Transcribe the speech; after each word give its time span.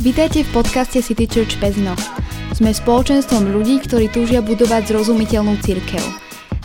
Vítajte 0.00 0.48
v 0.48 0.64
podcaste 0.64 1.04
City 1.04 1.28
Church 1.28 1.60
Pezno. 1.60 1.92
Sme 2.56 2.72
spoločenstvom 2.72 3.52
ľudí, 3.52 3.84
ktorí 3.84 4.08
túžia 4.08 4.40
budovať 4.40 4.88
zrozumiteľnú 4.88 5.60
církev. 5.60 6.00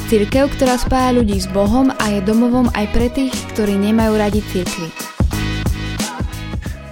Církev, 0.08 0.56
ktorá 0.56 0.80
spája 0.80 1.12
ľudí 1.20 1.36
s 1.36 1.44
Bohom 1.52 1.92
a 1.92 2.16
je 2.16 2.24
domovom 2.24 2.72
aj 2.72 2.96
pre 2.96 3.12
tých, 3.12 3.36
ktorí 3.52 3.76
nemajú 3.76 4.16
radi 4.16 4.40
církvy. 4.40 4.88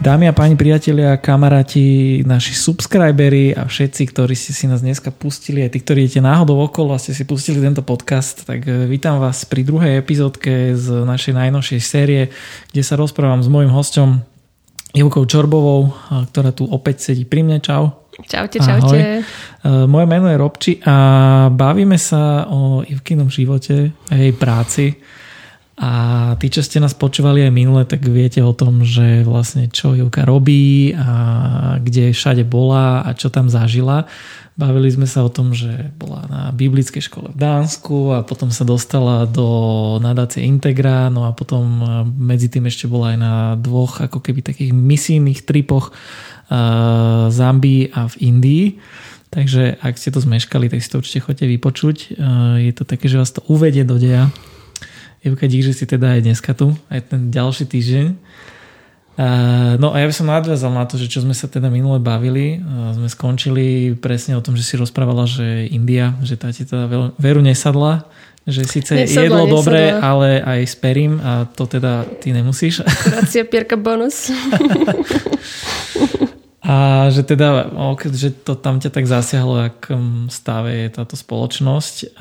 Dámy 0.04 0.28
a 0.28 0.36
páni 0.36 0.60
priatelia, 0.60 1.16
kamaráti, 1.16 2.20
naši 2.28 2.60
subscriberi 2.60 3.56
a 3.56 3.64
všetci, 3.64 4.12
ktorí 4.12 4.36
ste 4.36 4.52
si 4.52 4.68
nás 4.68 4.84
dneska 4.84 5.16
pustili, 5.16 5.64
aj 5.64 5.72
tí, 5.72 5.80
ktorí 5.80 6.12
idete 6.12 6.20
náhodou 6.20 6.60
okolo 6.60 6.92
a 6.92 7.00
ste 7.00 7.16
si 7.16 7.24
pustili 7.24 7.64
tento 7.64 7.88
podcast, 7.88 8.44
tak 8.44 8.68
e, 8.68 8.84
vítam 8.92 9.16
vás 9.24 9.48
pri 9.48 9.64
druhej 9.64 9.96
epizódke 9.96 10.76
z 10.76 11.08
našej 11.08 11.40
najnovšej 11.40 11.80
série, 11.80 12.36
kde 12.76 12.84
sa 12.84 13.00
rozprávam 13.00 13.40
s 13.40 13.48
mojim 13.48 13.72
hostom 13.72 14.28
Ivkou 14.94 15.26
Čorbovou, 15.26 15.90
ktorá 16.30 16.54
tu 16.54 16.70
opäť 16.70 17.12
sedí 17.12 17.26
pri 17.26 17.42
mne. 17.42 17.58
Čau. 17.58 18.06
Čaute, 18.30 18.62
čaute. 18.62 19.26
Ahoj. 19.66 19.90
Moje 19.90 20.06
meno 20.06 20.30
je 20.30 20.38
Robči 20.38 20.78
a 20.86 20.96
bavíme 21.50 21.98
sa 21.98 22.46
o 22.46 22.86
Ivkinom 22.86 23.26
živote 23.26 23.90
a 23.90 24.14
jej 24.14 24.34
práci. 24.38 24.94
A 25.74 25.92
tí, 26.38 26.54
čo 26.54 26.62
ste 26.62 26.78
nás 26.78 26.94
počúvali 26.94 27.42
aj 27.42 27.50
minule, 27.50 27.82
tak 27.82 28.06
viete 28.06 28.46
o 28.46 28.54
tom, 28.54 28.86
že 28.86 29.26
vlastne 29.26 29.74
čo 29.74 29.98
Ivka 29.98 30.22
robí 30.22 30.94
a 30.94 31.82
kde 31.82 32.14
všade 32.14 32.46
bola 32.46 33.02
a 33.02 33.10
čo 33.18 33.34
tam 33.34 33.50
zažila. 33.50 34.06
Bavili 34.54 34.94
sme 34.94 35.10
sa 35.10 35.26
o 35.26 35.34
tom, 35.34 35.50
že 35.50 35.90
bola 35.98 36.30
na 36.30 36.42
biblickej 36.54 37.10
škole 37.10 37.34
v 37.34 37.42
Dánsku 37.42 38.14
a 38.14 38.22
potom 38.22 38.54
sa 38.54 38.62
dostala 38.62 39.26
do 39.26 39.98
nadácie 39.98 40.46
Integra, 40.46 41.10
no 41.10 41.26
a 41.26 41.34
potom 41.34 41.66
medzi 42.06 42.54
tým 42.54 42.70
ešte 42.70 42.86
bola 42.86 43.18
aj 43.18 43.18
na 43.18 43.34
dvoch 43.58 43.98
ako 43.98 44.22
keby 44.22 44.46
takých 44.46 44.70
misijných 44.70 45.42
tripoch 45.42 45.90
uh, 45.90 47.34
Zambii 47.34 47.98
a 47.98 48.14
v 48.14 48.16
Indii. 48.22 48.66
Takže 49.34 49.82
ak 49.82 49.98
ste 49.98 50.14
to 50.14 50.22
zmeškali, 50.22 50.70
tak 50.70 50.86
si 50.86 50.90
to 50.94 51.02
určite 51.02 51.26
chodte 51.26 51.50
vypočuť. 51.50 52.14
Uh, 52.14 52.62
je 52.62 52.74
to 52.78 52.86
také, 52.86 53.10
že 53.10 53.18
vás 53.18 53.34
to 53.34 53.42
uvedie 53.50 53.82
do 53.82 53.98
deja. 53.98 54.30
Jevka, 55.24 55.48
dík, 55.48 55.64
že 55.64 55.72
si 55.72 55.88
teda 55.88 56.20
aj 56.20 56.28
dneska 56.28 56.52
tu, 56.52 56.76
aj 56.92 57.00
ten 57.08 57.32
ďalší 57.32 57.64
týždeň. 57.64 58.08
No 59.80 59.94
a 59.94 59.96
ja 60.02 60.10
by 60.10 60.16
som 60.16 60.28
nadviazal 60.28 60.74
na 60.74 60.84
to, 60.84 61.00
že 61.00 61.08
čo 61.08 61.24
sme 61.24 61.38
sa 61.38 61.48
teda 61.48 61.72
minule 61.72 62.02
bavili. 62.02 62.60
Sme 62.98 63.08
skončili 63.08 63.96
presne 63.96 64.36
o 64.36 64.44
tom, 64.44 64.60
že 64.60 64.68
si 64.68 64.76
rozprávala, 64.76 65.24
že 65.24 65.72
India, 65.72 66.18
že 66.26 66.36
tá 66.36 66.52
ti 66.52 66.68
teda 66.68 67.16
veru 67.16 67.40
nesadla, 67.40 68.04
že 68.44 68.68
síce 68.68 69.00
nesadla, 69.00 69.24
jedlo 69.24 69.44
nesadla. 69.48 69.56
dobre, 69.56 69.82
ale 69.96 70.30
aj 70.44 70.60
s 70.68 70.76
perím 70.76 71.24
a 71.24 71.48
to 71.48 71.72
teda 71.72 72.04
ty 72.20 72.36
nemusíš. 72.36 72.84
Gracia 72.84 73.48
Pierka 73.48 73.80
bonus. 73.80 74.28
A 76.64 77.12
že 77.12 77.28
teda, 77.28 77.76
že 78.16 78.32
to 78.32 78.56
tam 78.56 78.80
ťa 78.80 78.88
tak 78.88 79.04
zasiahlo, 79.04 79.68
ak 79.68 79.92
stave 80.32 80.88
je 80.88 80.96
táto 80.96 81.20
spoločnosť. 81.20 82.16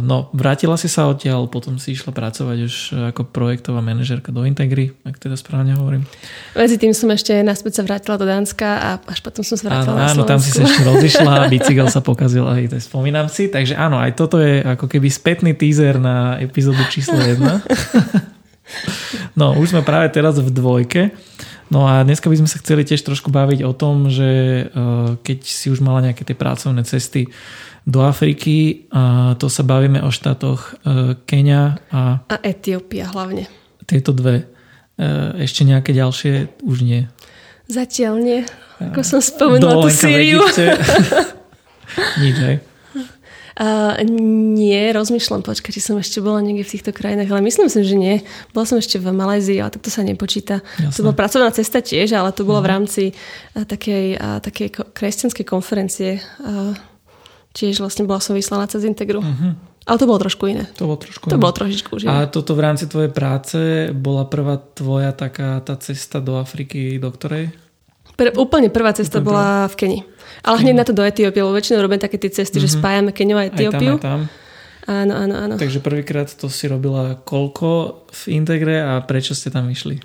No, 0.00 0.32
vrátila 0.32 0.80
si 0.80 0.88
sa 0.88 1.12
odtiaľ, 1.12 1.52
potom 1.52 1.76
si 1.76 1.92
išla 1.92 2.16
pracovať 2.16 2.58
už 2.64 2.74
ako 3.12 3.28
projektová 3.28 3.84
manažerka 3.84 4.32
do 4.32 4.48
Integry, 4.48 4.96
ak 5.04 5.20
teda 5.20 5.36
správne 5.36 5.76
hovorím. 5.76 6.08
Medzi 6.56 6.80
tým 6.80 6.96
som 6.96 7.12
ešte 7.12 7.36
naspäť 7.44 7.80
sa 7.80 7.82
vrátila 7.84 8.16
do 8.16 8.24
Dánska 8.24 8.68
a 8.80 8.90
až 9.04 9.20
potom 9.20 9.44
som 9.44 9.60
sa 9.60 9.68
vrátila 9.68 9.92
áno, 9.92 10.00
na 10.00 10.08
Áno, 10.08 10.22
tam 10.24 10.40
si 10.40 10.48
sa 10.48 10.64
ešte 10.64 10.80
rozišla, 10.80 11.44
bicykel 11.52 11.92
sa 11.92 12.00
pokazil, 12.00 12.48
aj 12.48 12.72
to 12.72 12.80
spomínam 12.80 13.28
si. 13.28 13.52
Takže 13.52 13.76
áno, 13.76 14.00
aj 14.00 14.16
toto 14.16 14.40
je 14.40 14.64
ako 14.64 14.88
keby 14.88 15.12
spätný 15.12 15.52
teaser 15.52 16.00
na 16.00 16.40
epizódu 16.40 16.80
číslo 16.88 17.20
1. 17.20 17.44
no, 19.40 19.52
už 19.60 19.76
sme 19.76 19.84
práve 19.84 20.08
teraz 20.16 20.40
v 20.40 20.48
dvojke. 20.48 21.12
No 21.72 21.88
a 21.88 22.04
dneska 22.04 22.28
by 22.28 22.36
sme 22.36 22.48
sa 22.48 22.60
chceli 22.60 22.84
tiež 22.84 23.00
trošku 23.04 23.32
baviť 23.32 23.64
o 23.64 23.72
tom, 23.72 24.12
že 24.12 24.28
e, 24.28 24.64
keď 25.24 25.38
si 25.44 25.72
už 25.72 25.80
mala 25.80 26.04
nejaké 26.04 26.24
tie 26.24 26.36
pracovné 26.36 26.84
cesty 26.84 27.32
do 27.84 28.00
Afriky, 28.00 28.88
to 29.36 29.46
sa 29.52 29.60
bavíme 29.60 30.00
o 30.00 30.08
štátoch 30.08 30.72
e, 30.72 31.20
Kenia 31.28 31.84
a... 31.92 32.24
A 32.32 32.36
Etiópia 32.40 33.12
hlavne. 33.12 33.44
Tieto 33.84 34.16
dve. 34.16 34.48
E, 34.96 35.44
ešte 35.44 35.68
nejaké 35.68 35.92
ďalšie 35.92 36.64
už 36.64 36.80
nie. 36.80 37.04
Zatiaľ 37.68 38.14
nie. 38.24 38.40
Ako 38.80 39.04
som 39.04 39.20
spomenula 39.20 39.84
tú 39.84 39.92
Sýriu. 39.92 40.40
Nič, 42.24 42.36
hej? 42.40 42.56
Uh, 43.54 43.94
nie, 44.10 44.90
rozmýšľam, 44.90 45.46
počkaj, 45.46 45.70
či 45.70 45.78
som 45.78 45.94
ešte 45.94 46.18
bola 46.18 46.42
niekde 46.42 46.66
v 46.66 46.72
týchto 46.74 46.90
krajinách, 46.90 47.30
ale 47.30 47.46
myslím 47.46 47.70
si, 47.70 47.86
že 47.86 47.94
nie. 47.94 48.18
Bola 48.50 48.66
som 48.66 48.82
ešte 48.82 48.98
v 48.98 49.14
Malajzii, 49.14 49.62
ale 49.62 49.70
tak 49.70 49.86
to 49.86 49.94
sa 49.94 50.02
nepočíta. 50.02 50.58
Jasne. 50.82 50.90
To 50.90 51.00
bola 51.06 51.14
pracovná 51.14 51.54
cesta 51.54 51.78
tiež, 51.78 52.18
ale 52.18 52.34
to 52.34 52.42
bolo 52.42 52.58
uh-huh. 52.58 52.66
v 52.66 52.70
mhm. 52.70 52.74
rámci 52.74 53.02
uh, 53.14 53.62
takej, 53.62 54.06
uh, 54.18 54.38
takej 54.42 54.68
kresťanskej 54.90 55.46
konferencie. 55.46 56.18
Uh, 56.42 56.74
tiež 57.54 57.78
vlastne 57.78 58.10
bola 58.10 58.18
som 58.18 58.34
vyslaná 58.34 58.66
cez 58.66 58.82
Integru. 58.82 59.22
Uh-huh. 59.22 59.54
Ale 59.84 59.96
to 60.00 60.08
bolo 60.08 60.18
trošku 60.18 60.48
iné. 60.48 60.64
To 60.80 60.88
bolo 60.88 60.98
trošku 60.98 61.28
To 61.28 61.36
iné. 61.36 61.42
bolo 61.44 61.54
trošičku 61.54 61.90
už 61.94 62.02
A 62.08 62.24
toto 62.26 62.56
v 62.56 62.64
rámci 62.64 62.88
tvojej 62.88 63.12
práce 63.12 63.92
bola 63.92 64.24
prvá 64.24 64.56
tvoja 64.56 65.12
taká 65.12 65.60
tá 65.60 65.76
cesta 65.76 66.24
do 66.24 66.40
Afriky, 66.40 66.96
do 66.96 67.12
ktorej? 67.12 67.52
Pr- 68.14 68.34
úplne 68.38 68.70
prvá 68.70 68.94
cesta 68.94 69.18
úplne 69.18 69.28
bola 69.30 69.48
v 69.70 69.74
Kenii. 69.74 70.02
Ale 70.44 70.56
hneď 70.60 70.74
na 70.76 70.84
to 70.84 70.92
do 70.92 71.02
Etiópie, 71.02 71.40
lebo 71.40 71.56
väčšinou 71.56 71.80
robím 71.80 72.00
také 72.00 72.20
tie 72.20 72.30
cesty, 72.30 72.60
mm-hmm. 72.60 72.68
že 72.68 72.76
mhm. 72.76 72.80
spájame 72.80 73.10
Keniu 73.10 73.36
a 73.40 73.48
Etiópiu. 73.48 73.96
Aj 73.96 74.02
tam, 74.02 74.20
aj 74.22 74.30
tam. 74.30 74.42
Áno, 74.84 75.16
áno, 75.16 75.34
áno. 75.34 75.54
Takže 75.56 75.80
prvýkrát 75.80 76.28
to 76.28 76.52
si 76.52 76.68
robila 76.68 77.16
koľko 77.24 78.04
v 78.12 78.22
Integre 78.36 78.84
a 78.84 79.00
prečo 79.00 79.32
ste 79.32 79.48
tam 79.48 79.72
išli? 79.72 79.96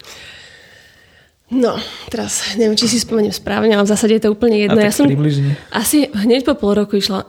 No, 1.50 1.82
teraz 2.14 2.54
neviem, 2.62 2.78
či 2.78 2.86
si 2.86 3.02
spomeniem 3.02 3.34
správne, 3.34 3.74
ale 3.74 3.82
v 3.82 3.92
zásade 3.92 4.14
je 4.16 4.24
to 4.30 4.38
úplne 4.38 4.70
jedno. 4.70 4.78
A 4.78 4.86
ja 4.86 4.94
som 4.94 5.10
približne. 5.10 5.58
asi 5.74 6.06
hneď 6.06 6.46
po 6.46 6.54
pol 6.54 6.78
roku 6.78 6.94
išla 6.94 7.26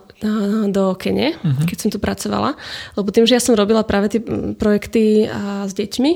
do 0.69 0.93
Kene, 0.93 1.33
uh-huh. 1.33 1.65
keď 1.65 1.77
som 1.81 1.89
tu 1.89 1.97
pracovala. 1.97 2.53
Lebo 2.93 3.09
tým, 3.09 3.25
že 3.25 3.33
ja 3.33 3.41
som 3.41 3.57
robila 3.57 3.81
práve 3.81 4.13
tie 4.13 4.21
projekty 4.53 5.25
s 5.65 5.73
deťmi, 5.73 6.11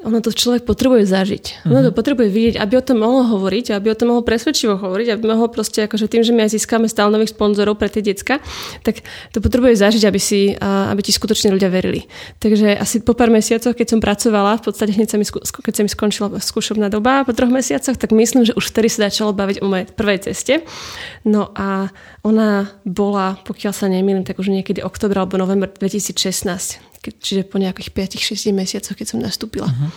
ono 0.00 0.24
to 0.24 0.32
človek 0.32 0.64
potrebuje 0.64 1.04
zažiť. 1.04 1.44
Uh-huh. 1.44 1.76
Ono 1.76 1.80
to 1.88 1.92
potrebuje 1.92 2.32
vidieť, 2.32 2.54
aby 2.56 2.80
o 2.80 2.84
tom 2.84 3.04
mohol 3.04 3.28
hovoriť, 3.36 3.76
aby 3.76 3.92
o 3.92 3.96
tom 3.96 4.16
mohol 4.16 4.24
presvedčivo 4.24 4.80
hovoriť, 4.80 5.08
aby 5.12 5.24
mohol 5.28 5.52
proste, 5.52 5.84
akože 5.84 6.08
tým, 6.08 6.24
že 6.24 6.32
my 6.32 6.48
aj 6.48 6.56
získame 6.56 6.88
stále 6.88 7.12
nových 7.12 7.36
sponzorov 7.36 7.76
pre 7.76 7.92
tie 7.92 8.00
decka, 8.00 8.40
tak 8.80 9.04
to 9.36 9.38
potrebuje 9.44 9.76
zažiť, 9.76 10.02
aby, 10.08 10.20
si, 10.20 10.56
aby 10.60 11.00
ti 11.04 11.12
skutočne 11.12 11.52
ľudia 11.52 11.68
verili. 11.68 12.08
Takže 12.40 12.80
asi 12.80 13.04
po 13.04 13.12
pár 13.12 13.28
mesiacoch, 13.28 13.76
keď 13.76 13.86
som 13.96 14.00
pracovala, 14.00 14.56
v 14.60 14.72
podstate 14.72 14.96
hneď 14.96 15.08
sa 15.12 15.16
mi, 15.20 15.26
keď 15.28 15.74
sa 15.76 15.82
mi 15.84 15.90
skončila 15.92 16.28
skúšobná 16.40 16.88
doba 16.88 17.28
po 17.28 17.36
troch 17.36 17.52
mesiacoch, 17.52 18.00
tak 18.00 18.16
myslím, 18.16 18.48
že 18.48 18.56
už 18.56 18.72
vtedy 18.72 18.88
sa 18.88 19.12
začalo 19.12 19.36
baviť 19.36 19.60
o 19.60 19.68
mojej 19.68 19.86
prvej 19.92 20.32
ceste. 20.32 20.64
No 21.28 21.52
a 21.52 21.92
ona 22.24 22.72
bola, 22.88 23.36
pokiaľ 23.44 23.72
sa 23.76 23.86
nemýlim, 23.92 24.24
tak 24.24 24.40
už 24.40 24.48
niekedy 24.48 24.80
október 24.80 25.20
alebo 25.20 25.36
november 25.36 25.68
2016 25.68 26.89
keď, 27.00 27.12
čiže 27.20 27.42
po 27.48 27.56
nejakých 27.56 27.90
5-6 28.16 28.52
mesiacoch, 28.52 28.96
keď 28.96 29.06
som 29.08 29.18
nastúpila. 29.20 29.68
Uh-huh. 29.68 29.90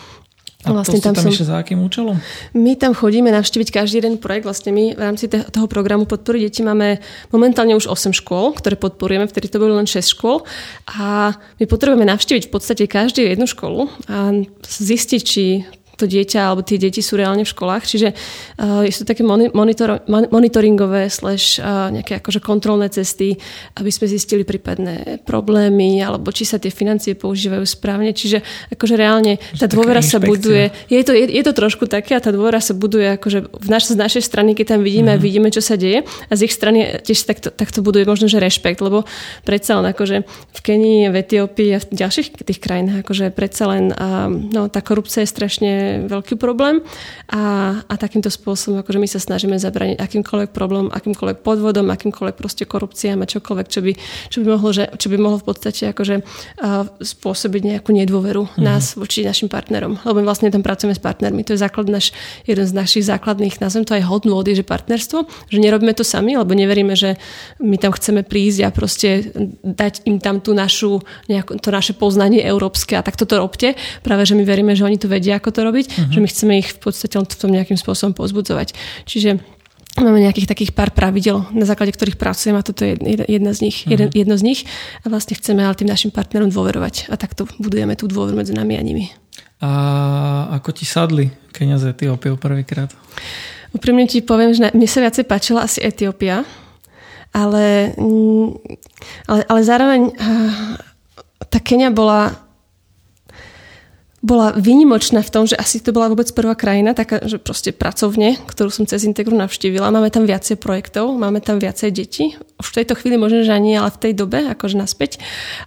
A 0.63 0.71
vlastne 0.71 1.03
to 1.03 1.11
tam, 1.11 1.15
tam 1.15 1.27
som... 1.27 1.35
za 1.35 1.59
akým 1.59 1.75
účelom? 1.83 2.15
My 2.55 2.79
tam 2.79 2.95
chodíme 2.95 3.27
navštíviť 3.35 3.83
každý 3.83 3.99
jeden 3.99 4.15
projekt. 4.15 4.47
Vlastne 4.47 4.71
my 4.71 4.95
v 4.95 5.01
rámci 5.01 5.27
toho 5.27 5.67
programu 5.67 6.07
podpory 6.07 6.39
deti 6.39 6.63
máme 6.63 7.03
momentálne 7.35 7.75
už 7.75 7.91
8 7.91 8.15
škôl, 8.15 8.55
ktoré 8.55 8.79
podporujeme, 8.79 9.27
vtedy 9.27 9.51
to 9.51 9.59
bolo 9.59 9.75
len 9.75 9.83
6 9.83 10.15
škôl. 10.15 10.47
A 10.95 11.35
my 11.59 11.65
potrebujeme 11.67 12.07
navštíviť 12.07 12.47
v 12.47 12.51
podstate 12.51 12.87
každú 12.87 13.27
jednu 13.27 13.43
školu 13.43 13.91
a 14.07 14.31
zistiť, 14.63 15.21
či 15.21 15.67
to 15.97 16.09
dieťa 16.09 16.41
alebo 16.49 16.65
tie 16.65 16.81
deti 16.81 16.99
sú 16.99 17.15
reálne 17.15 17.45
v 17.45 17.53
školách. 17.53 17.83
Čiže 17.85 18.09
uh, 18.13 18.85
sú 18.89 19.05
také 19.05 19.21
monitor, 19.25 20.01
monitoringové 20.07 21.09
slash 21.09 21.61
uh, 21.61 21.93
nejaké 21.93 22.21
akože 22.21 22.41
kontrolné 22.41 22.89
cesty, 22.89 23.37
aby 23.77 23.89
sme 23.93 24.09
zistili 24.09 24.41
prípadné 24.45 25.21
problémy 25.23 26.01
alebo 26.01 26.33
či 26.33 26.45
sa 26.45 26.57
tie 26.57 26.73
financie 26.73 27.13
používajú 27.13 27.63
správne. 27.65 28.13
Čiže 28.13 28.41
akože 28.73 28.95
reálne 28.97 29.37
tá 29.57 29.69
dôvera 29.69 30.01
sa 30.01 30.17
buduje. 30.17 30.73
Je 30.89 31.01
to, 31.05 31.13
je, 31.13 31.29
je 31.29 31.43
to 31.45 31.53
trošku 31.53 31.85
také 31.85 32.17
a 32.17 32.21
tá 32.23 32.33
dôvera 32.33 32.57
sa 32.57 32.73
buduje 32.73 33.17
akože 33.17 33.39
v 33.53 33.67
naš, 33.69 33.93
z 33.93 33.97
našej 33.97 34.23
strany, 34.25 34.57
keď 34.57 34.77
tam 34.77 34.81
vidíme 34.81 35.13
mm-hmm. 35.13 35.21
a 35.21 35.25
vidíme, 35.25 35.47
čo 35.53 35.61
sa 35.61 35.77
deje 35.77 36.05
a 36.05 36.33
z 36.33 36.49
ich 36.49 36.53
strany 36.53 37.01
tiež 37.05 37.25
takto, 37.25 37.49
takto 37.53 37.85
buduje 37.85 38.09
možno, 38.09 38.25
že 38.25 38.41
rešpekt, 38.41 38.81
lebo 38.81 39.05
predsa 39.45 39.77
len 39.81 39.93
akože 39.93 40.25
v 40.27 40.59
Kenii, 40.63 41.09
v 41.13 41.15
Etiópii 41.21 41.69
a 41.75 41.79
v 41.81 41.85
ďalších 41.93 42.43
tých 42.43 42.59
krajinách 42.59 43.05
akože 43.05 43.29
predsa 43.35 43.69
len 43.69 43.91
um, 43.91 44.49
no, 44.49 44.67
tá 44.71 44.79
korupcia 44.79 45.23
je 45.23 45.29
strašne 45.29 45.71
veľký 46.07 46.35
problém 46.35 46.83
a, 47.29 47.77
a 47.85 47.93
takýmto 47.95 48.29
spôsobom 48.29 48.81
akože 48.81 48.99
my 48.99 49.07
sa 49.07 49.19
snažíme 49.21 49.55
zabraniť 49.57 49.97
akýmkoľvek 49.99 50.49
problém, 50.51 50.89
akýmkoľvek 50.91 51.39
podvodom, 51.41 51.87
akýmkoľvek 51.89 52.35
proste 52.35 52.63
korupciám 52.67 53.23
a 53.23 53.29
čokoľvek, 53.29 53.67
čo 53.69 53.79
by, 53.81 53.91
čo 54.29 54.37
by, 54.41 54.45
mohlo, 54.53 54.69
že, 54.73 54.89
čo 54.97 55.07
by 55.09 55.17
mohlo 55.17 55.37
v 55.39 55.47
podstate 55.47 55.89
akože 55.91 56.15
uh, 56.19 56.87
spôsobiť 57.01 57.61
nejakú 57.75 57.91
nedôveru 57.95 58.43
mm-hmm. 58.45 58.63
nás 58.63 58.95
voči 58.95 59.25
našim 59.25 59.47
partnerom. 59.47 59.99
Lebo 60.03 60.21
my 60.21 60.25
vlastne 60.27 60.51
tam 60.53 60.61
pracujeme 60.65 60.95
s 60.95 61.01
partnermi. 61.01 61.45
To 61.47 61.57
je 61.57 61.59
základ 61.61 61.89
naš, 61.89 62.11
jeden 62.43 62.63
z 62.63 62.73
našich 62.73 63.07
základných, 63.07 63.59
nazvem 63.59 63.83
to 63.87 63.97
aj 63.97 64.03
hodnôt, 64.07 64.45
je, 64.45 64.59
že 64.59 64.65
partnerstvo, 64.65 65.49
že 65.49 65.57
nerobíme 65.57 65.93
to 65.97 66.05
sami, 66.05 66.37
lebo 66.37 66.53
neveríme, 66.53 66.93
že 66.93 67.17
my 67.63 67.75
tam 67.81 67.91
chceme 67.95 68.21
prísť 68.23 68.59
a 68.65 68.69
proste 68.69 69.33
dať 69.63 70.05
im 70.05 70.21
tam 70.21 70.39
tú 70.39 70.53
našu, 70.53 71.01
nejako, 71.27 71.59
to 71.59 71.69
naše 71.73 71.93
poznanie 71.97 72.43
európske 72.43 72.93
a 72.93 73.01
tak 73.01 73.17
toto 73.17 73.39
robte. 73.39 73.73
Práve, 74.05 74.27
že 74.27 74.37
my 74.37 74.43
veríme, 74.45 74.77
že 74.77 74.85
oni 74.85 74.97
to 74.99 75.09
vedia, 75.09 75.37
ako 75.39 75.49
to 75.51 75.61
robiť 75.65 75.72
robiť, 75.73 75.85
uh-huh. 75.89 76.11
že 76.13 76.19
my 76.21 76.27
chceme 76.29 76.53
ich 76.61 76.69
v 76.77 76.79
podstate 76.85 77.17
v 77.17 77.39
tom 77.41 77.49
nejakým 77.49 77.81
spôsobom 77.81 78.13
pozbudzovať. 78.13 78.77
Čiže 79.09 79.41
Máme 79.93 80.25
nejakých 80.25 80.49
takých 80.49 80.73
pár 80.73 80.89
pravidel, 80.89 81.45
na 81.53 81.69
základe 81.69 81.93
ktorých 81.93 82.17
pracujeme 82.17 82.57
a 82.57 82.65
toto 82.65 82.81
je 82.81 82.97
jedna 83.29 83.53
z 83.53 83.69
nich, 83.69 83.85
uh-huh. 83.85 84.09
jedno 84.09 84.33
z 84.33 84.41
nich. 84.41 84.65
A 85.05 85.13
vlastne 85.13 85.37
chceme 85.37 85.61
ale 85.61 85.77
tým 85.77 85.85
našim 85.85 86.09
partnerom 86.09 86.49
dôverovať. 86.49 87.13
A 87.13 87.17
takto 87.17 87.45
budujeme 87.61 87.93
tú 87.93 88.09
dôveru 88.09 88.33
medzi 88.33 88.57
nami 88.57 88.73
a 88.73 88.81
nimi. 88.81 89.13
A 89.61 89.69
ako 90.57 90.73
ti 90.73 90.89
sadli 90.89 91.29
Kenia 91.53 91.77
z 91.77 91.93
Etiópiou 91.93 92.41
prvýkrát? 92.41 92.89
Úprimne 93.69 94.09
ti 94.09 94.25
poviem, 94.25 94.57
že 94.57 94.73
mne 94.73 94.89
sa 94.89 95.05
viacej 95.05 95.29
páčila 95.29 95.69
asi 95.69 95.77
Etiópia, 95.85 96.41
ale, 97.29 97.93
mm, 97.93 98.49
ale, 99.29 99.41
ale 99.45 99.61
zároveň 99.61 100.01
tá 101.53 101.61
Kenia 101.61 101.93
bola 101.93 102.42
bola 104.23 104.55
výnimočná 104.55 105.19
v 105.19 105.33
tom, 105.35 105.43
že 105.43 105.59
asi 105.59 105.83
to 105.83 105.91
bola 105.91 106.07
vôbec 106.07 106.31
prvá 106.31 106.55
krajina, 106.55 106.95
taká, 106.95 107.19
že 107.27 107.43
proste 107.43 107.75
pracovne, 107.75 108.39
ktorú 108.47 108.71
som 108.71 108.87
cez 108.87 109.03
Integru 109.03 109.35
navštívila. 109.35 109.91
Máme 109.91 110.07
tam 110.15 110.23
viacej 110.23 110.63
projektov, 110.63 111.11
máme 111.19 111.43
tam 111.43 111.59
viacej 111.59 111.91
detí. 111.91 112.39
Už 112.55 112.71
v 112.71 112.77
tejto 112.81 112.95
chvíli 112.95 113.19
možno, 113.19 113.43
že 113.43 113.51
ani, 113.51 113.75
ale 113.75 113.91
v 113.91 113.99
tej 113.99 114.13
dobe, 114.15 114.47
akože 114.47 114.79
naspäť. 114.79 115.19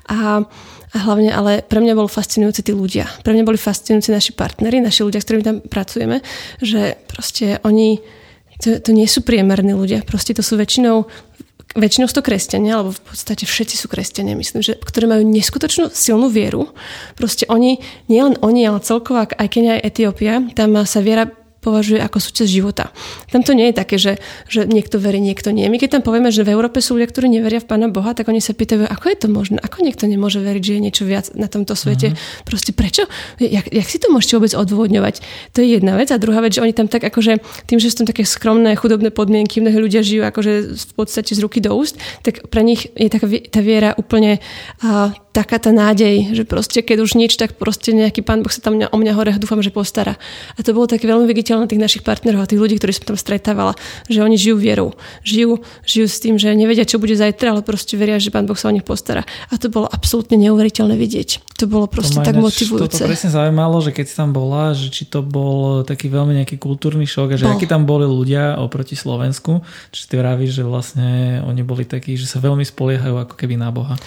A, 0.09 0.41
a 0.89 0.97
hlavne, 0.97 1.37
ale 1.37 1.61
pre 1.61 1.85
mňa 1.85 2.01
bolo 2.01 2.09
fascinujúci 2.09 2.65
tí 2.65 2.73
ľudia. 2.73 3.05
Pre 3.21 3.37
mňa 3.37 3.45
boli 3.45 3.61
fascinujúci 3.61 4.09
naši 4.09 4.33
partnery, 4.33 4.81
naši 4.81 5.05
ľudia, 5.05 5.21
s 5.21 5.27
ktorými 5.29 5.45
tam 5.45 5.57
pracujeme, 5.61 6.25
že 6.65 6.97
proste 7.13 7.61
oni, 7.61 8.01
to, 8.65 8.81
to 8.81 8.97
nie 8.97 9.05
sú 9.05 9.21
priemerní 9.21 9.77
ľudia, 9.77 10.01
proste 10.01 10.33
to 10.33 10.41
sú 10.41 10.57
väčšinou 10.57 11.05
väčšinou 11.77 12.09
sú 12.09 12.19
to 12.19 12.27
kresťania, 12.27 12.81
alebo 12.81 12.97
v 12.97 13.03
podstate 13.13 13.45
všetci 13.45 13.77
sú 13.79 13.87
kresťania, 13.87 14.35
myslím, 14.35 14.65
že, 14.65 14.75
ktorí 14.81 15.05
majú 15.07 15.23
neskutočnú 15.29 15.93
silnú 15.93 16.33
vieru. 16.33 16.73
Proste 17.15 17.45
oni, 17.47 17.79
nielen 18.09 18.41
oni, 18.41 18.67
ale 18.67 18.83
celková 18.83 19.29
aj 19.31 19.49
Kenia, 19.53 19.79
aj 19.79 19.87
Etiópia, 19.93 20.43
tam 20.57 20.75
sa 20.83 20.99
viera 21.05 21.31
považuje 21.67 21.99
ako 21.99 22.23
súčasť 22.23 22.47
života. 22.47 22.95
Tam 23.35 23.43
to 23.43 23.51
nie 23.51 23.67
je 23.69 23.75
také, 23.75 23.99
že, 23.99 24.23
že 24.47 24.71
niekto 24.71 25.03
verí, 25.03 25.19
niekto 25.19 25.51
nie. 25.51 25.67
My 25.67 25.83
keď 25.83 25.99
tam 25.99 26.03
povieme, 26.07 26.31
že 26.31 26.47
v 26.47 26.55
Európe 26.55 26.79
sú 26.79 26.95
ľudia, 26.95 27.11
ktorí 27.11 27.27
neveria 27.27 27.59
v 27.59 27.67
Pána 27.67 27.91
Boha, 27.91 28.15
tak 28.15 28.31
oni 28.31 28.39
sa 28.39 28.55
pýtajú, 28.55 28.87
ako 28.87 29.07
je 29.11 29.17
to 29.19 29.27
možné? 29.27 29.59
Ako 29.59 29.83
niekto 29.83 30.07
nemôže 30.07 30.39
veriť, 30.39 30.63
že 30.63 30.73
je 30.79 30.81
niečo 30.81 31.03
viac 31.03 31.35
na 31.35 31.51
tomto 31.51 31.75
svete? 31.75 32.15
Uh-huh. 32.15 32.47
Proste 32.47 32.71
prečo? 32.71 33.11
Jak, 33.43 33.67
jak 33.67 33.89
si 33.91 33.99
to 33.99 34.15
môžete 34.15 34.39
vôbec 34.39 34.55
odôvodňovať? 34.55 35.15
To 35.59 35.67
je 35.67 35.83
jedna 35.83 35.99
vec. 35.99 36.15
A 36.15 36.23
druhá 36.23 36.39
vec, 36.39 36.55
že 36.55 36.63
oni 36.63 36.71
tam 36.71 36.87
tak 36.87 37.03
akože, 37.03 37.43
tým, 37.67 37.83
že 37.83 37.91
sú 37.91 38.07
tam 38.07 38.09
také 38.15 38.23
skromné, 38.23 38.79
chudobné 38.79 39.11
podmienky, 39.11 39.59
mnohí 39.59 39.83
ľudia 39.83 40.07
žijú 40.07 40.23
akože 40.23 40.53
v 40.79 40.93
podstate 40.95 41.35
z 41.35 41.43
ruky 41.43 41.59
do 41.59 41.75
úst, 41.75 41.99
tak 42.23 42.47
pre 42.47 42.63
nich 42.63 42.87
je 42.95 43.11
taká 43.11 43.27
tá 43.51 43.61
viera 43.65 43.91
úplne 43.99 44.39
uh, 44.85 45.11
taká 45.37 45.61
tá 45.61 45.69
nádej, 45.69 46.33
že 46.33 46.49
proste 46.49 46.81
keď 46.81 47.05
už 47.05 47.13
nič, 47.21 47.37
tak 47.37 47.61
proste 47.61 47.93
nejaký 47.93 48.25
pán 48.25 48.41
Boh 48.41 48.49
sa 48.49 48.65
tam 48.65 48.81
o 48.81 48.97
mňa 48.97 49.13
hore 49.13 49.37
dúfam, 49.37 49.61
že 49.61 49.69
postará. 49.69 50.17
A 50.57 50.65
to 50.65 50.73
bolo 50.73 50.89
také 50.89 51.05
veľmi 51.05 51.29
viditeľné 51.29 51.69
tých 51.69 51.83
našich 51.83 52.03
partnerov 52.09 52.41
a 52.41 52.49
tých 52.49 52.57
ľudí, 52.57 52.81
ktorí 52.81 52.97
som 52.97 53.13
tam 53.13 53.21
stretávala, 53.21 53.77
že 54.09 54.25
oni 54.25 54.41
žijú 54.41 54.57
vierou. 54.57 54.97
Žijú, 55.29 55.61
žijú 55.85 56.07
s 56.09 56.17
tým, 56.25 56.41
že 56.41 56.57
nevedia, 56.57 56.89
čo 56.89 56.97
bude 56.97 57.13
zajtra, 57.13 57.53
ale 57.53 57.61
proste 57.61 58.01
veria, 58.01 58.17
že 58.17 58.33
pán 58.33 58.49
Boh 58.49 58.57
sa 58.57 58.73
o 58.73 58.73
nich 58.73 58.87
postará. 58.87 59.29
A 59.53 59.61
to 59.61 59.69
bolo 59.69 59.85
absolútne 59.93 60.41
neuveriteľné 60.41 60.97
vidieť. 60.97 61.61
To 61.61 61.69
bolo 61.69 61.85
proste 61.85 62.17
to 62.17 62.25
tak 62.25 62.41
motivujúce. 62.41 63.05
To 63.05 63.11
presne 63.13 63.29
zaujímalo, 63.29 63.85
že 63.85 63.93
keď 63.93 64.05
si 64.09 64.15
tam 64.17 64.33
bola, 64.33 64.73
že 64.73 64.89
či 64.89 65.05
to 65.05 65.21
bol 65.21 65.85
taký 65.85 66.09
veľmi 66.09 66.33
nejaký 66.41 66.57
kultúrny 66.57 67.05
šok 67.05 67.35
a 67.35 67.37
že 67.37 67.45
bol. 67.45 67.61
akí 67.61 67.69
tam 67.69 67.85
boli 67.85 68.09
ľudia 68.09 68.57
oproti 68.57 68.97
Slovensku, 68.97 69.61
či 69.93 70.09
ty 70.09 70.17
vravíš, 70.17 70.61
že 70.61 70.65
vlastne 70.65 71.41
oni 71.45 71.61
boli 71.61 71.85
takí, 71.85 72.17
že 72.17 72.25
sa 72.25 72.41
veľmi 72.41 72.65
spoliehajú 72.65 73.29
ako 73.29 73.35
keby 73.37 73.61
na 73.61 73.69
Boha 73.69 74.01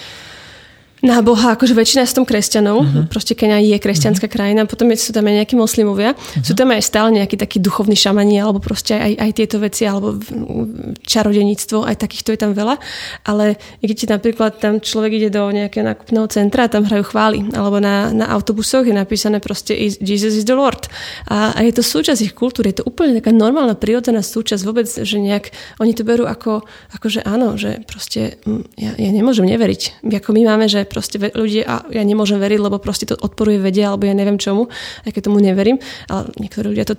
na 0.99 1.23
Boha, 1.23 1.55
akože 1.55 1.71
väčšina 1.71 2.03
sú 2.03 2.23
tam 2.23 2.25
kresťanov, 2.27 2.77
uh-huh. 2.83 3.05
proste 3.07 3.31
Kenia 3.31 3.63
je 3.63 3.79
kresťanská 3.79 4.27
uh-huh. 4.27 4.35
krajina, 4.35 4.67
potom 4.67 4.91
sú 4.99 5.15
tam 5.15 5.23
aj 5.31 5.43
nejakí 5.43 5.55
moslimovia, 5.55 6.11
uh-huh. 6.11 6.43
sú 6.43 6.51
tam 6.55 6.75
aj 6.75 6.83
stále 6.83 7.15
nejakí 7.15 7.39
takí 7.39 7.63
duchovní 7.63 7.95
šamani, 7.95 8.43
alebo 8.43 8.59
proste 8.59 8.99
aj, 8.99 9.13
aj 9.15 9.31
tieto 9.31 9.57
veci, 9.63 9.87
alebo 9.87 10.19
čarodeníctvo, 11.07 11.87
aj 11.87 11.95
takýchto 12.03 12.35
je 12.35 12.39
tam 12.39 12.51
veľa, 12.51 12.75
ale 13.23 13.55
keď 13.79 14.19
napríklad 14.19 14.59
tam 14.59 14.83
človek 14.83 15.23
ide 15.23 15.29
do 15.31 15.47
nejakého 15.47 15.87
nákupného 15.87 16.27
centra 16.27 16.67
a 16.67 16.71
tam 16.71 16.83
hrajú 16.83 17.07
chvály, 17.07 17.47
alebo 17.55 17.79
na, 17.79 18.11
na 18.11 18.27
autobusoch 18.35 18.83
je 18.83 18.91
napísané 18.91 19.39
proste 19.39 19.71
Jesus 20.03 20.35
is 20.35 20.43
the 20.43 20.55
Lord. 20.55 20.91
A, 21.31 21.55
a 21.55 21.59
je 21.63 21.71
to 21.71 21.83
súčasť 21.83 22.27
ich 22.27 22.33
kultúry, 22.35 22.75
je 22.75 22.83
to 22.83 22.87
úplne 22.91 23.15
taká 23.15 23.31
normálna, 23.31 23.79
prirodzená 23.79 24.19
súčasť 24.19 24.61
vôbec, 24.67 24.87
že 24.89 25.15
nejak 25.15 25.55
oni 25.79 25.95
to 25.95 26.03
berú 26.03 26.27
ako, 26.27 26.67
ako 26.91 27.07
že 27.07 27.21
áno, 27.23 27.55
že 27.55 27.79
proste 27.87 28.41
mm, 28.43 28.63
ja, 28.75 28.91
ja 28.99 29.11
nemôžem 29.15 29.47
neveriť. 29.47 30.03
Ako 30.03 30.35
my 30.35 30.41
máme, 30.43 30.65
že 30.67 30.88
proste 30.89 31.21
ľudia, 31.21 31.63
a 31.69 31.75
ja 31.93 32.01
nemôžem 32.01 32.41
veriť, 32.41 32.59
lebo 32.59 32.81
proste 32.81 33.05
to 33.05 33.15
odporuje 33.15 33.61
vede, 33.61 33.85
alebo 33.85 34.09
ja 34.09 34.17
neviem 34.17 34.41
čomu, 34.41 34.67
aj 35.05 35.13
keď 35.13 35.21
tomu 35.29 35.37
neverím, 35.37 35.77
ale 36.09 36.33
niektorí 36.41 36.73
ľudia 36.73 36.89
to 36.89 36.97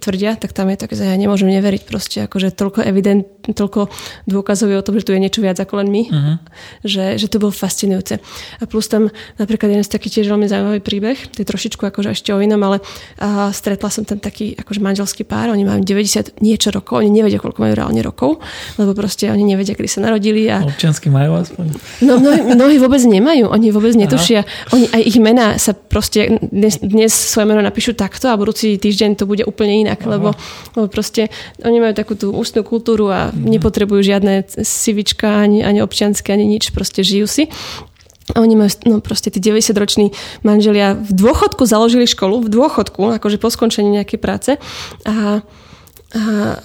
tvrdia, 0.00 0.40
tak 0.40 0.56
tam 0.56 0.72
je 0.72 0.76
také, 0.80 0.96
že 0.96 1.04
ja 1.04 1.16
nemôžem 1.20 1.52
neveriť 1.52 1.82
proste, 1.84 2.24
akože 2.24 2.56
toľko 2.56 2.80
evident, 2.88 3.28
toľko 3.44 3.92
dôkazov 4.24 4.72
je 4.72 4.78
o 4.80 4.84
tom, 4.84 4.96
že 4.96 5.04
tu 5.04 5.12
je 5.12 5.20
niečo 5.20 5.44
viac 5.44 5.60
ako 5.60 5.84
len 5.84 5.88
my, 5.92 6.02
uh-huh. 6.08 6.36
že, 6.82 7.20
že 7.20 7.26
to 7.28 7.36
bolo 7.36 7.52
fascinujúce. 7.52 8.16
A 8.58 8.64
plus 8.64 8.88
tam 8.88 9.12
napríklad 9.36 9.76
jeden 9.76 9.84
z 9.84 9.92
taký 9.92 10.08
tiež 10.08 10.30
veľmi 10.32 10.48
zaujímavý 10.48 10.80
príbeh, 10.80 11.18
to 11.36 11.44
je 11.44 11.46
trošičku 11.46 11.84
akože 11.84 12.16
ešte 12.16 12.32
o 12.32 12.40
inom, 12.40 12.62
ale 12.64 12.80
a 13.20 13.52
stretla 13.52 13.92
som 13.92 14.08
tam 14.08 14.22
taký 14.22 14.56
akože 14.56 14.80
manželský 14.80 15.28
pár, 15.28 15.52
oni 15.52 15.66
majú 15.66 15.84
90 15.84 16.40
niečo 16.40 16.72
rokov, 16.72 17.04
oni 17.04 17.10
nevedia, 17.10 17.42
koľko 17.42 17.60
majú 17.60 17.74
reálne 17.76 18.00
rokov, 18.00 18.40
lebo 18.78 18.96
proste 18.96 19.28
oni 19.28 19.44
nevedia, 19.44 19.76
kedy 19.76 19.88
sa 19.90 20.00
narodili. 20.00 20.48
A... 20.48 20.64
Občiansky 20.64 21.12
majú 21.12 21.36
aspoň? 21.36 21.66
No 22.06 22.16
mnohí, 22.16 22.40
mnohí 22.54 22.76
vôbec 22.80 23.02
nemajú, 23.10 23.50
oni 23.50 23.74
vôbec 23.74 23.92
netušia. 23.98 24.46
Aha. 24.46 24.72
Oni 24.78 24.86
aj 24.86 25.02
ich 25.02 25.18
mená 25.18 25.58
sa 25.58 25.74
proste, 25.74 26.38
dnes, 26.38 26.78
dnes 26.78 27.10
svoje 27.10 27.50
meno 27.50 27.60
napíšu 27.60 27.98
takto 27.98 28.30
a 28.30 28.38
budúci 28.38 28.78
týždeň 28.78 29.18
to 29.18 29.26
bude 29.26 29.42
úplne 29.42 29.84
inak, 29.84 29.98
lebo, 30.06 30.38
lebo 30.78 30.86
proste 30.86 31.28
oni 31.66 31.82
majú 31.82 31.94
takú 31.98 32.14
tú 32.14 32.30
ústnu 32.30 32.62
kultúru 32.62 33.10
a 33.10 33.34
mhm. 33.34 33.58
nepotrebujú 33.58 34.00
žiadne 34.06 34.46
civička, 34.62 35.42
ani, 35.42 35.66
ani 35.66 35.82
občianske, 35.82 36.30
ani 36.30 36.46
nič, 36.46 36.70
proste 36.70 37.02
žijú 37.02 37.26
si. 37.26 37.44
A 38.30 38.46
oni 38.46 38.54
majú, 38.54 38.70
no 38.86 38.96
proste 39.02 39.34
tí 39.34 39.42
90-roční 39.42 40.14
manželia 40.46 40.94
v 40.94 41.10
dôchodku 41.10 41.66
založili 41.66 42.06
školu, 42.06 42.46
v 42.46 42.48
dôchodku, 42.54 43.18
akože 43.18 43.42
po 43.42 43.50
skončení 43.50 43.90
nejakej 43.90 44.18
práce. 44.22 44.50
A 45.02 45.42
a 46.10 46.58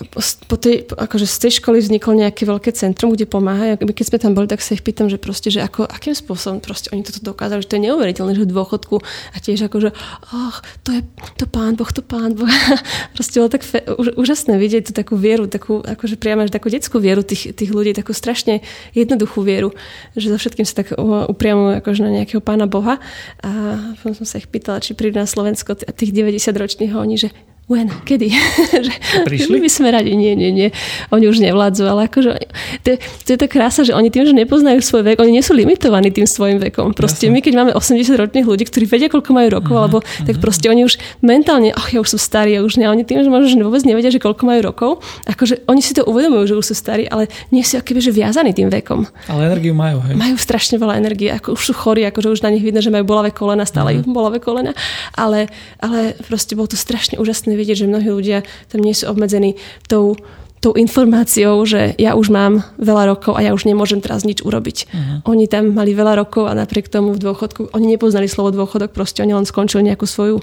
po 0.49 0.57
tej, 0.57 0.89
akože 0.89 1.29
z 1.29 1.37
tej 1.37 1.51
školy 1.61 1.77
vzniklo 1.77 2.17
nejaké 2.17 2.49
veľké 2.49 2.73
centrum, 2.73 3.13
kde 3.13 3.29
pomáhajú. 3.29 3.77
Keď 3.77 4.05
sme 4.09 4.17
tam 4.17 4.33
boli, 4.33 4.49
tak 4.49 4.57
sa 4.57 4.73
ich 4.73 4.81
pýtam, 4.81 5.05
že 5.05 5.21
proste, 5.21 5.53
že 5.53 5.61
ako, 5.61 5.85
akým 5.85 6.17
spôsobom 6.17 6.65
proste 6.65 6.89
oni 6.89 7.05
toto 7.05 7.21
dokázali, 7.21 7.61
že 7.61 7.69
to 7.69 7.77
je 7.77 7.85
neuveriteľné, 7.85 8.33
že 8.33 8.41
v 8.41 8.49
dôchodku 8.49 9.05
a 9.05 9.37
tiež 9.37 9.69
akože, 9.69 9.93
ach, 10.33 10.65
to 10.81 10.97
je 10.97 11.01
to 11.37 11.45
pán 11.45 11.77
Boh, 11.77 11.85
to 11.93 12.01
pán 12.01 12.33
Boh. 12.33 12.49
proste 13.15 13.37
bolo 13.37 13.53
tak 13.53 13.61
fe, 13.61 13.85
už, 13.85 14.17
úžasné 14.17 14.57
vidieť 14.57 14.89
tú 14.89 14.93
takú 14.97 15.13
vieru, 15.13 15.45
takú, 15.45 15.85
akože 15.85 16.17
priamo, 16.17 16.49
že 16.49 16.53
takú 16.57 16.73
detskú 16.73 16.97
vieru 16.97 17.21
tých, 17.21 17.53
tých 17.53 17.69
ľudí, 17.69 17.93
takú 17.93 18.17
strašne 18.17 18.65
jednoduchú 18.97 19.45
vieru, 19.45 19.77
že 20.17 20.33
za 20.33 20.41
všetkým 20.41 20.65
sa 20.65 20.81
tak 20.81 20.97
upriamujú 20.97 21.85
akože 21.85 22.01
na 22.01 22.09
nejakého 22.17 22.41
pána 22.41 22.65
Boha. 22.65 22.97
A 23.45 23.77
potom 24.01 24.17
som 24.17 24.25
sa 24.25 24.41
ich 24.41 24.49
pýtala, 24.49 24.81
či 24.81 24.97
prídu 24.97 25.21
na 25.21 25.29
Slovensko 25.29 25.77
tých 25.77 26.09
90 26.17 26.49
ročných 26.49 26.97
oni, 26.97 27.21
že 27.21 27.29
when, 27.65 27.89
kedy? 28.05 28.29
Prišli? 29.27 29.57
My 29.57 29.69
sme 29.69 29.89
radi, 29.89 30.13
nie, 30.13 30.37
nie, 30.37 30.53
nie. 30.53 30.69
Oni 31.09 31.25
už 31.25 31.41
nevládzu, 31.41 31.89
ale 31.89 32.05
akože 32.05 32.37
to, 32.85 33.01
to 33.01 33.29
je 33.33 33.37
tá 33.41 33.47
krása, 33.49 33.81
že 33.81 33.97
oni 33.97 34.13
tým, 34.13 34.29
že 34.29 34.37
nepoznajú 34.37 34.85
svoj 34.85 35.01
vek, 35.01 35.17
oni 35.17 35.41
nie 35.41 35.43
sú 35.45 35.57
limitovaní 35.57 36.13
tým 36.13 36.29
svojim 36.29 36.61
vekom. 36.61 36.93
Proste 36.93 37.25
Jasne. 37.25 37.33
my, 37.33 37.39
keď 37.41 37.53
máme 37.57 37.71
80 37.73 38.21
ročných 38.21 38.45
ľudí, 38.45 38.69
ktorí 38.69 38.85
vedia, 38.85 39.09
koľko 39.09 39.33
majú 39.33 39.49
rokov, 39.49 39.73
uh-huh, 39.73 39.81
alebo 39.81 39.97
uh-huh. 40.05 40.27
tak 40.29 40.37
proste 40.37 40.69
oni 40.69 40.85
už 40.85 41.01
mentálne, 41.25 41.73
ach, 41.73 41.89
ja 41.89 42.05
už 42.05 42.13
som 42.13 42.21
starý, 42.21 42.53
ja 42.53 42.61
už 42.61 42.77
nie, 42.77 42.85
oni 42.85 43.01
tým, 43.01 43.25
že 43.25 43.33
možno 43.33 43.49
že 43.49 43.57
vôbec 43.65 43.81
nevedia, 43.81 44.13
že 44.13 44.21
koľko 44.21 44.45
majú 44.45 44.61
rokov, 44.61 44.91
akože 45.25 45.65
oni 45.65 45.81
si 45.81 45.97
to 45.97 46.05
uvedomujú, 46.05 46.53
že 46.53 46.55
už 46.61 46.65
sú 46.69 46.75
starí, 46.77 47.09
ale 47.09 47.33
nie 47.49 47.65
sú 47.65 47.81
akoby, 47.81 47.97
že 47.97 48.13
viazaní 48.13 48.53
tým 48.53 48.69
vekom. 48.69 49.09
Ale 49.25 49.49
energiu 49.49 49.73
majú, 49.73 50.05
hej. 50.05 50.13
Majú 50.13 50.37
strašne 50.37 50.77
veľa 50.77 51.01
energie, 51.01 51.33
ako 51.33 51.57
už 51.57 51.63
sú 51.65 51.73
chorí, 51.73 52.05
akože 52.05 52.29
už 52.29 52.45
na 52.45 52.53
nich 52.53 52.61
vidno, 52.61 52.77
že 52.77 52.93
majú 52.93 53.09
bolavé 53.09 53.33
kolena, 53.33 53.65
stále 53.65 53.97
uh-huh. 53.97 54.05
bolavé 54.05 54.37
kolena, 54.37 54.77
ale, 55.17 55.49
ale 55.81 56.13
proste 56.29 56.53
bolo 56.53 56.69
to 56.69 56.77
strašne 56.77 57.17
vidieť, 57.55 57.85
že 57.85 57.91
mnohí 57.91 58.09
ľudia 58.11 58.43
tam 58.69 58.83
nie 58.83 58.93
sú 58.93 59.07
obmedzení 59.09 59.55
tou 59.87 60.19
tou 60.65 60.73
informáciou, 60.73 61.61
že 61.61 61.93
ja 62.01 62.17
už 62.17 62.33
mám 62.33 62.65
veľa 62.81 63.13
rokov 63.13 63.37
a 63.37 63.45
ja 63.45 63.53
už 63.53 63.69
nemôžem 63.69 64.01
teraz 64.01 64.25
nič 64.25 64.41
urobiť. 64.41 64.89
Uh-huh. 64.89 65.17
Oni 65.29 65.45
tam 65.45 65.77
mali 65.77 65.93
veľa 65.93 66.17
rokov 66.17 66.49
a 66.49 66.57
napriek 66.57 66.89
tomu 66.89 67.13
v 67.13 67.21
dôchodku, 67.21 67.69
oni 67.69 67.93
nepoznali 67.93 68.25
slovo 68.25 68.49
dôchodok, 68.49 68.89
proste 68.89 69.21
oni 69.21 69.37
len 69.37 69.45
skončili 69.45 69.85
nejakú 69.85 70.09
svoju 70.09 70.41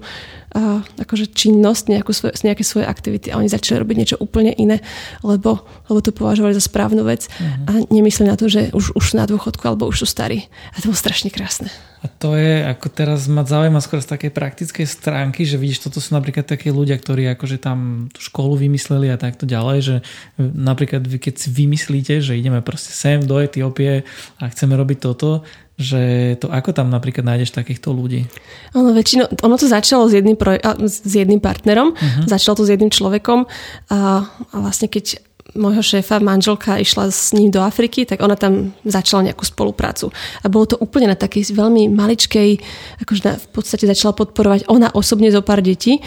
uh, 0.55 0.81
akože 1.01 1.33
činnosť, 1.33 1.93
nejakú 1.93 2.13
svoje, 2.13 2.33
nejaké 2.45 2.65
svoje 2.65 2.87
aktivity 2.87 3.33
a 3.33 3.39
oni 3.41 3.49
začali 3.49 3.81
robiť 3.81 3.97
niečo 3.97 4.17
úplne 4.21 4.53
iné, 4.57 4.85
lebo, 5.25 5.65
lebo 5.89 5.99
to 6.05 6.13
považovali 6.13 6.55
za 6.57 6.65
správnu 6.65 7.03
vec 7.05 7.29
uh-huh. 7.29 7.69
a 7.69 7.73
nemysleli 7.89 8.29
na 8.29 8.37
to, 8.37 8.47
že 8.49 8.71
už, 8.73 8.95
už 8.95 9.05
sú 9.05 9.15
na 9.17 9.27
dôchodku 9.29 9.65
alebo 9.65 9.89
už 9.89 10.05
sú 10.05 10.07
starí. 10.07 10.49
A 10.73 10.81
to 10.81 10.93
bolo 10.93 10.99
strašne 10.99 11.33
krásne. 11.33 11.73
A 12.03 12.11
to 12.11 12.35
je, 12.35 12.67
ako 12.67 12.91
teraz 12.91 13.31
ma 13.31 13.47
zaujíma 13.47 13.79
skôr 13.79 14.03
z 14.03 14.11
takej 14.11 14.35
praktickej 14.35 14.87
stránky, 14.91 15.47
že 15.47 15.55
vidíš, 15.55 15.87
toto 15.87 16.03
sú 16.03 16.19
napríklad 16.19 16.43
také 16.43 16.75
ľudia, 16.75 16.99
ktorí 16.99 17.31
akože 17.31 17.63
tam 17.63 18.11
tú 18.11 18.19
školu 18.19 18.59
vymysleli 18.59 19.07
a 19.07 19.15
takto 19.15 19.47
ďalej, 19.47 19.79
že 19.79 19.97
napríklad 20.43 21.07
vy 21.07 21.23
keď 21.23 21.35
si 21.39 21.49
vymyslíte, 21.55 22.19
že 22.19 22.35
ideme 22.35 22.59
proste 22.59 22.91
sem 22.91 23.23
do 23.23 23.39
Etiópie 23.39 24.03
a 24.43 24.45
chceme 24.51 24.75
robiť 24.75 24.99
toto, 24.99 25.47
že 25.83 26.03
to 26.39 26.47
ako 26.47 26.71
tam 26.71 26.89
napríklad 26.89 27.27
nájdeš 27.27 27.51
takýchto 27.51 27.91
ľudí? 27.91 28.31
Ono, 28.79 28.95
väčšinou, 28.95 29.43
ono 29.43 29.59
to 29.59 29.67
začalo 29.67 30.07
s 30.07 30.15
jedným, 30.15 30.39
proj- 30.39 30.63
s 30.87 31.13
jedným 31.13 31.43
partnerom, 31.43 31.93
uh-huh. 31.93 32.25
začalo 32.31 32.63
to 32.63 32.65
s 32.65 32.73
jedným 32.73 32.95
človekom 32.95 33.45
a, 33.91 33.99
a 34.23 34.57
vlastne 34.57 34.87
keď 34.87 35.19
môjho 35.53 35.85
šéfa, 35.85 36.23
manželka 36.23 36.81
išla 36.81 37.13
s 37.13 37.37
ním 37.37 37.53
do 37.53 37.61
Afriky, 37.61 38.09
tak 38.09 38.25
ona 38.25 38.37
tam 38.37 38.73
začala 38.85 39.29
nejakú 39.29 39.45
spoluprácu. 39.45 40.09
A 40.41 40.49
bolo 40.49 40.65
to 40.65 40.77
úplne 40.81 41.13
na 41.13 41.17
takej 41.19 41.53
veľmi 41.53 41.93
maličkej, 41.93 42.51
akože 43.05 43.23
na, 43.27 43.33
v 43.37 43.49
podstate 43.53 43.85
začala 43.85 44.17
podporovať 44.17 44.69
ona 44.73 44.89
osobne 44.97 45.29
zo 45.29 45.45
pár 45.45 45.61
detí. 45.61 46.01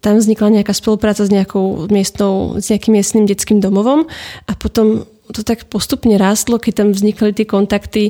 Tam 0.00 0.16
vznikla 0.16 0.60
nejaká 0.60 0.72
spolupráca 0.72 1.24
s 1.24 1.32
nejakou 1.32 1.88
miestnou, 1.92 2.60
s 2.60 2.72
nejakým 2.72 2.92
miestnym 2.96 3.24
detským 3.28 3.60
domovom 3.60 4.08
a 4.48 4.52
potom 4.56 5.04
to 5.32 5.42
tak 5.46 5.66
postupne 5.66 6.14
rástlo, 6.18 6.58
keď 6.58 6.72
tam 6.84 6.88
vznikli 6.92 7.34
tie 7.34 7.46
kontakty 7.46 8.04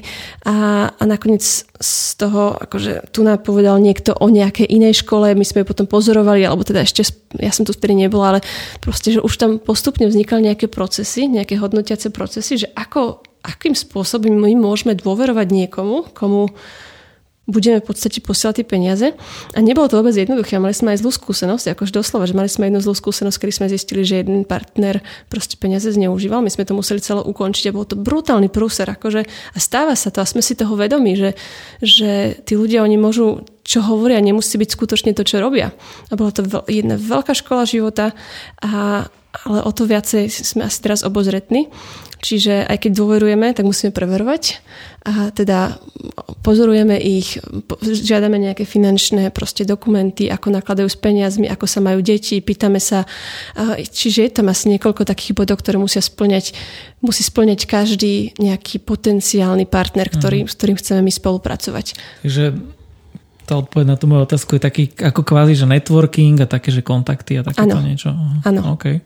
a, 0.44 0.88
a 0.92 1.02
nakoniec 1.04 1.42
z 1.80 1.94
toho, 2.20 2.56
akože 2.60 3.12
tu 3.14 3.24
nám 3.24 3.40
povedal 3.40 3.80
niekto 3.80 4.12
o 4.12 4.28
nejakej 4.28 4.68
inej 4.68 5.04
škole, 5.04 5.32
my 5.32 5.44
sme 5.46 5.64
ju 5.64 5.66
potom 5.70 5.88
pozorovali, 5.88 6.44
alebo 6.44 6.60
teda 6.66 6.84
ešte, 6.84 7.08
ja 7.40 7.52
som 7.52 7.64
tu 7.64 7.72
vtedy 7.72 7.96
nebola, 7.96 8.36
ale 8.36 8.40
proste, 8.84 9.16
že 9.16 9.24
už 9.24 9.34
tam 9.40 9.50
postupne 9.56 10.04
vznikali 10.04 10.52
nejaké 10.52 10.68
procesy, 10.68 11.28
nejaké 11.28 11.56
hodnotiace 11.56 12.12
procesy, 12.12 12.64
že 12.64 12.68
ako, 12.76 13.24
akým 13.40 13.72
spôsobom 13.72 14.32
my 14.32 14.52
môžeme 14.56 14.92
dôverovať 14.92 15.48
niekomu, 15.48 16.12
komu 16.12 16.52
budeme 17.50 17.82
v 17.82 17.86
podstate 17.90 18.22
posielať 18.22 18.62
tie 18.62 18.66
peniaze. 18.66 19.06
A 19.52 19.58
nebolo 19.58 19.90
to 19.90 19.98
vôbec 19.98 20.14
jednoduché. 20.14 20.56
Mali 20.62 20.72
sme 20.72 20.94
aj 20.94 21.02
zlú 21.02 21.10
skúsenosť, 21.10 21.74
akož 21.74 21.90
doslova, 21.90 22.24
že 22.30 22.38
mali 22.38 22.48
sme 22.48 22.70
jednu 22.70 22.80
zlú 22.80 22.94
skúsenosť, 22.94 23.36
kedy 23.36 23.52
sme 23.52 23.66
zistili, 23.68 24.02
že 24.06 24.22
jeden 24.22 24.46
partner 24.46 25.02
proste 25.26 25.58
peniaze 25.58 25.90
zneužíval. 25.90 26.40
My 26.40 26.48
sme 26.48 26.64
to 26.64 26.78
museli 26.78 27.02
celé 27.02 27.20
ukončiť 27.26 27.70
a 27.70 27.76
bol 27.76 27.84
to 27.84 27.98
brutálny 27.98 28.48
prúser. 28.48 28.88
Akože, 28.88 29.26
a 29.28 29.58
stáva 29.58 29.98
sa 29.98 30.14
to 30.14 30.22
a 30.22 30.26
sme 30.26 30.40
si 30.40 30.54
toho 30.54 30.78
vedomi, 30.78 31.18
že, 31.18 31.30
že 31.82 32.40
tí 32.46 32.54
ľudia, 32.54 32.86
oni 32.86 32.96
môžu 32.96 33.44
čo 33.64 33.84
hovoria, 33.84 34.20
nemusí 34.24 34.56
byť 34.56 34.70
skutočne 34.72 35.10
to, 35.12 35.22
čo 35.22 35.42
robia. 35.42 35.70
A 36.08 36.16
bola 36.16 36.32
to 36.32 36.42
jedna 36.66 36.96
veľká 36.96 37.36
škola 37.36 37.68
života, 37.68 38.16
a, 38.60 39.06
ale 39.46 39.58
o 39.62 39.70
to 39.70 39.86
viacej 39.86 40.32
sme 40.32 40.66
asi 40.66 40.78
teraz 40.82 41.06
obozretní. 41.06 41.70
Čiže 42.20 42.68
aj 42.68 42.84
keď 42.84 42.92
dôverujeme, 43.00 43.48
tak 43.56 43.64
musíme 43.64 43.96
preverovať 43.96 44.60
a 45.08 45.32
teda 45.32 45.80
pozorujeme 46.44 47.00
ich, 47.00 47.40
žiadame 47.80 48.36
nejaké 48.36 48.68
finančné 48.68 49.32
proste 49.32 49.64
dokumenty, 49.64 50.28
ako 50.28 50.52
nakladajú 50.52 50.84
s 50.92 51.00
peniazmi, 51.00 51.48
ako 51.48 51.64
sa 51.64 51.80
majú 51.80 52.04
deti, 52.04 52.44
pýtame 52.44 52.76
sa. 52.76 53.08
Čiže 53.80 54.28
je 54.28 54.30
tam 54.36 54.52
asi 54.52 54.68
niekoľko 54.76 55.08
takých 55.08 55.32
bodov, 55.32 55.64
ktoré 55.64 55.80
musia 55.80 56.04
splňať, 56.04 56.52
musí 57.00 57.24
splňať 57.24 57.64
každý 57.64 58.36
nejaký 58.36 58.84
potenciálny 58.84 59.64
partner, 59.64 60.12
ktorý, 60.12 60.44
mm. 60.44 60.48
s 60.52 60.54
ktorým 60.60 60.76
chceme 60.76 61.00
my 61.00 61.12
spolupracovať. 61.16 61.86
Takže 62.20 62.44
tá 63.50 63.58
odpoveď 63.58 63.86
na 63.90 63.96
tú 63.98 64.06
moju 64.06 64.22
otázku 64.22 64.54
je 64.54 64.62
taký 64.62 64.94
ako 64.94 65.26
kvázi, 65.26 65.58
že 65.58 65.66
networking 65.66 66.38
a 66.38 66.46
také, 66.46 66.70
že 66.70 66.86
kontakty 66.86 67.34
a 67.34 67.42
takéto 67.42 67.82
niečo. 67.82 68.14
Áno. 68.46 68.78
Okay. 68.78 69.02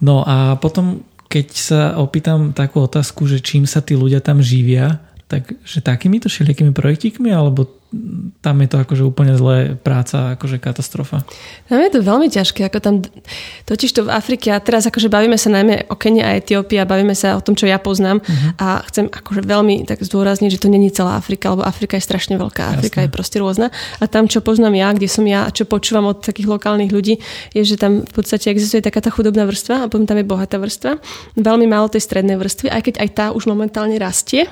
No 0.00 0.24
a 0.24 0.56
potom 0.56 1.04
keď 1.28 1.46
sa 1.52 1.80
opýtam 2.00 2.56
takú 2.56 2.80
otázku, 2.80 3.28
že 3.28 3.44
čím 3.44 3.68
sa 3.68 3.84
tí 3.84 3.92
ľudia 3.92 4.24
tam 4.24 4.40
živia, 4.40 5.04
tak 5.28 5.52
že 5.66 5.84
takýmito 5.84 6.32
všelijakými 6.32 6.72
projektíkmi, 6.72 7.28
alebo 7.28 7.68
tam 8.44 8.60
je 8.60 8.68
to 8.68 8.76
akože 8.82 9.02
úplne 9.06 9.34
zlé 9.38 9.78
práca, 9.78 10.36
akože 10.36 10.60
katastrofa. 10.60 11.24
Tam 11.70 11.80
je 11.80 11.90
to 11.92 12.00
veľmi 12.04 12.28
ťažké, 12.28 12.66
ako 12.68 12.78
tam 12.82 12.94
totiž 13.64 13.90
to 13.96 14.00
v 14.04 14.10
Afrike 14.12 14.52
a 14.52 14.60
teraz 14.60 14.84
akože 14.84 15.08
bavíme 15.08 15.38
sa 15.40 15.48
najmä 15.48 15.88
o 15.88 15.96
Keni 15.96 16.20
a 16.20 16.36
Etiópii 16.36 16.76
a 16.82 16.88
bavíme 16.88 17.16
sa 17.16 17.38
o 17.38 17.44
tom, 17.44 17.56
čo 17.56 17.64
ja 17.64 17.80
poznám 17.80 18.20
uh-huh. 18.20 18.60
a 18.60 18.84
chcem 18.88 19.08
akože 19.08 19.42
veľmi 19.44 19.88
tak 19.88 20.04
zdôrazniť, 20.04 20.50
že 20.56 20.62
to 20.62 20.68
není 20.68 20.92
celá 20.92 21.16
Afrika, 21.16 21.52
lebo 21.52 21.64
Afrika 21.64 21.96
je 21.96 22.04
strašne 22.04 22.36
veľká, 22.36 22.76
Afrika 22.76 23.00
Jasne. 23.00 23.08
je 23.08 23.14
proste 23.16 23.36
rôzna 23.40 23.66
a 24.00 24.04
tam, 24.08 24.28
čo 24.28 24.44
poznám 24.44 24.74
ja, 24.76 24.88
kde 24.92 25.08
som 25.08 25.24
ja 25.24 25.48
a 25.48 25.50
čo 25.54 25.64
počúvam 25.64 26.08
od 26.10 26.20
takých 26.20 26.48
lokálnych 26.48 26.92
ľudí, 26.92 27.20
je, 27.56 27.62
že 27.64 27.80
tam 27.80 28.04
v 28.04 28.12
podstate 28.12 28.52
existuje 28.52 28.84
taká 28.84 29.00
tá 29.00 29.08
chudobná 29.08 29.48
vrstva 29.48 29.84
a 29.84 29.90
potom 29.90 30.04
tam 30.04 30.20
je 30.20 30.26
bohatá 30.26 30.60
vrstva. 30.60 31.00
Veľmi 31.36 31.66
málo 31.68 31.88
tej 31.88 32.04
strednej 32.04 32.36
vrstvy, 32.36 32.68
aj 32.72 32.82
keď 32.84 32.94
aj 33.00 33.08
tá 33.12 33.26
už 33.32 33.48
momentálne 33.48 33.96
rastie, 33.96 34.48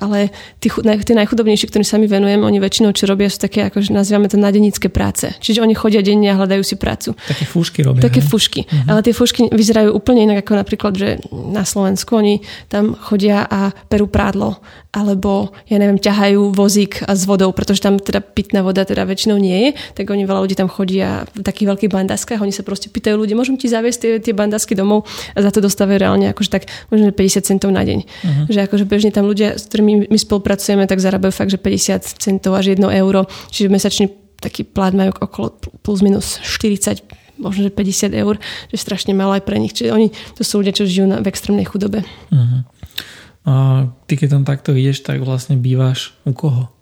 ale 0.00 0.32
tí, 0.60 0.72
tí 1.04 1.12
najchudobnejší, 1.12 1.68
ktorým 1.68 1.86
sa 1.86 1.96
mi 2.00 2.08
venujem, 2.08 2.40
oni 2.40 2.58
väčšinou 2.60 2.83
väčšinou, 2.84 2.92
čo 2.92 3.08
robia, 3.08 3.32
sú 3.32 3.40
také, 3.40 3.64
ako 3.64 3.80
nazývame 3.88 4.28
to 4.28 4.36
nadenické 4.36 4.92
práce. 4.92 5.32
Čiže 5.40 5.64
oni 5.64 5.72
chodia 5.72 6.04
denne 6.04 6.28
a 6.28 6.36
hľadajú 6.36 6.60
si 6.60 6.76
prácu. 6.76 7.16
Také 7.24 7.48
fúšky 7.48 7.80
robia. 7.80 8.04
Také 8.04 8.20
fušky. 8.20 8.68
Uh-huh. 8.68 8.90
Ale 8.92 9.00
tie 9.00 9.16
fúšky 9.16 9.48
vyzerajú 9.48 9.96
úplne 9.96 10.28
inak 10.28 10.44
ako 10.44 10.52
napríklad, 10.60 10.92
že 10.92 11.08
na 11.32 11.64
Slovensku 11.64 12.20
oni 12.20 12.44
tam 12.68 12.92
chodia 12.92 13.48
a 13.48 13.72
perú 13.88 14.10
prádlo 14.10 14.60
alebo, 14.94 15.50
ja 15.66 15.82
neviem, 15.82 15.98
ťahajú 15.98 16.54
vozík 16.54 17.02
s 17.02 17.26
vodou, 17.26 17.50
pretože 17.50 17.82
tam 17.82 17.98
teda 17.98 18.22
pitná 18.22 18.62
voda 18.62 18.86
teda 18.86 19.02
väčšinou 19.02 19.42
nie 19.42 19.58
je, 19.58 19.68
tak 19.98 20.06
oni 20.06 20.22
veľa 20.22 20.46
ľudí 20.46 20.54
tam 20.54 20.70
chodia 20.70 21.26
v 21.34 21.42
takých 21.42 21.74
veľkých 21.74 21.90
bandaskách, 21.90 22.38
oni 22.38 22.54
sa 22.54 22.62
proste 22.62 22.94
pýtajú 22.94 23.18
ľudí, 23.18 23.34
môžem 23.34 23.58
ti 23.58 23.66
zaviesť 23.66 23.98
tie, 23.98 24.12
tie 24.22 24.34
bandasky 24.38 24.78
domov 24.78 25.02
a 25.34 25.42
za 25.42 25.50
to 25.50 25.58
dostávajú 25.58 25.98
reálne 25.98 26.30
akože 26.30 26.46
tak 26.46 26.70
možno 26.94 27.10
50 27.10 27.42
centov 27.42 27.74
na 27.74 27.82
deň. 27.82 27.98
Uh-huh. 28.06 28.46
Že 28.46 28.70
akože 28.70 28.84
bežne 28.86 29.10
tam 29.10 29.26
ľudia, 29.26 29.58
s 29.58 29.66
ktorými 29.66 30.06
my 30.06 30.18
spolupracujeme, 30.22 30.86
tak 30.86 31.02
zarábajú 31.02 31.34
fakt, 31.34 31.50
že 31.50 31.58
50 31.58 32.22
centov 32.22 32.54
až 32.54 32.73
1 32.74 32.82
euro, 33.00 33.24
čiže 33.54 33.70
mesačný 33.70 34.10
taký 34.42 34.66
plát 34.66 34.92
majú 34.92 35.14
okolo 35.16 35.56
plus 35.80 36.04
minus 36.04 36.42
40 36.42 37.24
možno, 37.38 37.66
že 37.66 37.70
50 37.74 38.14
eur, 38.14 38.38
že 38.70 38.76
strašne 38.78 39.10
malo 39.10 39.34
aj 39.34 39.42
pre 39.42 39.58
nich. 39.58 39.74
Čiže 39.74 39.90
oni, 39.90 40.14
to 40.38 40.46
sú 40.46 40.62
ľudia, 40.62 40.74
čo 40.74 40.86
žijú 40.86 41.06
na, 41.10 41.18
v 41.18 41.26
extrémnej 41.26 41.66
chudobe. 41.66 42.06
Uh-huh. 42.30 42.62
A 43.44 43.52
ty 44.06 44.16
keď 44.16 44.38
tam 44.38 44.44
takto 44.46 44.70
ideš, 44.72 45.02
tak 45.04 45.20
vlastne 45.20 45.58
bývaš 45.58 46.14
u 46.24 46.32
koho? 46.32 46.73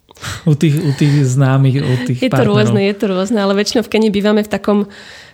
U 0.46 0.54
tých, 0.54 0.76
u 0.78 0.90
tých 0.94 1.26
známych, 1.26 1.82
u 1.82 1.94
tých 2.06 2.18
Je 2.22 2.30
to 2.30 2.36
partnerov. 2.38 2.56
rôzne, 2.58 2.80
je 2.82 2.96
to 2.96 3.06
rôzne, 3.10 3.38
ale 3.38 3.52
väčšinou 3.58 3.82
v 3.86 3.90
Keni 3.90 4.08
bývame 4.10 4.42
v 4.42 4.50
takom, 4.50 4.78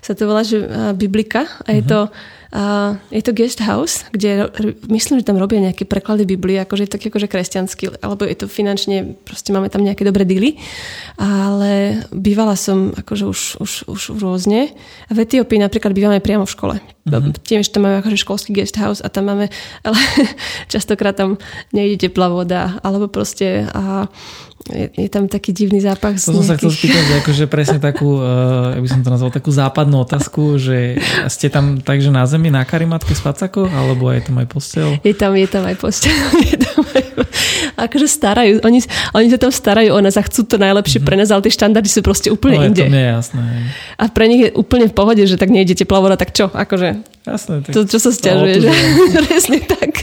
sa 0.01 0.13
to 0.15 0.25
volá, 0.25 0.47
že 0.47 0.63
Biblika 0.97 1.45
a 1.67 1.75
je 1.75 1.83
uh-huh. 1.83 1.91
to 1.91 2.01
a 2.49 2.97
je 3.13 3.21
to 3.21 3.37
guest 3.37 3.61
house, 3.61 4.09
kde 4.09 4.49
myslím, 4.89 5.21
že 5.21 5.29
tam 5.29 5.37
robia 5.37 5.61
nejaké 5.61 5.85
preklady 5.85 6.25
Biblie, 6.25 6.57
akože 6.65 6.89
je 6.89 6.95
taký 6.97 7.13
akože 7.13 7.29
kresťanský, 7.29 8.01
alebo 8.01 8.25
je 8.25 8.41
to 8.41 8.47
finančne, 8.49 9.21
proste 9.29 9.53
máme 9.53 9.69
tam 9.69 9.85
nejaké 9.85 10.01
dobré 10.01 10.25
dily. 10.25 10.57
Ale 11.21 12.01
bývala 12.09 12.57
som 12.57 12.97
akože 12.97 13.25
už, 13.29 13.41
už, 13.61 13.73
už 13.85 14.01
rôzne. 14.17 14.73
A 14.73 15.11
v 15.13 15.29
Etiópii 15.29 15.61
napríklad 15.61 15.93
bývame 15.93 16.25
priamo 16.25 16.49
v 16.49 16.55
škole. 16.57 16.77
Mm-hmm. 17.05 17.37
Tiež 17.45 17.69
tam 17.69 17.85
máme 17.85 18.01
akože 18.01 18.17
školský 18.17 18.57
guest 18.57 18.81
house 18.81 19.05
a 19.05 19.13
tam 19.13 19.29
máme, 19.29 19.53
ale 19.87 20.01
častokrát 20.73 21.21
tam 21.21 21.37
nejde 21.77 22.09
teplá 22.09 22.33
voda, 22.33 22.81
alebo 22.81 23.13
proste 23.13 23.69
a 23.77 24.09
je, 24.69 24.87
je 24.93 25.09
tam 25.09 25.27
taký 25.27 25.57
divný 25.57 25.81
zápach. 25.81 26.17
To 26.21 26.33
som 26.33 26.45
nejakých... 26.45 26.49
sa 26.49 26.55
chcel 26.61 26.71
spýtať, 26.73 27.03
že 27.05 27.15
akože 27.25 27.45
presne 27.49 27.79
takú, 27.89 28.21
uh, 28.21 28.77
ja 28.77 28.81
by 28.81 28.89
som 28.89 29.01
to 29.01 29.11
nazval 29.11 29.31
takú 29.33 29.51
západnú 29.51 29.97
otázku, 30.05 30.61
že 30.61 31.01
ste 31.33 31.49
tam 31.49 31.81
takže 31.81 32.13
na 32.13 32.25
zemi 32.29 32.53
na 32.53 32.63
karimatke 32.63 33.13
s 33.17 33.25
pacakou, 33.25 33.67
alebo 33.69 34.13
je 34.13 34.23
tam 34.25 34.37
aj 34.41 34.47
postel? 34.49 34.89
Je 35.01 35.15
tam, 35.17 35.33
je 35.35 35.49
tam 35.49 35.65
aj 35.65 35.77
postel. 35.81 36.13
Je 36.49 36.57
tam 36.57 36.81
aj... 36.81 37.03
Akože 37.77 38.09
starajú, 38.09 38.65
oni, 38.65 38.81
oni 39.13 39.27
sa 39.29 39.39
tam 39.39 39.53
starajú 39.53 39.91
o 39.93 40.01
nás 40.01 40.17
a 40.17 40.23
chcú 40.25 40.49
to 40.49 40.57
najlepšie 40.57 41.03
mm-hmm. 41.03 41.09
pre 41.09 41.19
nás, 41.19 41.29
ale 41.29 41.45
tie 41.45 41.53
štandardy 41.53 41.91
sú 41.91 42.01
proste 42.01 42.33
úplne 42.33 42.57
no, 42.59 42.65
inde. 42.73 42.89
To 42.89 42.91
nie 42.91 43.05
je 43.05 43.13
jasné. 43.13 43.43
A 44.01 44.05
pre 44.09 44.25
nich 44.31 44.41
je 44.49 44.51
úplne 44.57 44.87
v 44.89 44.95
pohode, 44.95 45.23
že 45.23 45.37
tak 45.37 45.53
nejdete 45.53 45.85
plavoda, 45.85 46.17
tak 46.17 46.33
čo? 46.33 46.49
Akože, 46.49 47.05
Jasné, 47.29 47.55
tak 47.61 47.73
to, 47.77 47.81
čo 47.85 47.99
sa 48.01 48.11
stiažuje, 48.11 48.65
že? 48.65 48.71
Presne 49.29 49.61
tak. 49.69 49.98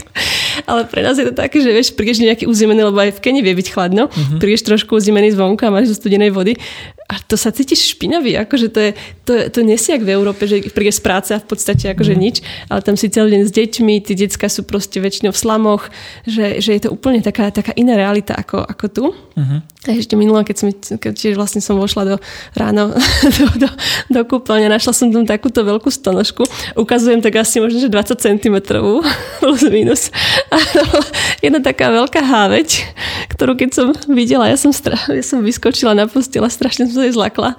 Ale 0.66 0.84
pre 0.90 1.00
nás 1.00 1.16
je 1.16 1.26
to 1.30 1.34
také, 1.34 1.62
že 1.62 1.70
vieš, 1.70 1.94
prídeš 1.94 2.20
nejaký 2.22 2.50
uzimený, 2.50 2.90
lebo 2.90 2.98
aj 2.98 3.16
v 3.16 3.22
Keni 3.22 3.40
vie 3.40 3.54
byť 3.54 3.68
chladno, 3.70 4.10
uh-huh. 4.10 4.38
prídeš 4.42 4.66
trošku 4.66 4.98
uzimený 4.98 5.32
zvonka 5.32 5.70
a 5.70 5.74
máš 5.74 5.94
zo 5.94 6.02
studenej 6.02 6.34
vody 6.34 6.58
a 7.06 7.22
to 7.22 7.38
sa 7.38 7.54
cítiš 7.54 7.94
špinavý, 7.94 8.34
akože 8.34 8.66
to 8.74 8.80
je, 8.82 8.90
to, 9.22 9.32
to 9.54 9.60
nesie 9.62 9.94
jak 9.94 10.02
v 10.02 10.10
Európe, 10.10 10.42
že 10.50 10.58
príde 10.74 10.90
z 10.90 10.98
práce 10.98 11.30
a 11.30 11.38
v 11.38 11.46
podstate 11.46 11.94
akože 11.94 12.18
mm. 12.18 12.18
nič, 12.18 12.36
ale 12.66 12.82
tam 12.82 12.98
si 12.98 13.06
celý 13.06 13.38
deň 13.38 13.42
s 13.46 13.52
deťmi, 13.54 13.94
tie 14.02 14.18
decka 14.18 14.50
sú 14.50 14.66
proste 14.66 14.98
väčšinou 14.98 15.30
v 15.30 15.38
slamoch, 15.38 15.86
že, 16.26 16.58
že 16.58 16.74
je 16.74 16.80
to 16.82 16.90
úplne 16.90 17.22
taká, 17.22 17.54
taká 17.54 17.70
iná 17.78 17.94
realita 17.94 18.34
ako, 18.34 18.58
ako 18.58 18.84
tu. 18.90 19.04
Uh-huh. 19.14 19.58
A 19.86 19.94
ešte 19.94 20.18
minulé, 20.18 20.42
keď, 20.42 20.56
som, 20.58 20.68
keď 20.74 21.12
tiež 21.14 21.38
vlastne 21.38 21.62
som 21.62 21.78
vošla 21.78 22.02
do 22.10 22.16
ráno 22.58 22.90
do, 23.38 23.46
do, 23.54 23.68
do 24.10 24.20
kúpeľne, 24.26 24.66
našla 24.66 24.90
som 24.90 25.14
tam 25.14 25.22
takúto 25.22 25.62
veľkú 25.62 25.86
stonožku, 25.86 26.42
ukazujem 26.74 27.22
tak 27.22 27.38
asi 27.38 27.62
možno, 27.62 27.78
že 27.78 27.86
20 27.86 28.18
cm 28.18 28.56
plus 29.38 29.62
minus. 29.70 30.10
A 30.50 30.55
jedna 31.44 31.60
taká 31.62 31.92
veľká 31.92 32.22
háveť, 32.22 32.84
ktorú 33.32 33.56
keď 33.56 33.70
som 33.72 33.86
videla, 34.10 34.48
ja 34.48 34.58
som, 34.58 34.72
stra, 34.72 34.96
ja 35.18 35.24
som 35.24 35.44
vyskočila 35.44 35.92
na 35.92 36.08
postela, 36.08 36.50
strašne 36.50 36.88
som 36.88 37.00
sa 37.00 37.06
jej 37.06 37.14
zlakla, 37.14 37.54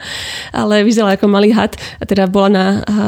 ale 0.51 0.83
vyzerala 0.83 1.15
ako 1.15 1.27
malý 1.29 1.53
had 1.53 1.75
a 1.99 2.03
teda 2.03 2.27
bola 2.27 2.49
na, 2.49 2.65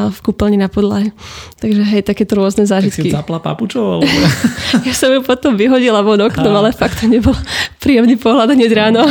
v 0.10 0.20
kúpeľni 0.24 0.58
na 0.60 0.72
podlahe. 0.72 1.12
Takže 1.60 1.82
hej, 1.84 2.02
takéto 2.06 2.40
rôzne 2.40 2.64
zážitky. 2.64 3.10
Tak 3.10 3.14
si 3.14 3.18
zapla 3.18 3.40
papučou? 3.44 4.00
Alebo... 4.00 4.08
ja 4.88 4.94
som 4.96 5.12
ju 5.12 5.22
potom 5.26 5.60
vyhodila 5.60 6.06
von 6.06 6.22
oknom, 6.22 6.54
ale 6.54 6.72
fakt 6.72 7.04
to 7.04 7.06
nebol 7.10 7.36
príjemný 7.84 8.16
pohľad 8.16 8.56
hneď 8.56 8.72
ráno. 8.76 9.04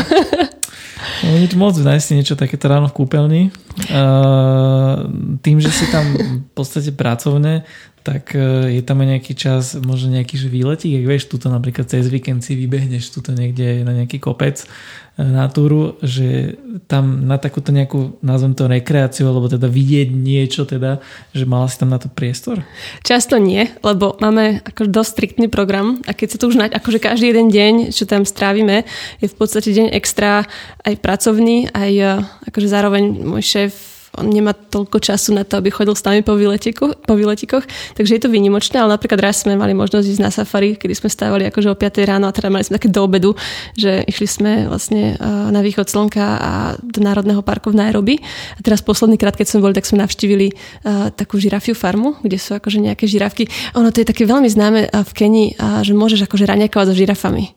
No, 1.23 1.35
nič 1.39 1.55
moc, 1.55 1.75
nájsť 1.79 2.05
si 2.05 2.13
niečo 2.15 2.35
takéto 2.35 2.67
ráno 2.67 2.91
v 2.91 2.97
kúpeľni. 3.03 3.43
Uh, 3.91 5.07
tým, 5.43 5.63
že 5.63 5.71
si 5.71 5.87
tam 5.91 6.15
v 6.15 6.51
podstate 6.55 6.91
pracovne, 6.91 7.63
tak 8.09 8.33
uh, 8.33 8.65
je 8.73 8.81
tam 8.81 9.05
aj 9.05 9.09
nejaký 9.21 9.37
čas, 9.37 9.77
možno 9.77 10.17
nejaký 10.17 10.41
že 10.41 10.49
výletík, 10.49 11.05
ak 11.05 11.05
vieš, 11.05 11.29
tuto 11.29 11.53
napríklad 11.53 11.85
cez 11.85 12.09
víkend 12.09 12.41
si 12.41 12.57
vybehneš 12.57 13.13
tuto 13.13 13.37
niekde 13.37 13.85
na 13.85 13.93
nejaký 13.93 14.17
kopec 14.17 14.65
na 15.19 15.51
túru, 15.51 15.99
že 15.99 16.55
tam 16.87 17.27
na 17.27 17.43
takúto 17.43 17.75
nejakú, 17.75 18.23
nazvem 18.23 18.55
to 18.55 18.71
rekreáciu, 18.71 19.27
alebo 19.27 19.51
teda 19.51 19.67
vidieť 19.67 20.15
niečo 20.15 20.63
teda, 20.63 21.03
že 21.35 21.43
mala 21.43 21.67
si 21.67 21.75
tam 21.75 21.91
na 21.91 21.99
to 21.99 22.07
priestor? 22.07 22.63
Často 23.03 23.35
nie, 23.43 23.67
lebo 23.83 24.15
máme 24.23 24.63
ako 24.63 24.87
dosť 24.87 25.11
striktný 25.11 25.47
program 25.51 25.99
a 26.07 26.15
keď 26.15 26.29
sa 26.31 26.39
to 26.39 26.47
už, 26.47 26.57
na, 26.63 26.71
akože 26.71 27.03
každý 27.03 27.35
jeden 27.35 27.51
deň, 27.51 27.91
čo 27.91 28.07
tam 28.07 28.23
strávime, 28.23 28.87
je 29.19 29.27
v 29.27 29.35
podstate 29.35 29.75
deň 29.75 29.91
extra 29.91 30.47
aj 30.87 30.95
pracovný, 31.03 31.67
aj 31.75 32.23
akože 32.47 32.69
zároveň 32.71 33.03
môj 33.27 33.43
šéf 33.43 33.98
on 34.19 34.29
nemá 34.29 34.53
toľko 34.53 34.99
času 34.99 35.35
na 35.35 35.47
to, 35.47 35.59
aby 35.59 35.71
chodil 35.71 35.95
s 35.95 36.03
nami 36.03 36.27
po, 36.27 36.35
výletikoch, 36.35 36.99
po 37.07 37.15
výletikoch, 37.15 37.65
takže 37.95 38.19
je 38.19 38.23
to 38.27 38.31
výnimočné, 38.31 38.79
ale 38.79 38.99
napríklad 38.99 39.23
raz 39.23 39.47
sme 39.47 39.55
mali 39.55 39.73
možnosť 39.73 40.07
ísť 40.07 40.23
na 40.23 40.31
safari, 40.35 40.75
kedy 40.75 40.95
sme 40.95 41.09
stávali 41.09 41.47
akože 41.49 41.69
o 41.71 41.77
5 41.79 42.03
ráno 42.05 42.27
a 42.29 42.33
teda 42.35 42.51
mali 42.51 42.67
sme 42.67 42.77
také 42.77 42.91
do 42.91 43.01
obedu, 43.01 43.33
že 43.79 44.03
išli 44.05 44.27
sme 44.27 44.53
vlastne 44.67 45.15
na 45.51 45.61
východ 45.63 45.87
slnka 45.89 46.25
a 46.39 46.53
do 46.81 47.01
Národného 47.01 47.41
parku 47.47 47.71
v 47.71 47.81
Nairobi. 47.81 48.19
A 48.57 48.61
teraz 48.61 48.83
posledný 48.83 49.17
krát, 49.17 49.39
keď 49.39 49.55
sme 49.55 49.65
boli, 49.65 49.75
tak 49.75 49.87
sme 49.87 50.03
navštívili 50.03 50.53
uh, 50.53 51.09
takú 51.15 51.39
žirafiu 51.39 51.73
farmu, 51.73 52.19
kde 52.21 52.39
sú 52.41 52.59
akože 52.59 52.83
nejaké 52.83 53.07
žirafky. 53.07 53.47
Ono 53.79 53.89
to 53.95 54.03
je 54.03 54.07
také 54.09 54.27
veľmi 54.27 54.49
známe 54.51 54.91
v 54.91 55.13
Kenii, 55.15 55.49
že 55.85 55.93
môžeš 55.95 56.27
akože 56.27 56.45
raňakovať 56.49 56.87
so 56.91 56.95
žirafami 56.95 57.55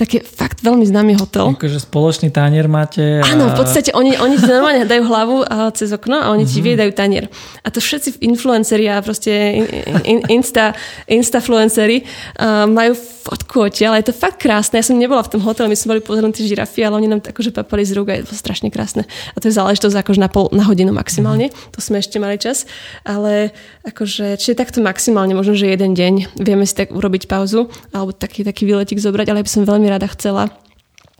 taký 0.00 0.24
fakt 0.24 0.64
veľmi 0.64 0.88
známy 0.88 1.12
hotel. 1.20 1.52
Akože 1.52 1.76
spoločný 1.84 2.32
tanier 2.32 2.64
máte. 2.72 3.20
A... 3.20 3.36
Áno, 3.36 3.52
v 3.52 3.56
podstate 3.60 3.92
oni, 3.92 4.16
oni 4.16 4.40
ti 4.40 4.48
normálne 4.48 4.88
dajú 4.88 5.02
hlavu 5.04 5.36
cez 5.76 5.92
okno 5.92 6.16
a 6.16 6.32
oni 6.32 6.48
mm-hmm. 6.48 6.56
ti 6.56 6.58
mhm. 6.64 6.66
viedajú 6.72 6.90
tanier. 6.96 7.24
A 7.60 7.68
to 7.68 7.84
všetci 7.84 8.24
influenceri 8.24 8.88
a 8.88 9.04
proste 9.04 9.28
in, 9.28 9.64
in, 10.08 10.18
insta, 10.40 10.72
instafluenceri 11.04 12.00
uh, 12.40 12.64
majú 12.64 12.96
fotku 12.96 13.68
odtiaľ. 13.68 14.00
Je 14.00 14.08
to 14.08 14.14
fakt 14.16 14.40
krásne. 14.40 14.80
Ja 14.80 14.86
som 14.86 14.96
nebola 14.96 15.20
v 15.20 15.36
tom 15.36 15.44
hoteli, 15.44 15.68
my 15.68 15.76
sme 15.76 15.96
boli 15.96 16.02
pozrieť 16.02 16.40
tie 16.40 16.48
žirafy, 16.48 16.80
ale 16.88 16.96
oni 17.04 17.08
nám 17.12 17.20
akože 17.20 17.52
papali 17.52 17.84
z 17.84 17.92
rúk 17.92 18.08
a 18.08 18.16
je 18.16 18.24
to 18.24 18.32
strašne 18.32 18.72
krásne. 18.72 19.04
A 19.04 19.36
to 19.36 19.52
je 19.52 19.54
záležitosť 19.60 20.00
akože 20.00 20.20
na, 20.24 20.32
pol, 20.32 20.48
na 20.56 20.64
hodinu 20.64 20.96
maximálne. 20.96 21.52
Mm-hmm. 21.52 21.72
To 21.76 21.80
sme 21.84 22.00
ešte 22.00 22.16
mali 22.16 22.40
čas. 22.40 22.64
Ale 23.04 23.52
akože, 23.84 24.40
čiže 24.40 24.56
takto 24.56 24.80
maximálne, 24.80 25.36
možno, 25.36 25.52
že 25.52 25.68
jeden 25.68 25.92
deň 25.92 26.40
vieme 26.40 26.64
si 26.64 26.72
tak 26.72 26.96
urobiť 26.96 27.28
pauzu 27.28 27.68
alebo 27.92 28.16
taký, 28.16 28.40
taký 28.40 28.64
výletik 28.64 28.96
zobrať, 28.96 29.28
ale 29.28 29.44
ja 29.44 29.46
by 29.46 29.52
som 29.52 29.68
veľmi 29.68 29.89
rada 29.90 30.06
chcela 30.06 30.48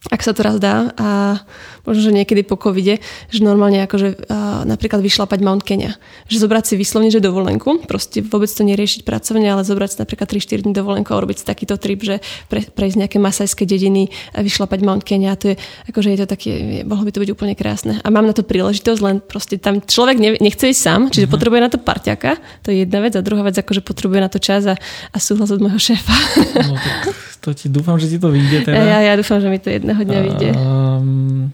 ak 0.09 0.25
sa 0.25 0.33
to 0.33 0.41
raz 0.41 0.57
dá 0.57 0.97
a 0.97 1.37
možno, 1.85 2.09
že 2.09 2.17
niekedy 2.17 2.41
po 2.41 2.57
covide, 2.57 3.05
že 3.29 3.45
normálne 3.45 3.85
akože 3.85 4.33
uh, 4.33 4.65
napríklad 4.65 5.05
vyšlapať 5.05 5.45
Mount 5.45 5.61
Kenya. 5.61 6.01
Že 6.25 6.49
zobrať 6.49 6.73
si 6.73 6.75
vyslovne, 6.81 7.13
že 7.13 7.21
dovolenku, 7.21 7.85
proste 7.85 8.25
vôbec 8.25 8.49
to 8.49 8.65
neriešiť 8.65 9.05
pracovne, 9.05 9.45
ale 9.53 9.61
zobrať 9.61 9.89
si 9.93 9.97
napríklad 10.01 10.33
3-4 10.33 10.65
dní 10.65 10.73
dovolenku 10.73 11.13
a 11.13 11.21
urobiť 11.21 11.37
si 11.41 11.45
takýto 11.45 11.77
trip, 11.77 12.01
že 12.01 12.25
pre, 12.49 12.65
prejsť 12.65 12.97
nejaké 12.97 13.19
masajské 13.21 13.69
dediny 13.69 14.09
a 14.33 14.41
vyšlapať 14.41 14.81
Mount 14.81 15.05
Kenya. 15.05 15.37
To 15.37 15.53
je, 15.53 15.61
akože 15.93 16.09
je 16.17 16.19
to 16.25 16.27
také, 16.33 16.51
mohlo 16.89 17.05
by 17.05 17.13
to 17.13 17.21
byť 17.21 17.31
úplne 17.37 17.53
krásne. 17.53 18.01
A 18.01 18.09
mám 18.09 18.25
na 18.25 18.33
to 18.33 18.41
príležitosť, 18.41 19.01
len 19.05 19.21
proste 19.21 19.61
tam 19.61 19.85
človek 19.85 20.17
ne, 20.17 20.41
nechce 20.41 20.65
ísť 20.65 20.81
sám, 20.81 21.01
čiže 21.13 21.29
mm-hmm. 21.29 21.35
potrebuje 21.37 21.61
na 21.61 21.69
to 21.69 21.77
parťaka, 21.77 22.41
to 22.65 22.73
je 22.73 22.89
jedna 22.89 23.05
vec. 23.05 23.13
A 23.17 23.21
druhá 23.21 23.45
vec, 23.45 23.61
akože 23.61 23.85
potrebuje 23.85 24.21
na 24.25 24.33
to 24.33 24.41
čas 24.41 24.65
a, 24.65 24.81
a 25.13 25.17
súhlas 25.21 25.53
od 25.53 25.61
môjho 25.61 25.77
šéfa. 25.77 26.17
No, 26.65 26.81
tak 27.40 27.40
to 27.41 27.57
ti 27.57 27.67
dúfam, 27.73 27.97
že 27.97 28.07
ti 28.13 28.21
to 28.21 28.29
vyjde 28.29 28.69
teda. 28.69 28.77
Ja, 28.77 28.99
ja 29.01 29.13
dúfam, 29.17 29.41
že 29.41 29.49
mi 29.49 29.57
to 29.57 29.73
jedného 29.73 30.01
dňa 30.01 30.21
vyjde. 30.21 30.51
Um, 30.55 31.53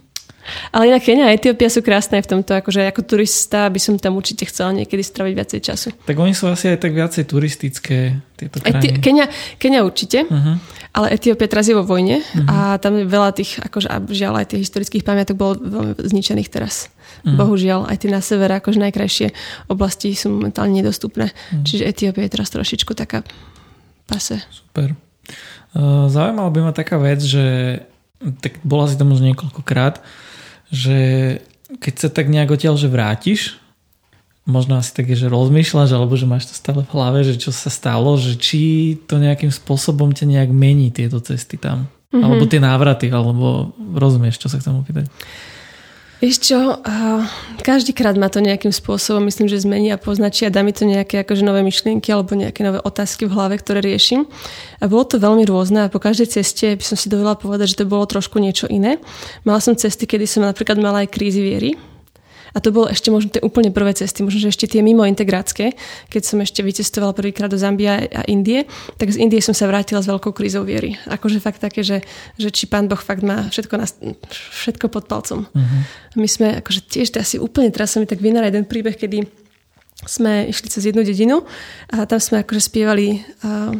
ale 0.70 0.94
inak 0.94 1.02
Kenia 1.02 1.26
a 1.26 1.34
Etiópia 1.34 1.66
sú 1.66 1.82
krásne 1.82 2.22
v 2.22 2.28
tomto, 2.28 2.54
akože 2.54 2.86
ako 2.86 3.02
turista 3.02 3.66
by 3.66 3.80
som 3.82 3.98
tam 3.98 4.14
určite 4.14 4.46
chcela 4.46 4.70
niekedy 4.74 5.02
straviť 5.02 5.34
viacej 5.34 5.60
času. 5.62 5.88
Tak 6.06 6.16
oni 6.16 6.34
sú 6.38 6.46
asi 6.46 6.70
aj 6.70 6.78
tak 6.86 6.94
viacej 6.94 7.24
turistické, 7.26 8.22
tieto 8.38 8.62
krajiny. 8.62 8.78
Eti- 8.78 9.02
Kenia, 9.02 9.26
Kenia 9.58 9.82
určite, 9.82 10.22
uh-huh. 10.22 10.56
ale 10.94 11.06
Etiópia 11.18 11.50
teraz 11.50 11.66
je 11.66 11.74
vo 11.74 11.82
vojne 11.82 12.22
uh-huh. 12.22 12.46
a 12.46 12.56
tam 12.78 12.94
je 12.94 13.04
veľa 13.06 13.30
tých, 13.34 13.58
akože 13.58 13.88
žiaľ 14.10 14.46
aj 14.46 14.54
tých 14.54 14.70
historických 14.70 15.02
pamiatok 15.02 15.34
bolo 15.34 15.58
veľmi 15.58 15.92
zničených 15.98 16.48
teraz. 16.50 16.94
Uh-huh. 17.26 17.34
Bohužiaľ, 17.34 17.90
aj 17.90 18.06
tie 18.06 18.10
na 18.14 18.22
severe, 18.22 18.54
akože 18.62 18.78
najkrajšie 18.78 19.34
oblasti 19.66 20.14
sú 20.14 20.30
momentálne 20.30 20.78
nedostupné. 20.78 21.34
Uh-huh. 21.34 21.66
Čiže 21.66 21.90
Etiópia 21.90 22.22
je 22.30 22.34
teraz 22.38 22.54
trošičku 22.54 22.94
taká 22.94 23.26
pase. 24.06 24.38
Super. 24.54 24.94
Uh, 25.72 26.06
zaujímala 26.12 26.50
by 26.52 26.60
ma 26.66 26.72
taká 26.76 27.00
vec, 27.00 27.24
že 27.24 27.78
tak 28.40 28.60
bola 28.62 28.86
si 28.86 28.96
tam 28.96 29.12
už 29.12 29.20
niekoľkokrát, 29.22 30.00
že 30.70 30.98
keď 31.82 31.94
sa 31.98 32.08
tak 32.08 32.30
nejak 32.30 32.54
odtiaľ, 32.54 32.78
že 32.78 32.88
vrátiš, 32.90 33.58
možno 34.46 34.78
asi 34.78 34.94
také, 34.94 35.18
že 35.18 35.26
rozmýšľaš, 35.26 35.90
alebo 35.90 36.14
že 36.14 36.30
máš 36.30 36.48
to 36.48 36.54
stále 36.54 36.86
v 36.86 36.92
hlave, 36.94 37.26
že 37.26 37.34
čo 37.36 37.50
sa 37.50 37.66
stalo, 37.66 38.14
že 38.14 38.38
či 38.38 38.94
to 39.10 39.18
nejakým 39.18 39.50
spôsobom 39.50 40.14
ťa 40.14 40.30
nejak 40.30 40.50
mení 40.54 40.94
tieto 40.94 41.18
cesty 41.18 41.58
tam. 41.58 41.90
Mm-hmm. 42.14 42.22
Alebo 42.22 42.46
tie 42.46 42.62
návraty, 42.62 43.10
alebo 43.10 43.74
rozumieš, 43.98 44.38
čo 44.38 44.46
sa 44.46 44.62
chcem 44.62 44.72
opýtať. 44.78 45.10
Vieš 46.16 46.36
čo, 46.48 46.80
každýkrát 47.60 48.16
ma 48.16 48.32
to 48.32 48.40
nejakým 48.40 48.72
spôsobom, 48.72 49.28
myslím, 49.28 49.52
že 49.52 49.60
zmení 49.60 49.92
a 49.92 50.00
poznačí 50.00 50.48
a 50.48 50.50
dá 50.50 50.64
mi 50.64 50.72
to 50.72 50.88
nejaké 50.88 51.20
akože 51.20 51.44
nové 51.44 51.60
myšlienky 51.60 52.08
alebo 52.08 52.32
nejaké 52.32 52.64
nové 52.64 52.80
otázky 52.80 53.28
v 53.28 53.36
hlave, 53.36 53.60
ktoré 53.60 53.84
riešim. 53.84 54.24
A 54.80 54.88
bolo 54.88 55.04
to 55.04 55.20
veľmi 55.20 55.44
rôzne 55.44 55.84
a 55.84 55.92
po 55.92 56.00
každej 56.00 56.40
ceste 56.40 56.72
by 56.72 56.80
som 56.80 56.96
si 56.96 57.12
dovolila 57.12 57.36
povedať, 57.36 57.76
že 57.76 57.84
to 57.84 57.92
bolo 57.92 58.08
trošku 58.08 58.40
niečo 58.40 58.64
iné. 58.64 58.96
Mala 59.44 59.60
som 59.60 59.76
cesty, 59.76 60.08
kedy 60.08 60.24
som 60.24 60.40
napríklad 60.40 60.80
mala 60.80 61.04
aj 61.04 61.12
krízy 61.12 61.44
viery, 61.44 61.76
a 62.52 62.58
to 62.62 62.70
bolo 62.70 62.86
ešte 62.86 63.10
možno 63.10 63.32
tie 63.34 63.42
úplne 63.42 63.74
prvé 63.74 63.96
cesty, 63.96 64.22
možno 64.22 64.38
že 64.42 64.52
ešte 64.52 64.66
tie 64.70 64.84
mimo 64.84 65.02
integrácké, 65.02 65.74
keď 66.12 66.22
som 66.22 66.38
ešte 66.42 66.62
vycestovala 66.62 67.16
prvýkrát 67.16 67.50
do 67.50 67.58
Zambia 67.58 68.06
a 68.10 68.22
Indie, 68.28 68.68
tak 69.00 69.10
z 69.10 69.18
Indie 69.22 69.42
som 69.42 69.56
sa 69.56 69.66
vrátila 69.66 70.02
s 70.02 70.10
veľkou 70.10 70.30
krízou 70.30 70.62
viery. 70.62 70.94
Akože 71.10 71.42
fakt 71.42 71.62
také, 71.62 71.82
že, 71.82 72.04
že 72.36 72.48
či 72.52 72.68
pán 72.68 72.86
Boh 72.86 73.00
fakt 73.00 73.26
má 73.26 73.48
všetko, 73.50 73.74
na, 73.78 73.86
všetko 74.30 74.86
pod 74.92 75.10
palcom. 75.10 75.48
Uh-huh. 75.48 75.80
My 76.14 76.28
sme, 76.28 76.60
akože 76.60 76.86
tiež 76.86 77.16
asi 77.18 77.40
úplne, 77.40 77.72
teraz 77.72 77.94
sa 77.94 78.02
mi 78.02 78.06
tak 78.06 78.20
vynára 78.20 78.52
jeden 78.52 78.68
príbeh, 78.68 78.94
kedy 78.94 79.26
sme 80.04 80.52
išli 80.52 80.68
cez 80.68 80.84
jednu 80.84 81.00
dedinu 81.00 81.48
a 81.88 82.04
tam 82.04 82.20
sme 82.20 82.44
akože 82.44 82.68
spievali 82.68 83.24
uh, 83.42 83.72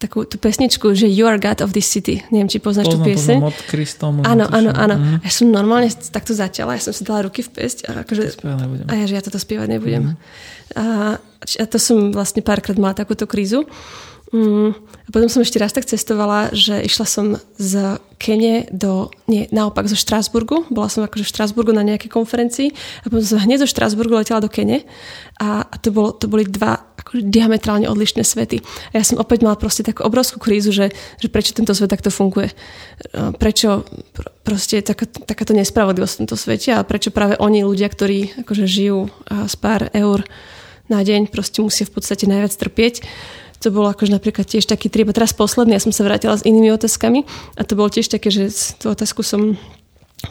takú 0.00 0.24
tú 0.24 0.40
pesničku, 0.40 0.96
že 0.96 1.04
You 1.04 1.28
are 1.28 1.36
God 1.36 1.60
of 1.60 1.76
this 1.76 1.84
city. 1.84 2.24
Neviem, 2.32 2.48
či 2.48 2.56
poznáš 2.56 2.88
poznám, 2.88 3.04
tú 3.04 3.08
pieseň. 3.12 3.36
Poznám 3.36 3.52
od 3.52 3.58
Kristom. 3.68 4.12
Áno, 4.24 4.44
áno, 4.48 4.70
áno. 4.72 4.96
Mm. 4.96 5.18
Ja 5.20 5.30
som 5.30 5.46
normálne 5.52 5.92
takto 5.92 6.32
začala, 6.32 6.80
ja 6.80 6.82
som 6.82 6.96
si 6.96 7.04
dala 7.04 7.28
ruky 7.28 7.44
v 7.44 7.52
pesť. 7.52 7.84
A, 7.92 8.00
akože, 8.00 8.40
a 8.88 8.92
ja, 8.96 9.04
že 9.04 9.14
ja 9.20 9.22
toto 9.22 9.36
spievať 9.36 9.68
nebudem. 9.76 10.02
Mm. 10.02 10.14
A, 10.80 10.84
a 11.20 11.64
to 11.68 11.76
som 11.76 12.16
vlastne 12.16 12.40
párkrát 12.40 12.80
mala 12.80 12.96
takúto 12.96 13.28
krízu. 13.28 13.68
Mm, 14.30 14.78
a 14.78 15.08
potom 15.10 15.26
som 15.26 15.42
ešte 15.42 15.58
raz 15.58 15.74
tak 15.74 15.90
cestovala, 15.90 16.54
že 16.54 16.86
išla 16.86 17.06
som 17.06 17.26
z 17.58 17.98
Kene 18.14 18.70
do, 18.70 19.10
nie, 19.26 19.50
naopak 19.50 19.90
zo 19.90 19.98
Štrásburgu. 19.98 20.70
Bola 20.70 20.86
som 20.86 21.02
akože 21.02 21.26
v 21.26 21.32
Štrásburgu 21.34 21.74
na 21.74 21.82
nejakej 21.82 22.14
konferencii 22.14 22.68
a 23.02 23.10
potom 23.10 23.26
som 23.26 23.42
hneď 23.42 23.66
zo 23.66 23.68
Štrásburgu 23.68 24.14
letela 24.14 24.38
do 24.38 24.46
Kene 24.46 24.86
a, 25.42 25.66
a 25.66 25.74
to, 25.82 25.90
bolo, 25.90 26.14
to 26.14 26.30
boli 26.30 26.46
dva 26.46 26.78
diametrálne 27.18 27.90
odlišné 27.90 28.22
svety. 28.22 28.62
A 28.94 29.02
ja 29.02 29.04
som 29.04 29.18
opäť 29.18 29.42
mala 29.42 29.58
proste 29.58 29.82
takú 29.82 30.06
obrovskú 30.06 30.38
krízu, 30.38 30.70
že, 30.70 30.94
že 31.18 31.26
prečo 31.26 31.50
tento 31.50 31.74
svet 31.74 31.90
takto 31.90 32.14
funguje. 32.14 32.50
E, 32.50 32.54
prečo 33.34 33.82
proste 34.46 34.78
je 34.78 34.94
taká, 34.94 35.10
takáto 35.10 35.50
nespravodlivosť 35.56 36.14
v 36.14 36.20
tomto 36.24 36.36
svete 36.38 36.70
a 36.78 36.86
prečo 36.86 37.10
práve 37.10 37.34
oni, 37.42 37.66
ľudia, 37.66 37.90
ktorí 37.90 38.46
akože 38.46 38.64
žijú 38.70 39.10
z 39.26 39.54
pár 39.58 39.90
eur 39.90 40.22
na 40.86 41.02
deň, 41.02 41.30
proste 41.30 41.62
musia 41.62 41.86
v 41.86 41.94
podstate 41.98 42.30
najviac 42.30 42.54
trpieť 42.54 43.02
to 43.60 43.68
bolo 43.68 43.92
akože 43.92 44.08
napríklad 44.16 44.48
tiež 44.48 44.64
taký 44.64 44.88
trip. 44.88 45.12
A 45.12 45.16
teraz 45.16 45.36
posledný, 45.36 45.76
ja 45.76 45.84
som 45.84 45.92
sa 45.92 46.00
vrátila 46.00 46.32
s 46.32 46.48
inými 46.48 46.72
otázkami 46.72 47.28
a 47.60 47.62
to 47.62 47.76
bolo 47.76 47.92
tiež 47.92 48.08
také, 48.08 48.32
že 48.32 48.48
tú 48.80 48.88
otázku 48.88 49.20
som 49.20 49.60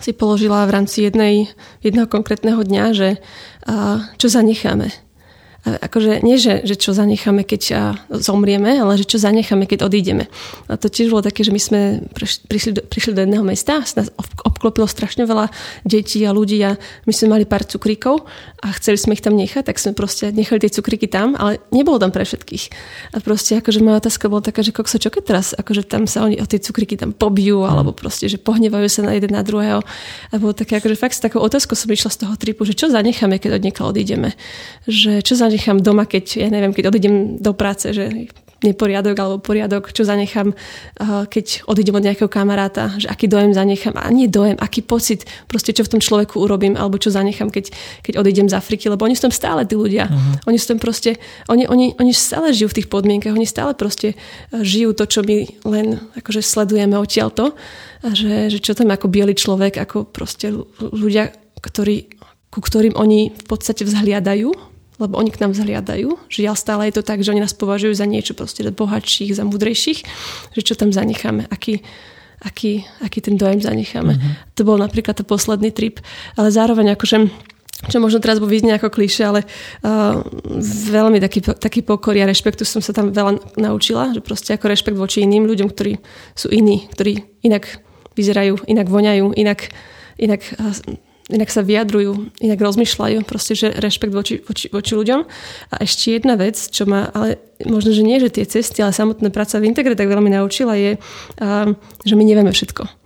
si 0.01 0.13
položila 0.13 0.65
v 0.65 0.73
rámci 0.73 1.05
jednej, 1.05 1.49
jedného 1.85 2.09
konkrétneho 2.09 2.61
dňa, 2.61 2.85
že 2.93 3.09
a, 3.65 4.05
čo 4.17 4.27
zanecháme 4.29 4.89
akože 5.65 6.23
nie, 6.23 6.39
že, 6.39 6.63
že 6.63 6.79
čo 6.79 6.95
zanecháme, 6.95 7.43
keď 7.43 7.93
zomrieme, 8.09 8.79
ale 8.79 8.95
že 8.95 9.05
čo 9.05 9.19
zanecháme, 9.19 9.67
keď 9.67 9.85
odídeme. 9.91 10.31
A 10.71 10.79
to 10.79 10.87
tiež 10.87 11.11
bolo 11.11 11.25
také, 11.25 11.43
že 11.43 11.51
my 11.51 11.61
sme 11.61 11.79
prišli 12.47 12.71
do, 12.79 12.81
prišli 12.87 13.11
do 13.11 13.21
jedného 13.27 13.43
mesta, 13.43 13.83
nás 13.83 14.09
obklopilo 14.19 14.87
strašne 14.87 15.27
veľa 15.27 15.51
detí 15.83 16.23
a 16.23 16.31
ľudí 16.31 16.59
a 16.63 16.79
my 17.03 17.11
sme 17.11 17.35
mali 17.35 17.43
pár 17.43 17.67
cukríkov 17.67 18.23
a 18.63 18.71
chceli 18.79 18.99
sme 18.99 19.15
ich 19.15 19.23
tam 19.23 19.35
nechať, 19.35 19.67
tak 19.67 19.79
sme 19.79 19.91
proste 19.95 20.31
nechali 20.31 20.63
tie 20.63 20.71
cukríky 20.71 21.07
tam, 21.11 21.35
ale 21.35 21.59
nebolo 21.75 21.99
tam 21.99 22.11
pre 22.11 22.23
všetkých. 22.23 22.63
A 23.15 23.23
proste 23.23 23.59
akože 23.59 23.83
moja 23.83 24.03
otázka 24.03 24.31
bola 24.31 24.43
taká, 24.43 24.63
že 24.63 24.75
kokso, 24.75 24.99
čo 24.99 25.11
keď 25.11 25.23
teraz, 25.23 25.47
akože 25.55 25.87
tam 25.87 26.07
sa 26.07 26.23
oni 26.23 26.39
o 26.39 26.45
tie 26.47 26.59
cukríky 26.59 26.95
tam 26.95 27.11
pobijú, 27.11 27.67
alebo 27.67 27.91
proste, 27.91 28.27
že 28.31 28.39
pohnevajú 28.39 28.87
sa 28.87 29.07
na 29.07 29.15
jeden 29.15 29.35
na 29.35 29.43
druhého. 29.43 29.83
A 30.31 30.33
bolo 30.39 30.55
také, 30.55 30.79
akože 30.79 30.95
fakt 30.99 31.15
s 31.15 31.23
takou 31.23 31.39
otázkou 31.39 31.75
som 31.75 31.87
išla 31.91 32.11
z 32.11 32.19
toho 32.27 32.33
tripu, 32.35 32.67
že 32.67 32.75
čo 32.75 32.91
zanecháme, 32.91 33.39
keď 33.39 33.59
od 33.59 33.95
odídeme. 33.95 34.35
Že 34.87 35.23
čo 35.23 35.33
zanechám 35.49 35.81
doma, 35.81 36.05
keď, 36.05 36.45
ja 36.45 36.49
neviem, 36.53 36.69
keď 36.69 36.93
odídem 36.93 37.41
do 37.41 37.57
práce, 37.57 37.89
že 37.89 38.29
neporiadok 38.63 39.15
alebo 39.15 39.37
poriadok, 39.39 39.95
čo 39.95 40.03
zanechám, 40.03 40.51
keď 41.31 41.63
odídem 41.67 41.95
od 41.95 42.03
nejakého 42.03 42.27
kamaráta, 42.27 42.91
že 42.99 43.07
aký 43.07 43.31
dojem 43.31 43.55
zanechám. 43.55 43.95
A 43.95 44.11
nie 44.11 44.27
dojem, 44.27 44.59
aký 44.59 44.83
pocit, 44.83 45.23
proste 45.47 45.71
čo 45.71 45.87
v 45.87 45.95
tom 45.95 46.01
človeku 46.03 46.35
urobím, 46.39 46.75
alebo 46.75 46.99
čo 46.99 47.11
zanechám, 47.11 47.47
keď, 47.51 47.71
keď 48.03 48.13
odídem 48.19 48.51
z 48.51 48.57
Afriky, 48.59 48.91
lebo 48.91 49.07
oni 49.07 49.15
sú 49.15 49.31
tam 49.31 49.35
stále 49.35 49.63
tí 49.63 49.79
ľudia. 49.79 50.11
Uh-huh. 50.11 50.51
Oni 50.51 50.57
sú 50.59 50.75
tam 50.75 50.79
proste, 50.83 51.15
oni, 51.47 51.71
oni, 51.71 51.95
oni 51.95 52.11
stále 52.11 52.51
žijú 52.51 52.75
v 52.75 52.77
tých 52.83 52.91
podmienkach, 52.91 53.31
oni 53.31 53.47
stále 53.47 53.71
proste 53.75 54.15
e, 54.51 54.59
žijú 54.59 54.91
to, 54.91 55.07
čo 55.07 55.23
my 55.23 55.47
len 55.63 56.03
akože 56.19 56.43
sledujeme 56.43 56.99
odtiaľto. 56.99 57.55
A 58.03 58.15
že, 58.15 58.47
že 58.51 58.59
čo 58.63 58.75
tam 58.75 58.91
ako 58.91 59.11
biely 59.11 59.35
človek, 59.35 59.79
ako 59.79 60.07
proste 60.07 60.51
ľudia, 60.79 61.31
ktorí, 61.59 62.11
ku 62.51 62.59
ktorým 62.59 62.95
oni 62.95 63.35
v 63.35 63.43
podstate 63.47 63.83
vzhliadajú, 63.83 64.68
lebo 64.99 65.15
oni 65.15 65.31
k 65.31 65.39
nám 65.41 65.55
vzhliadajú. 65.55 66.19
Žiaľ, 66.27 66.55
stále 66.59 66.81
je 66.91 66.99
to 66.99 67.03
tak, 67.07 67.23
že 67.23 67.31
oni 67.31 67.39
nás 67.41 67.55
považujú 67.55 67.95
za 67.95 68.03
niečo 68.03 68.35
proste 68.35 68.61
za 68.61 68.75
bohatších, 68.75 69.31
za 69.33 69.47
mudrejších, 69.47 69.99
že 70.53 70.61
čo 70.61 70.75
tam 70.75 70.91
zanecháme, 70.91 71.47
aký, 71.47 71.79
aký, 72.43 72.83
aký 72.99 73.19
ten 73.23 73.39
dojem 73.39 73.63
zanecháme. 73.63 74.13
Uh-huh. 74.19 74.31
To 74.59 74.61
bol 74.67 74.75
napríklad 74.75 75.15
to 75.15 75.23
posledný 75.23 75.71
trip, 75.71 76.03
ale 76.35 76.51
zároveň 76.51 76.99
akože 76.99 77.31
čo 77.87 78.03
možno 78.03 78.19
teraz 78.19 78.43
bude 78.43 78.51
vyznieť 78.51 78.75
ako 78.83 78.91
kliše, 78.91 79.23
ale 79.23 79.47
uh, 79.47 80.19
veľmi 80.91 81.23
taký, 81.23 81.39
taký 81.39 81.79
pokor 81.79 82.11
a 82.11 82.27
rešpektu 82.27 82.67
som 82.67 82.83
sa 82.83 82.91
tam 82.91 83.15
veľa 83.15 83.55
naučila, 83.55 84.11
že 84.11 84.19
proste 84.19 84.51
ako 84.51 84.67
rešpekt 84.67 84.99
voči 84.99 85.23
iným 85.23 85.47
ľuďom, 85.47 85.71
ktorí 85.71 85.95
sú 86.35 86.51
iní, 86.51 86.91
ktorí 86.91 87.23
inak 87.39 87.79
vyzerajú, 88.19 88.67
inak 88.67 88.83
voňajú, 88.91 89.31
inak, 89.31 89.71
inak 90.19 90.43
uh, 90.59 90.75
inak 91.29 91.49
sa 91.53 91.61
vyjadrujú, 91.61 92.33
inak 92.41 92.59
rozmýšľajú, 92.59 93.23
proste, 93.23 93.53
že 93.53 93.69
rešpekt 93.71 94.13
voči, 94.13 94.41
voči, 94.41 94.67
voči 94.73 94.93
ľuďom. 94.97 95.19
A 95.71 95.75
ešte 95.85 96.17
jedna 96.17 96.35
vec, 96.35 96.57
čo 96.57 96.89
ma, 96.89 97.07
ale 97.13 97.37
možno, 97.63 97.93
že 97.93 98.01
nie, 98.01 98.17
že 98.17 98.33
tie 98.33 98.45
cesty, 98.49 98.81
ale 98.81 98.91
samotná 98.91 99.29
práca 99.29 99.61
v 99.61 99.69
Integre 99.69 99.93
tak 99.93 100.09
veľmi 100.09 100.33
naučila, 100.33 100.73
je, 100.75 100.97
že 102.03 102.13
my 102.17 102.23
nevieme 102.25 102.51
všetko 102.51 102.98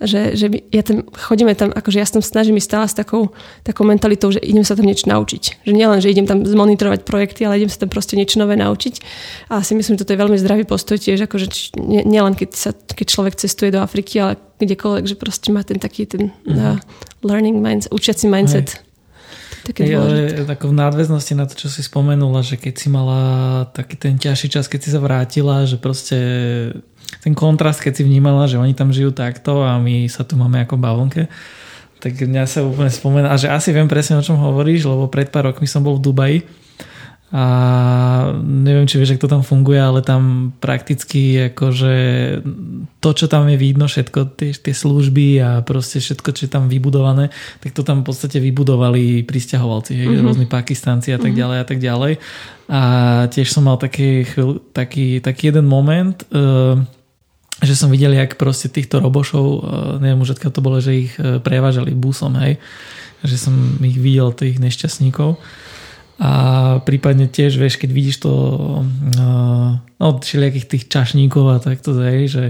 že, 0.00 0.32
že 0.32 0.46
ja 0.72 0.80
tam, 0.80 1.04
chodíme 1.12 1.52
tam, 1.52 1.70
akože 1.76 1.98
ja 2.00 2.08
som 2.08 2.24
snažím 2.24 2.56
ísť 2.56 2.68
stále 2.68 2.86
s 2.88 2.96
takou, 2.96 3.36
takou 3.60 3.84
mentalitou, 3.84 4.32
že 4.32 4.40
idem 4.40 4.64
sa 4.64 4.72
tam 4.72 4.88
niečo 4.88 5.06
naučiť. 5.12 5.64
Že 5.68 5.72
nielen, 5.76 5.98
že 6.00 6.08
idem 6.08 6.24
tam 6.24 6.42
zmonitorovať 6.42 7.04
projekty, 7.04 7.44
ale 7.44 7.60
idem 7.60 7.70
sa 7.70 7.84
tam 7.84 7.92
proste 7.92 8.16
niečo 8.16 8.40
nové 8.40 8.56
naučiť. 8.56 8.94
A 9.52 9.60
si 9.60 9.76
myslím, 9.76 10.00
že 10.00 10.02
toto 10.02 10.16
je 10.16 10.22
veľmi 10.24 10.40
zdravý 10.40 10.64
postoj 10.64 10.96
tiež, 10.96 11.28
akože 11.28 11.76
nielen 11.84 12.32
keď, 12.32 12.50
sa, 12.56 12.70
keď 12.72 13.06
človek 13.06 13.34
cestuje 13.36 13.70
do 13.70 13.84
Afriky, 13.84 14.20
ale 14.24 14.40
kdekoľvek, 14.56 15.04
že 15.04 15.16
proste 15.20 15.52
má 15.52 15.60
ten 15.64 15.76
taký 15.76 16.08
ten 16.08 16.32
uh-huh. 16.32 16.76
uh, 16.76 17.24
learning 17.24 17.60
mindset, 17.60 17.92
učiaci 17.92 18.24
mindset. 18.28 18.80
Hej. 18.80 18.88
Také 19.60 19.92
je, 19.92 19.96
ale 19.96 20.48
ako 20.48 20.72
v 20.72 20.78
nadväznosti 20.80 21.36
na 21.36 21.44
to, 21.44 21.52
čo 21.52 21.68
si 21.68 21.84
spomenula, 21.84 22.40
že 22.40 22.56
keď 22.56 22.74
si 22.80 22.88
mala 22.88 23.20
taký 23.76 24.00
ten 24.00 24.16
ťažší 24.16 24.48
čas, 24.56 24.72
keď 24.72 24.80
si 24.80 24.88
sa 24.88 25.00
vrátila, 25.04 25.68
že 25.68 25.76
proste 25.76 26.16
ten 27.18 27.34
kontrast, 27.34 27.82
keď 27.82 27.98
si 27.98 28.02
vnímala, 28.06 28.46
že 28.46 28.62
oni 28.62 28.72
tam 28.78 28.94
žijú 28.94 29.10
takto 29.10 29.66
a 29.66 29.82
my 29.82 30.06
sa 30.06 30.22
tu 30.22 30.38
máme 30.38 30.62
ako 30.62 30.78
bavlnke, 30.78 31.26
tak 32.00 32.16
mňa 32.16 32.46
sa 32.46 32.62
úplne 32.64 32.88
spomená, 32.88 33.28
a 33.34 33.36
že 33.36 33.50
asi 33.50 33.74
viem 33.74 33.90
presne 33.90 34.16
o 34.16 34.24
čom 34.24 34.38
hovoríš, 34.38 34.86
lebo 34.88 35.10
pred 35.10 35.28
pár 35.28 35.52
rokmi 35.52 35.68
som 35.68 35.84
bol 35.84 36.00
v 36.00 36.04
Dubaji 36.06 36.38
a 37.30 37.44
neviem, 38.42 38.90
či 38.90 38.98
vieš, 38.98 39.14
ako 39.14 39.22
to 39.22 39.34
tam 39.38 39.42
funguje, 39.46 39.78
ale 39.78 40.02
tam 40.02 40.50
prakticky 40.58 41.54
akože 41.54 41.94
to, 42.98 43.10
čo 43.14 43.30
tam 43.30 43.46
je 43.46 43.54
vidno, 43.54 43.86
všetko 43.86 44.34
tie, 44.34 44.50
tie 44.50 44.74
služby 44.74 45.38
a 45.38 45.62
proste 45.62 46.02
všetko, 46.02 46.34
čo 46.34 46.42
je 46.46 46.50
tam 46.50 46.66
vybudované, 46.66 47.30
tak 47.62 47.70
to 47.70 47.86
tam 47.86 48.02
v 48.02 48.10
podstate 48.10 48.42
vybudovali 48.42 49.22
pristahovalci, 49.22 49.94
hej, 49.94 50.10
mm-hmm. 50.10 50.26
rôzni 50.26 50.46
Pakistanci 50.50 51.14
a 51.14 51.22
tak 51.22 51.30
mm-hmm. 51.30 51.38
ďalej 51.38 51.58
a 51.62 51.66
tak 51.70 51.78
ďalej. 51.78 52.12
A 52.66 52.80
tiež 53.30 53.46
som 53.46 53.62
mal 53.62 53.78
taký, 53.78 54.26
taký, 54.74 55.22
taký 55.22 55.54
jeden 55.54 55.70
moment, 55.70 56.18
uh, 56.34 56.82
že 57.60 57.76
som 57.76 57.92
videl, 57.92 58.16
jak 58.16 58.40
proste 58.40 58.72
týchto 58.72 59.04
robošov, 59.04 59.44
e, 59.44 59.60
neviem 60.00 60.20
už 60.24 60.36
to 60.40 60.60
bolo, 60.64 60.80
že 60.80 61.08
ich 61.08 61.12
e, 61.20 61.38
prevážali 61.40 61.92
busom, 61.92 62.36
hej, 62.40 62.56
že 63.20 63.36
som 63.36 63.54
ich 63.84 64.00
videl, 64.00 64.32
tých 64.32 64.56
nešťastníkov. 64.56 65.36
A 66.20 66.32
prípadne 66.84 67.32
tiež, 67.32 67.56
vieš, 67.56 67.80
keď 67.80 67.90
vidíš 67.96 68.16
to 68.24 68.32
e, 68.32 69.22
no, 70.00 70.08
všelijakých 70.20 70.66
tých 70.68 70.84
čašníkov 70.88 71.44
a 71.48 71.56
takto, 71.60 71.96
hej, 72.00 72.28
že, 72.28 72.44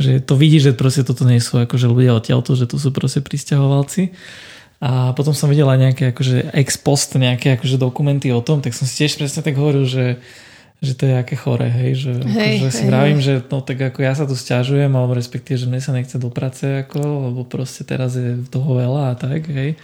že 0.00 0.20
to 0.20 0.36
vidíš, 0.36 0.72
že 0.72 0.76
proste 0.76 1.02
toto 1.04 1.24
nie 1.24 1.40
sú 1.40 1.60
akože 1.60 1.88
ľudia 1.88 2.16
odtiaľto, 2.16 2.56
že 2.56 2.68
tu 2.68 2.76
sú 2.80 2.92
proste 2.92 3.24
pristahovalci. 3.24 4.12
A 4.84 5.16
potom 5.16 5.32
som 5.32 5.48
videl 5.48 5.64
aj 5.64 5.80
nejaké 5.80 6.04
akože 6.12 6.52
ex 6.52 6.76
post, 6.76 7.16
nejaké 7.16 7.56
akože 7.56 7.80
dokumenty 7.80 8.28
o 8.28 8.44
tom, 8.44 8.60
tak 8.60 8.76
som 8.76 8.84
si 8.84 9.04
tiež 9.04 9.16
presne 9.16 9.40
tak 9.40 9.56
hovoril, 9.56 9.88
že 9.88 10.20
že 10.84 10.94
to 10.94 11.08
je 11.08 11.14
aké 11.16 11.34
chore, 11.34 11.66
hej, 11.66 11.96
že, 11.96 12.12
hej, 12.20 12.60
že 12.60 12.70
si 12.70 12.84
vravím, 12.84 13.18
že 13.18 13.40
no 13.48 13.64
tak 13.64 13.80
ako 13.80 14.04
ja 14.04 14.12
sa 14.12 14.28
tu 14.28 14.36
stiažujem, 14.36 14.92
alebo 14.92 15.16
respektíve, 15.16 15.56
že 15.56 15.66
mne 15.66 15.80
sa 15.80 15.96
nechce 15.96 16.20
do 16.20 16.28
práce, 16.28 16.62
ako, 16.62 17.32
lebo 17.32 17.40
proste 17.48 17.82
teraz 17.82 18.14
je 18.14 18.44
toho 18.52 18.76
veľa 18.76 19.02
a 19.10 19.14
tak, 19.16 19.48
hej. 19.48 19.80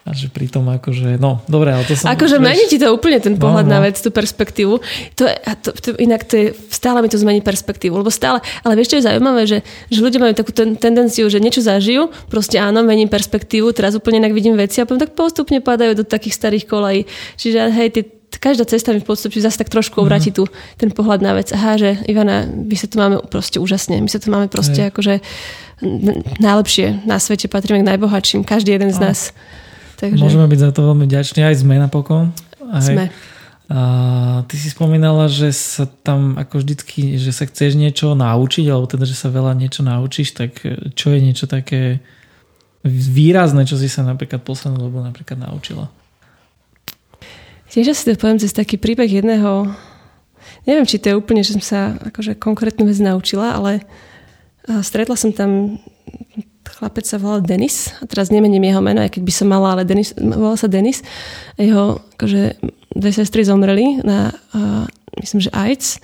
A 0.00 0.16
že 0.16 0.32
pritom 0.32 0.64
akože, 0.64 1.20
no, 1.20 1.44
dobre, 1.44 1.76
ale 1.76 1.84
to 1.84 1.92
som... 1.92 2.08
Akože 2.08 2.40
mení 2.40 2.64
ti 2.72 2.80
to 2.80 2.88
úplne 2.88 3.20
ten 3.20 3.36
no, 3.36 3.40
pohľad 3.44 3.68
no, 3.68 3.70
no. 3.70 3.74
na 3.78 3.80
vec, 3.84 4.00
tú 4.00 4.08
perspektívu. 4.08 4.80
To 5.20 5.22
je, 5.28 5.34
a 5.36 5.52
to, 5.54 5.76
to, 5.76 5.92
inak 6.00 6.24
to 6.24 6.34
je, 6.40 6.46
stále 6.72 7.04
mi 7.04 7.12
to 7.12 7.20
zmení 7.20 7.44
perspektívu, 7.44 8.00
lebo 8.00 8.08
stále, 8.08 8.40
ale 8.64 8.80
vieš, 8.80 8.96
čo 8.96 8.98
je 8.98 9.06
zaujímavé, 9.12 9.44
že, 9.44 9.60
že 9.92 10.00
ľudia 10.00 10.18
majú 10.24 10.32
takú 10.32 10.56
ten, 10.56 10.72
tendenciu, 10.80 11.28
že 11.28 11.36
niečo 11.36 11.60
zažijú, 11.60 12.08
proste 12.32 12.56
áno, 12.56 12.80
mením 12.80 13.12
perspektívu, 13.12 13.76
teraz 13.76 13.92
úplne 13.92 14.24
inak 14.24 14.32
vidím 14.32 14.56
veci 14.56 14.80
a 14.80 14.88
potom 14.88 15.04
tak 15.04 15.12
postupne 15.12 15.60
padajú 15.60 15.92
do 16.00 16.04
takých 16.08 16.32
starých 16.32 16.64
kolají. 16.64 17.04
Čiže 17.36 17.68
hej, 17.68 17.88
tie 17.92 18.19
každá 18.40 18.64
cesta 18.64 18.96
mi 18.96 19.04
v 19.04 19.06
podstate 19.06 19.36
zase 19.36 19.60
tak 19.60 19.68
trošku 19.68 20.00
obráti 20.00 20.32
mm. 20.32 20.36
tu 20.40 20.48
ten 20.80 20.90
pohľad 20.90 21.20
na 21.20 21.36
vec. 21.36 21.52
Aha, 21.52 21.76
že 21.76 22.00
Ivana, 22.08 22.48
my 22.48 22.76
sa 22.76 22.88
tu 22.88 22.96
máme 22.96 23.20
proste 23.28 23.60
úžasne. 23.60 24.00
My 24.00 24.08
sa 24.08 24.16
tu 24.16 24.32
máme 24.32 24.48
proste 24.48 24.88
Hej. 24.88 24.90
akože 24.90 25.14
najlepšie 26.40 27.04
na 27.04 27.20
svete, 27.20 27.48
patríme 27.52 27.84
k 27.84 27.88
najbohatším, 27.94 28.44
každý 28.44 28.76
jeden 28.76 28.92
z 28.92 28.98
nás. 29.00 29.32
Takže... 30.00 30.20
Môžeme 30.20 30.48
byť 30.48 30.60
za 30.60 30.70
to 30.72 30.80
veľmi 30.88 31.04
vďační, 31.04 31.40
aj 31.44 31.56
sme 31.60 31.76
napokon. 31.76 32.32
Hej. 32.72 32.96
Sme. 32.96 33.04
A 33.70 33.80
ty 34.50 34.58
si 34.58 34.66
spomínala, 34.66 35.30
že 35.30 35.54
sa 35.54 35.86
tam 35.86 36.34
ako 36.34 36.58
vždycky, 36.58 37.22
že 37.22 37.30
sa 37.30 37.46
chceš 37.46 37.78
niečo 37.78 38.18
naučiť, 38.18 38.66
alebo 38.66 38.90
teda, 38.90 39.06
že 39.06 39.14
sa 39.14 39.30
veľa 39.30 39.54
niečo 39.54 39.86
naučíš, 39.86 40.34
tak 40.34 40.58
čo 40.98 41.06
je 41.14 41.20
niečo 41.22 41.46
také 41.46 42.02
výrazné, 42.82 43.68
čo 43.68 43.78
si 43.78 43.86
sa 43.86 44.02
napríklad 44.02 44.42
poslednú 44.42 44.90
dobu 44.90 44.98
napríklad 45.04 45.38
naučila? 45.38 45.86
Tiež 47.70 47.94
asi 47.94 48.02
to 48.10 48.18
poviem 48.18 48.42
cez 48.42 48.50
taký 48.50 48.76
príbeh 48.82 49.06
jedného, 49.06 49.70
neviem, 50.66 50.86
či 50.86 50.98
to 50.98 51.14
je 51.14 51.18
úplne, 51.18 51.46
že 51.46 51.54
som 51.54 51.62
sa 51.62 51.80
akože 52.10 52.34
konkrétnu 52.34 52.82
vec 52.82 52.98
naučila, 52.98 53.54
ale 53.54 53.86
stretla 54.82 55.14
som 55.14 55.30
tam 55.30 55.78
chlapec 56.66 57.04
sa 57.04 57.18
volal 57.18 57.42
Denis 57.42 57.90
a 57.98 58.06
teraz 58.06 58.30
nemením 58.30 58.62
jeho 58.62 58.80
meno, 58.80 59.02
aj 59.02 59.18
keď 59.18 59.22
by 59.26 59.32
som 59.34 59.46
mala, 59.50 59.74
ale 59.74 59.82
Denis, 59.84 60.14
volal 60.16 60.56
sa 60.56 60.70
Denis. 60.70 61.02
A 61.58 61.66
jeho 61.66 61.84
akože, 62.16 62.56
dve 62.94 63.10
sestry 63.10 63.42
zomreli 63.42 64.00
na, 64.06 64.30
uh, 64.54 64.86
myslím, 65.18 65.42
že 65.42 65.50
AIDS 65.52 65.98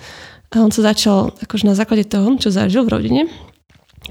a 0.51 0.63
on 0.63 0.71
sa 0.71 0.93
začal, 0.93 1.35
akože 1.43 1.67
na 1.67 1.75
základe 1.75 2.07
toho, 2.07 2.35
čo 2.39 2.51
zažil 2.51 2.83
v 2.83 2.93
rodine, 2.93 3.21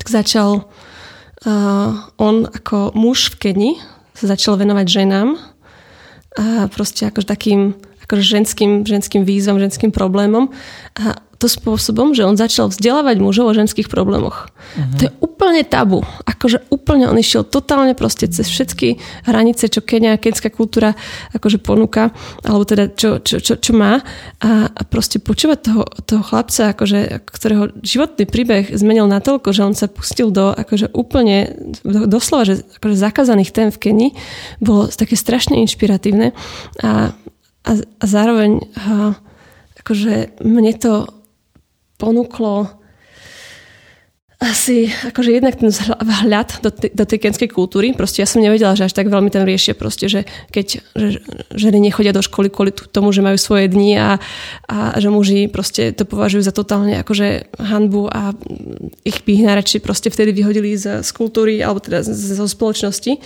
tak 0.01 0.09
začal 0.09 0.65
uh, 0.65 1.89
on 2.17 2.49
ako 2.49 2.97
muž 2.97 3.37
v 3.37 3.37
Keni 3.41 3.71
sa 4.17 4.33
začal 4.33 4.57
venovať 4.57 4.87
ženám 4.89 5.37
a 6.37 6.69
proste 6.69 7.09
akože 7.09 7.27
takým 7.27 7.61
akože 8.07 8.23
ženským, 8.23 8.87
ženským 8.87 9.27
výzvam, 9.27 9.59
ženským 9.59 9.91
problémom. 9.91 10.55
A 10.95 11.19
to 11.37 11.47
spôsobom, 11.53 12.17
že 12.17 12.25
on 12.25 12.41
začal 12.41 12.73
vzdelávať 12.73 13.21
mužov 13.21 13.53
o 13.53 13.57
ženských 13.57 13.93
problémoch. 13.93 14.49
Uh-huh. 14.49 14.97
To 14.97 15.03
je 15.09 15.13
úplne 15.21 15.63
tabu. 15.69 16.01
Akože 16.25 16.65
úplne 16.73 17.13
on 17.13 17.17
išiel 17.21 17.45
totálne 17.45 17.93
proste 17.93 18.25
cez 18.29 18.49
všetky 18.49 18.97
hranice, 19.29 19.69
čo 19.69 19.85
Kenia, 19.85 20.17
kenská 20.17 20.49
kultúra 20.49 20.97
akože 21.37 21.61
ponúka, 21.61 22.11
alebo 22.41 22.65
teda 22.65 22.89
čo, 22.97 23.21
čo, 23.21 23.37
čo, 23.45 23.61
čo 23.61 23.73
má. 23.77 24.01
A, 24.41 24.73
a 24.73 24.81
proste 24.89 25.21
počúvať 25.21 25.59
toho, 25.61 25.85
toho 26.09 26.23
chlapca, 26.25 26.73
akože, 26.73 27.29
ktorého 27.29 27.69
životný 27.85 28.25
príbeh 28.25 28.73
zmenil 28.73 29.05
natoľko, 29.05 29.53
že 29.53 29.63
on 29.63 29.75
sa 29.77 29.93
pustil 29.93 30.33
do 30.33 30.57
akože 30.57 30.97
úplne, 30.97 31.53
do, 31.85 32.09
doslova, 32.09 32.49
že 32.49 32.65
akože 32.81 32.97
zakázaných 32.97 33.53
tém 33.53 33.69
v 33.69 33.79
Kenii, 33.79 34.11
bolo 34.65 34.89
také 34.89 35.21
strašne 35.21 35.61
inšpiratívne. 35.61 36.33
A, 36.81 37.13
a, 37.67 37.73
a 37.77 38.05
zároveň 38.09 38.65
a, 38.81 39.21
akože 39.85 40.43
mne 40.43 40.73
to 40.81 41.07
ponúklo 41.97 42.87
asi 44.37 44.93
akože 44.93 45.33
jednak 45.33 45.57
ten 45.57 45.73
vhľad 45.97 46.61
do, 46.61 46.69
t- 46.69 46.93
do 46.93 47.09
tej 47.09 47.25
kenskej 47.25 47.49
kultúry. 47.49 47.97
Proste 47.97 48.21
ja 48.21 48.29
som 48.29 48.45
nevedela, 48.45 48.77
že 48.77 48.85
až 48.85 48.93
tak 48.93 49.09
veľmi 49.09 49.33
tam 49.33 49.49
riešia 49.49 49.73
proste, 49.73 50.13
že 50.13 50.29
keď 50.53 50.85
že, 50.93 51.19
ženy 51.57 51.81
nechodia 51.81 52.13
do 52.13 52.21
školy 52.21 52.53
kvôli 52.53 52.69
tomu, 52.69 53.17
že 53.17 53.25
majú 53.25 53.41
svoje 53.41 53.73
dni 53.73 53.97
a, 53.97 54.11
a 54.69 55.01
že 55.01 55.09
muži 55.09 55.49
proste 55.49 55.97
to 55.97 56.05
považujú 56.05 56.45
za 56.45 56.53
totálne 56.53 57.01
akože 57.01 57.49
hanbu 57.57 58.13
a 58.13 58.37
ich 59.09 59.25
by 59.25 59.57
ich 59.57 59.81
proste 59.81 60.13
vtedy 60.13 60.37
vyhodili 60.37 60.77
z, 60.77 61.01
z 61.01 61.11
kultúry 61.17 61.65
alebo 61.65 61.81
teda 61.81 62.05
zo 62.05 62.45
spoločnosti 62.45 63.17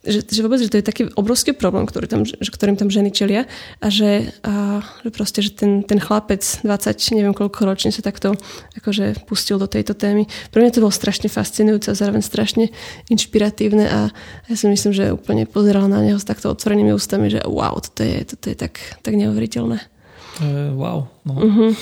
že, 0.00 0.24
že 0.24 0.40
vôbec, 0.40 0.56
že 0.56 0.72
to 0.72 0.80
je 0.80 0.86
taký 0.86 1.02
obrovský 1.12 1.52
problém, 1.52 1.84
ktorý 1.84 2.08
tam, 2.08 2.24
že, 2.24 2.40
ktorým 2.40 2.80
tam 2.80 2.88
ženy 2.88 3.12
čelia 3.12 3.44
a 3.84 3.92
že, 3.92 4.32
a, 4.40 4.80
že 5.04 5.10
proste, 5.12 5.44
že 5.44 5.52
ten, 5.52 5.84
ten 5.84 6.00
chlapec 6.00 6.40
20, 6.64 7.20
neviem 7.20 7.36
koľko 7.36 7.68
ročne 7.68 7.92
sa 7.92 8.00
takto 8.00 8.32
akože 8.80 9.28
pustil 9.28 9.60
do 9.60 9.68
tejto 9.68 9.92
témy. 9.92 10.24
Pre 10.48 10.64
mňa 10.64 10.72
to 10.72 10.80
bolo 10.80 10.94
strašne 10.94 11.28
fascinujúce 11.28 11.92
a 11.92 11.98
zároveň 12.00 12.24
strašne 12.24 12.72
inšpiratívne 13.12 13.84
a 13.84 14.00
ja 14.48 14.54
si 14.56 14.64
myslím, 14.72 14.96
že 14.96 15.12
úplne 15.12 15.44
pozeral 15.44 15.84
na 15.84 16.00
neho 16.00 16.16
s 16.16 16.24
takto 16.24 16.48
otvorenými 16.48 16.96
ústami, 16.96 17.28
že 17.28 17.44
wow, 17.44 17.76
toto 17.76 18.00
je, 18.00 18.24
toto 18.24 18.48
je 18.48 18.56
tak, 18.56 18.80
tak 19.04 19.12
neuveriteľné. 19.20 19.84
Uh, 20.40 20.72
wow. 20.72 21.12
No. 21.28 21.34
Uh-huh. 21.36 21.76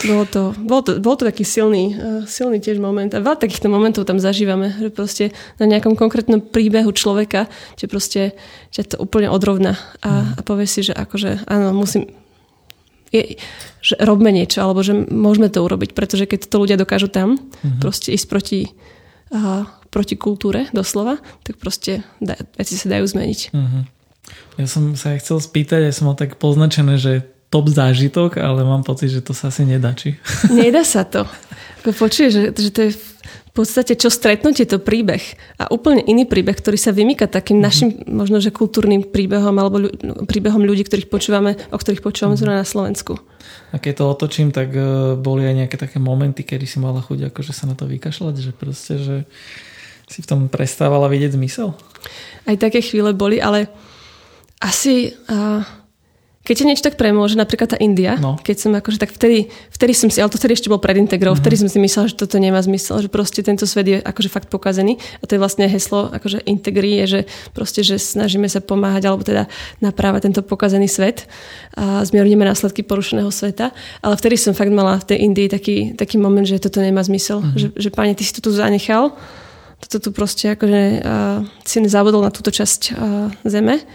Bolo 0.00 0.24
to, 0.24 0.42
bol 0.56 0.80
to, 0.80 0.96
bol 0.96 1.12
to 1.16 1.28
taký 1.28 1.44
silný, 1.44 1.92
uh, 1.92 2.24
silný 2.24 2.56
tiež 2.56 2.80
moment. 2.80 3.12
A 3.12 3.20
veľa 3.20 3.36
takýchto 3.36 3.68
momentov 3.68 4.08
tam 4.08 4.16
zažívame, 4.16 4.72
že 4.80 4.88
proste 4.88 5.24
na 5.60 5.68
nejakom 5.68 5.92
konkrétnom 5.92 6.40
príbehu 6.40 6.88
človeka 6.96 7.52
ťa 7.76 7.86
proste 7.86 8.32
ťa 8.72 8.82
to 8.92 8.96
úplne 8.96 9.28
odrovná 9.28 9.76
a, 10.00 10.36
mm. 10.36 10.40
a 10.40 10.40
povie 10.40 10.64
si, 10.64 10.80
že 10.86 10.96
akože 10.96 11.44
áno, 11.44 11.76
musím, 11.76 12.08
je, 13.12 13.36
že 13.82 13.94
robme 14.00 14.30
niečo, 14.30 14.62
alebo 14.62 14.80
že 14.80 14.94
môžeme 14.94 15.50
to 15.50 15.60
urobiť, 15.60 15.92
pretože 15.92 16.24
keď 16.30 16.46
to 16.46 16.56
ľudia 16.62 16.78
dokážu 16.78 17.10
tam 17.10 17.36
mm-hmm. 17.36 17.82
proste 17.82 18.14
ísť 18.14 18.26
proti, 18.30 18.60
uh, 19.34 19.66
proti 19.90 20.14
kultúre 20.14 20.70
doslova, 20.70 21.18
tak 21.42 21.58
proste 21.58 22.06
da, 22.22 22.38
veci 22.56 22.78
sa 22.78 22.86
dajú 22.88 23.04
zmeniť. 23.04 23.40
Mm-hmm. 23.52 23.82
Ja 24.62 24.66
som 24.70 24.94
sa 24.94 25.18
chcel 25.18 25.42
spýtať, 25.42 25.90
ja 25.90 25.92
som 25.92 26.06
mal 26.06 26.16
tak 26.16 26.38
poznačené, 26.38 26.96
že 26.96 27.26
top 27.50 27.66
zážitok, 27.66 28.38
ale 28.38 28.62
mám 28.62 28.86
pocit, 28.86 29.10
že 29.10 29.20
to 29.20 29.34
sa 29.34 29.50
asi 29.50 29.66
nedá, 29.66 29.90
či? 29.92 30.14
Nedá 30.54 30.86
sa 30.86 31.02
to. 31.02 31.26
Počuje, 31.82 32.30
že, 32.30 32.42
že 32.54 32.70
to 32.70 32.80
je 32.88 32.90
v 33.50 33.66
podstate 33.66 33.98
čo 33.98 34.14
stretnutie 34.14 34.62
to 34.62 34.78
príbeh 34.78 35.18
a 35.58 35.66
úplne 35.74 36.06
iný 36.06 36.22
príbeh, 36.22 36.54
ktorý 36.54 36.78
sa 36.78 36.94
vymýka 36.94 37.26
takým 37.26 37.58
mm-hmm. 37.58 37.66
našim 37.66 37.88
možno, 38.06 38.38
že 38.38 38.54
kultúrnym 38.54 39.02
príbehom 39.10 39.50
alebo 39.58 39.82
ľu, 39.82 39.90
príbehom 40.30 40.62
ľudí, 40.62 40.86
ktorých 40.86 41.10
počúvame, 41.10 41.58
o 41.74 41.76
ktorých 41.76 41.98
počúvame 41.98 42.38
mm-hmm. 42.38 42.62
na 42.62 42.68
Slovensku. 42.68 43.18
A 43.74 43.82
keď 43.82 43.92
to 43.98 44.04
otočím, 44.06 44.54
tak 44.54 44.70
uh, 44.70 45.18
boli 45.18 45.42
aj 45.50 45.66
nejaké 45.66 45.76
také 45.82 45.98
momenty, 45.98 46.46
kedy 46.46 46.62
si 46.62 46.78
mala 46.78 47.02
chuť 47.02 47.34
akože 47.34 47.50
sa 47.50 47.66
na 47.66 47.74
to 47.74 47.90
vykašľať, 47.90 48.34
že 48.38 48.52
proste, 48.54 48.94
že 49.02 49.16
si 50.06 50.22
v 50.22 50.30
tom 50.30 50.40
prestávala 50.46 51.10
vidieť 51.10 51.34
zmysel? 51.34 51.74
Aj 52.46 52.54
také 52.54 52.78
chvíle 52.78 53.10
boli, 53.10 53.42
ale 53.42 53.66
asi... 54.62 55.18
Uh, 55.26 55.79
keď 56.50 56.56
ťa 56.58 56.66
niečo 56.66 56.82
tak 56.82 56.98
premôže, 56.98 57.38
napríklad 57.38 57.70
tá 57.70 57.78
India, 57.78 58.18
no. 58.18 58.34
keď 58.42 58.56
som 58.58 58.74
akože 58.74 58.98
tak 58.98 59.14
vtedy, 59.14 59.54
vtedy 59.70 59.94
som 59.94 60.10
si, 60.10 60.18
ale 60.18 60.34
to 60.34 60.34
vtedy 60.34 60.58
ešte 60.58 60.66
bol 60.66 60.82
pred 60.82 60.98
integrou, 60.98 61.30
mm-hmm. 61.30 61.46
vtedy 61.46 61.62
som 61.62 61.70
si 61.70 61.78
myslela, 61.78 62.10
že 62.10 62.18
toto 62.18 62.42
nemá 62.42 62.58
zmysel, 62.58 63.06
že 63.06 63.06
proste 63.06 63.46
tento 63.46 63.70
svet 63.70 63.86
je 63.86 64.02
akože 64.02 64.26
fakt 64.26 64.50
pokazený 64.50 64.98
a 65.22 65.30
to 65.30 65.38
je 65.38 65.40
vlastne 65.40 65.70
heslo 65.70 66.10
akože 66.10 66.42
integri 66.50 66.98
je, 66.98 67.04
že 67.06 67.20
proste, 67.54 67.86
že 67.86 68.02
snažíme 68.02 68.50
sa 68.50 68.58
pomáhať 68.58 69.06
alebo 69.06 69.22
teda 69.22 69.46
naprávať 69.78 70.26
tento 70.26 70.42
pokazený 70.42 70.90
svet 70.90 71.30
a 71.78 72.02
zmierníme 72.02 72.42
následky 72.42 72.82
porušeného 72.82 73.30
sveta, 73.30 73.70
ale 74.02 74.18
vtedy 74.18 74.34
som 74.34 74.50
fakt 74.50 74.74
mala 74.74 74.98
v 74.98 75.06
tej 75.06 75.18
Indii 75.30 75.46
taký, 75.46 75.76
taký 75.94 76.18
moment, 76.18 76.42
že 76.42 76.58
toto 76.58 76.82
nemá 76.82 77.06
zmysel, 77.06 77.46
mm-hmm. 77.46 77.62
že, 77.62 77.66
že 77.78 77.88
páne, 77.94 78.18
ty 78.18 78.26
si 78.26 78.34
to 78.34 78.42
tu 78.42 78.50
zanechal, 78.50 79.14
toto 79.86 80.02
tu 80.02 80.10
proste 80.10 80.50
akože 80.50 80.82
uh, 80.98 81.46
si 81.62 81.78
nezabudol 81.78 82.26
na 82.26 82.34
túto 82.34 82.50
časť 82.50 82.80
uh, 82.90 83.30
zeme 83.46 83.86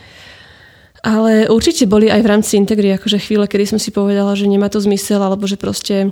ale 1.06 1.46
určite 1.54 1.86
boli 1.86 2.10
aj 2.10 2.22
v 2.26 2.30
rámci 2.34 2.58
Integry 2.58 2.98
akože 2.98 3.22
chvíle, 3.22 3.46
kedy 3.46 3.78
som 3.78 3.80
si 3.80 3.94
povedala, 3.94 4.34
že 4.34 4.50
nemá 4.50 4.74
to 4.74 4.82
zmysel, 4.82 5.22
alebo 5.22 5.46
že 5.46 5.62
proste 5.62 6.10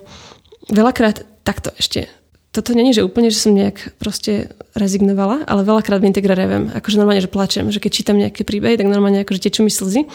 veľakrát 0.70 1.26
takto 1.42 1.74
ešte 1.82 2.06
toto 2.54 2.78
není, 2.78 2.94
že 2.94 3.02
úplne, 3.02 3.34
že 3.34 3.42
som 3.42 3.58
nejak 3.58 3.98
proste 3.98 4.54
rezignovala, 4.78 5.42
ale 5.50 5.66
veľakrát 5.66 5.98
v 5.98 6.14
Integre 6.14 6.38
revem. 6.38 6.70
Akože 6.70 7.02
normálne, 7.02 7.26
že 7.26 7.26
plačem, 7.26 7.66
že 7.74 7.82
keď 7.82 7.92
čítam 7.92 8.22
nejaké 8.22 8.46
príbehy, 8.46 8.78
tak 8.78 8.86
normálne 8.86 9.26
akože 9.26 9.50
tečú 9.50 9.66
mi 9.66 9.74
slzy. 9.74 10.06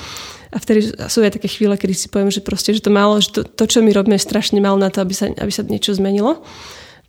A 0.55 0.57
vtedy 0.63 0.87
sú 1.11 1.19
aj 1.27 1.35
také 1.35 1.51
chvíle, 1.51 1.75
kedy 1.75 1.99
si 1.99 2.07
poviem, 2.07 2.31
že 2.31 2.39
proste, 2.39 2.71
že 2.71 2.79
to 2.79 2.95
málo, 2.95 3.19
že 3.19 3.35
to, 3.35 3.43
to 3.43 3.67
čo 3.67 3.83
my 3.83 3.91
robíme, 3.91 4.15
je 4.15 4.23
strašne 4.23 4.63
málo 4.63 4.79
na 4.79 4.87
to, 4.87 5.03
aby 5.03 5.19
sa, 5.19 5.35
aby 5.35 5.51
sa 5.51 5.67
niečo 5.67 5.99
zmenilo. 5.99 6.47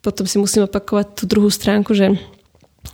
Potom 0.02 0.26
si 0.26 0.42
musím 0.42 0.66
opakovať 0.66 1.22
tú 1.22 1.24
druhú 1.30 1.54
stránku, 1.54 1.94
že 1.94 2.18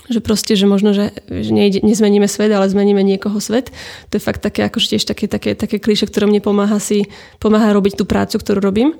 že 0.06 0.20
proste, 0.22 0.54
že 0.54 0.70
možno, 0.70 0.94
že, 0.94 1.12
že 1.26 1.50
nejde, 1.50 1.82
nezmeníme 1.82 2.30
svet, 2.30 2.54
ale 2.54 2.70
zmeníme 2.70 3.02
niekoho 3.02 3.42
svet. 3.42 3.74
To 4.10 4.14
je 4.16 4.22
fakt 4.22 4.46
také, 4.46 4.66
akože 4.70 4.96
tiež 4.96 5.04
také, 5.10 5.26
také, 5.26 5.58
také 5.58 5.82
klíše, 5.82 6.06
ktoré 6.06 6.30
mne 6.30 6.42
pomáha 6.42 6.78
si, 6.78 7.10
pomáha 7.42 7.74
robiť 7.74 7.98
tú 7.98 8.06
prácu, 8.06 8.38
ktorú 8.38 8.62
robím. 8.62 8.94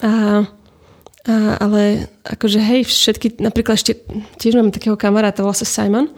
A, 0.00 0.08
a, 0.08 1.34
ale 1.58 2.06
akože 2.22 2.62
hej, 2.62 2.86
všetky, 2.86 3.42
napríklad 3.42 3.80
ešte 3.80 3.98
tiež 4.38 4.54
mám 4.54 4.70
takého 4.70 4.94
kamaráta, 4.94 5.42
volá 5.42 5.56
sa 5.56 5.66
Simon, 5.66 6.08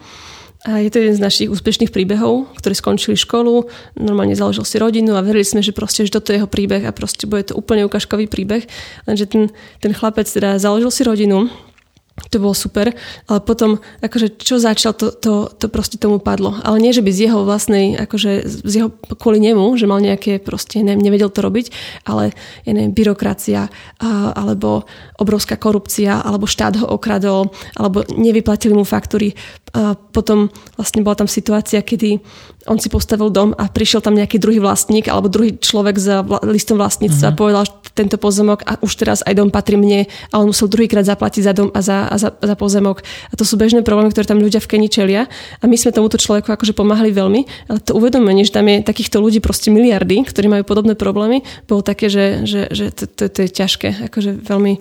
a 0.63 0.79
je 0.79 0.87
to 0.87 1.03
jeden 1.03 1.11
z 1.11 1.19
našich 1.19 1.51
úspešných 1.51 1.91
príbehov, 1.91 2.47
ktorí 2.55 2.71
skončili 2.71 3.19
školu, 3.19 3.67
normálne 3.99 4.31
založil 4.31 4.63
si 4.63 4.79
rodinu 4.79 5.11
a 5.11 5.19
verili 5.19 5.43
sme, 5.43 5.59
že 5.59 5.75
proste, 5.75 6.07
že 6.07 6.15
toto 6.15 6.31
je 6.31 6.39
jeho 6.39 6.47
príbeh 6.47 6.87
a 6.87 6.95
proste 6.95 7.27
bude 7.27 7.51
to 7.51 7.59
úplne 7.59 7.83
ukážkový 7.83 8.31
príbeh. 8.31 8.63
Lenže 9.03 9.27
ten, 9.27 9.51
ten 9.83 9.91
chlapec 9.91 10.23
teda 10.23 10.55
založil 10.63 10.87
si 10.87 11.03
rodinu, 11.03 11.51
to 12.13 12.37
bolo 12.37 12.53
super, 12.53 12.93
ale 13.25 13.39
potom 13.41 13.81
akože 14.01 14.37
čo 14.37 14.61
začal, 14.61 14.93
to, 14.93 15.09
to, 15.09 15.49
to 15.49 15.65
proste 15.65 15.97
tomu 15.97 16.21
padlo. 16.21 16.53
Ale 16.61 16.77
nie, 16.77 16.93
že 16.93 17.01
by 17.01 17.09
z 17.09 17.29
jeho 17.29 17.41
vlastnej, 17.41 17.97
akože 17.97 18.45
z 18.45 18.73
jeho, 18.73 18.89
kvôli 19.17 19.41
nemu, 19.41 19.73
že 19.81 19.89
mal 19.89 19.97
nejaké 19.97 20.37
proste, 20.37 20.85
neviem, 20.85 21.01
nevedel 21.01 21.33
to 21.33 21.41
robiť, 21.41 21.73
ale 22.05 22.37
ja 22.69 22.71
neviem, 22.77 22.93
byrokracia, 22.93 23.65
a, 23.65 23.69
alebo 24.37 24.85
obrovská 25.17 25.57
korupcia, 25.57 26.21
alebo 26.21 26.45
štát 26.45 26.85
ho 26.85 26.87
okradol, 26.93 27.49
alebo 27.73 28.05
nevyplatili 28.13 28.77
mu 28.77 28.85
faktúry. 28.85 29.33
A 29.73 29.97
potom 29.97 30.53
vlastne 30.77 31.01
bola 31.01 31.17
tam 31.17 31.29
situácia, 31.29 31.81
kedy 31.81 32.21
on 32.69 32.77
si 32.77 32.93
postavil 32.93 33.33
dom 33.33 33.57
a 33.57 33.67
prišiel 33.67 34.05
tam 34.05 34.15
nejaký 34.15 34.37
druhý 34.39 34.61
vlastník 34.61 35.11
alebo 35.11 35.27
druhý 35.27 35.57
človek 35.57 35.99
vla, 35.99 36.39
listom 36.47 36.79
vlastníctva 36.79 37.33
uh-huh. 37.33 37.35
a 37.35 37.39
povedal, 37.41 37.65
tento 37.93 38.17
pozemok 38.17 38.65
a 38.65 38.81
už 38.81 38.93
teraz 38.97 39.21
aj 39.21 39.37
dom 39.37 39.53
patrí 39.53 39.77
mne 39.77 40.09
a 40.33 40.41
on 40.41 40.49
musel 40.49 40.65
druhýkrát 40.65 41.05
zaplatiť 41.05 41.41
za 41.45 41.53
dom 41.53 41.69
a 41.71 41.79
za, 41.79 42.09
a 42.09 42.15
za, 42.17 42.33
za 42.33 42.55
pozemok. 42.57 43.05
A 43.29 43.33
to 43.37 43.45
sú 43.45 43.55
bežné 43.55 43.85
problémy, 43.85 44.09
ktoré 44.09 44.25
tam 44.25 44.41
ľudia 44.41 44.59
v 44.59 44.69
Keni 44.69 44.89
čelia 44.89 45.29
a 45.61 45.63
my 45.69 45.77
sme 45.77 45.93
tomuto 45.93 46.17
človeku 46.17 46.49
akože 46.49 46.73
pomáhali 46.73 47.13
veľmi, 47.13 47.69
ale 47.69 47.79
to 47.79 47.93
uvedomenie, 47.93 48.43
že 48.43 48.57
tam 48.57 48.65
je 48.65 48.81
takýchto 48.81 49.21
ľudí 49.21 49.39
proste 49.39 49.69
miliardy, 49.69 50.25
ktorí 50.25 50.49
majú 50.49 50.65
podobné 50.65 50.97
problémy, 50.97 51.45
bolo 51.69 51.85
také, 51.85 52.09
že, 52.09 52.43
že, 52.49 52.67
že 52.73 52.89
to, 52.89 53.05
to, 53.05 53.23
to 53.29 53.39
je 53.45 53.49
ťažké, 53.53 53.89
akože 54.09 54.41
veľmi 54.41 54.73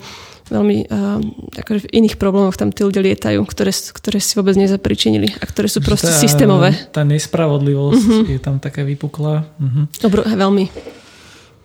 veľmi 0.52 0.76
uh, 0.92 1.16
akože 1.64 1.88
v 1.88 1.92
iných 2.02 2.20
problémoch 2.20 2.60
tam 2.60 2.68
tí 2.68 2.84
ľudia 2.84 3.00
lietajú, 3.00 3.40
ktoré, 3.48 3.72
ktoré 3.72 4.18
si 4.20 4.36
vôbec 4.36 4.52
nezapričinili 4.60 5.32
a 5.40 5.44
ktoré 5.48 5.70
sú 5.70 5.80
proste 5.80 6.12
tá, 6.12 6.20
systémové. 6.20 6.76
Tá 6.92 7.08
nespravodlivosť 7.08 8.04
uh-huh. 8.04 8.32
je 8.36 8.40
tam 8.42 8.60
taká 8.60 8.84
vypuklá. 8.84 9.48
Uh-huh. 9.56 9.88
Dobro, 9.96 10.20
veľmi. 10.28 10.68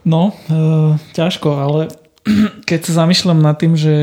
No, 0.08 0.32
uh, 0.32 0.96
ťažko, 1.12 1.50
ale 1.52 1.91
keď 2.70 2.80
sa 2.88 3.04
zamýšľam 3.04 3.43
nad 3.43 3.60
tým, 3.60 3.76
že 3.76 3.96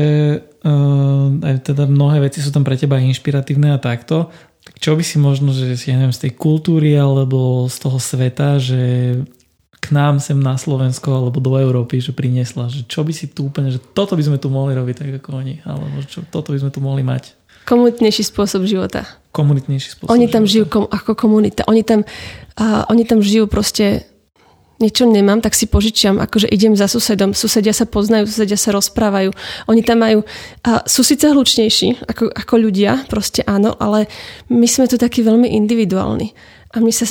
aj 1.45 1.61
teda 1.61 1.85
mnohé 1.85 2.25
veci 2.25 2.41
sú 2.41 2.49
tam 2.49 2.65
pre 2.65 2.73
teba 2.73 2.97
inšpiratívne 2.97 3.69
a 3.69 3.81
takto, 3.81 4.33
tak 4.65 4.81
čo 4.81 4.97
by 4.97 5.03
si 5.05 5.21
možno, 5.21 5.53
že 5.53 5.77
ja 5.77 5.93
neviem, 5.93 6.15
z 6.15 6.25
tej 6.25 6.31
kultúry 6.33 6.97
alebo 6.97 7.69
z 7.69 7.77
toho 7.77 8.01
sveta, 8.01 8.57
že 8.57 8.81
k 9.77 9.87
nám 9.93 10.17
sem 10.17 10.33
na 10.41 10.57
Slovensko 10.57 11.13
alebo 11.13 11.37
do 11.37 11.53
Európy, 11.61 12.01
že 12.01 12.17
priniesla, 12.17 12.73
že 12.73 12.81
čo 12.89 13.05
by 13.05 13.13
si 13.13 13.29
tu 13.29 13.45
úplne, 13.45 13.69
že 13.69 13.77
toto 13.77 14.17
by 14.17 14.25
sme 14.25 14.37
tu 14.41 14.49
mohli 14.49 14.73
robiť 14.73 14.95
tak 14.97 15.09
ako 15.21 15.29
oni, 15.37 15.61
alebo 15.61 15.85
čo, 16.09 16.25
toto 16.25 16.49
by 16.49 16.57
sme 16.57 16.73
tu 16.73 16.81
mohli 16.81 17.05
mať. 17.05 17.37
Komunitnejší 17.69 18.25
spôsob 18.25 18.65
života. 18.65 19.05
Komunitnejší 19.29 19.93
spôsob 19.93 20.09
Oni 20.09 20.25
tam 20.25 20.49
života. 20.49 20.53
žijú 20.53 20.65
kom, 20.65 20.85
ako 20.89 21.13
komunita. 21.13 21.61
Oni 21.69 21.85
tam, 21.85 22.01
uh, 22.01 22.89
oni 22.89 23.05
tam 23.05 23.21
žijú 23.21 23.45
proste 23.45 24.09
niečo 24.79 25.07
nemám, 25.07 25.39
tak 25.39 25.55
si 25.55 25.67
požičiam, 25.69 26.19
akože 26.19 26.51
idem 26.51 26.75
za 26.75 26.91
susedom, 26.91 27.31
susedia 27.31 27.71
sa 27.71 27.87
poznajú, 27.87 28.27
susedia 28.27 28.59
sa 28.59 28.75
rozprávajú. 28.75 29.31
Oni 29.71 29.81
tam 29.83 30.03
majú, 30.03 30.27
a 30.67 30.83
sú 30.83 31.03
síce 31.03 31.31
hlučnejší 31.31 32.07
ako, 32.07 32.31
ako 32.31 32.53
ľudia, 32.59 33.07
proste 33.07 33.43
áno, 33.47 33.75
ale 33.79 34.11
my 34.51 34.67
sme 34.67 34.91
tu 34.91 34.99
takí 34.99 35.23
veľmi 35.23 35.47
individuálni. 35.47 36.35
A 36.75 36.83
my 36.83 36.91
sa 36.91 37.07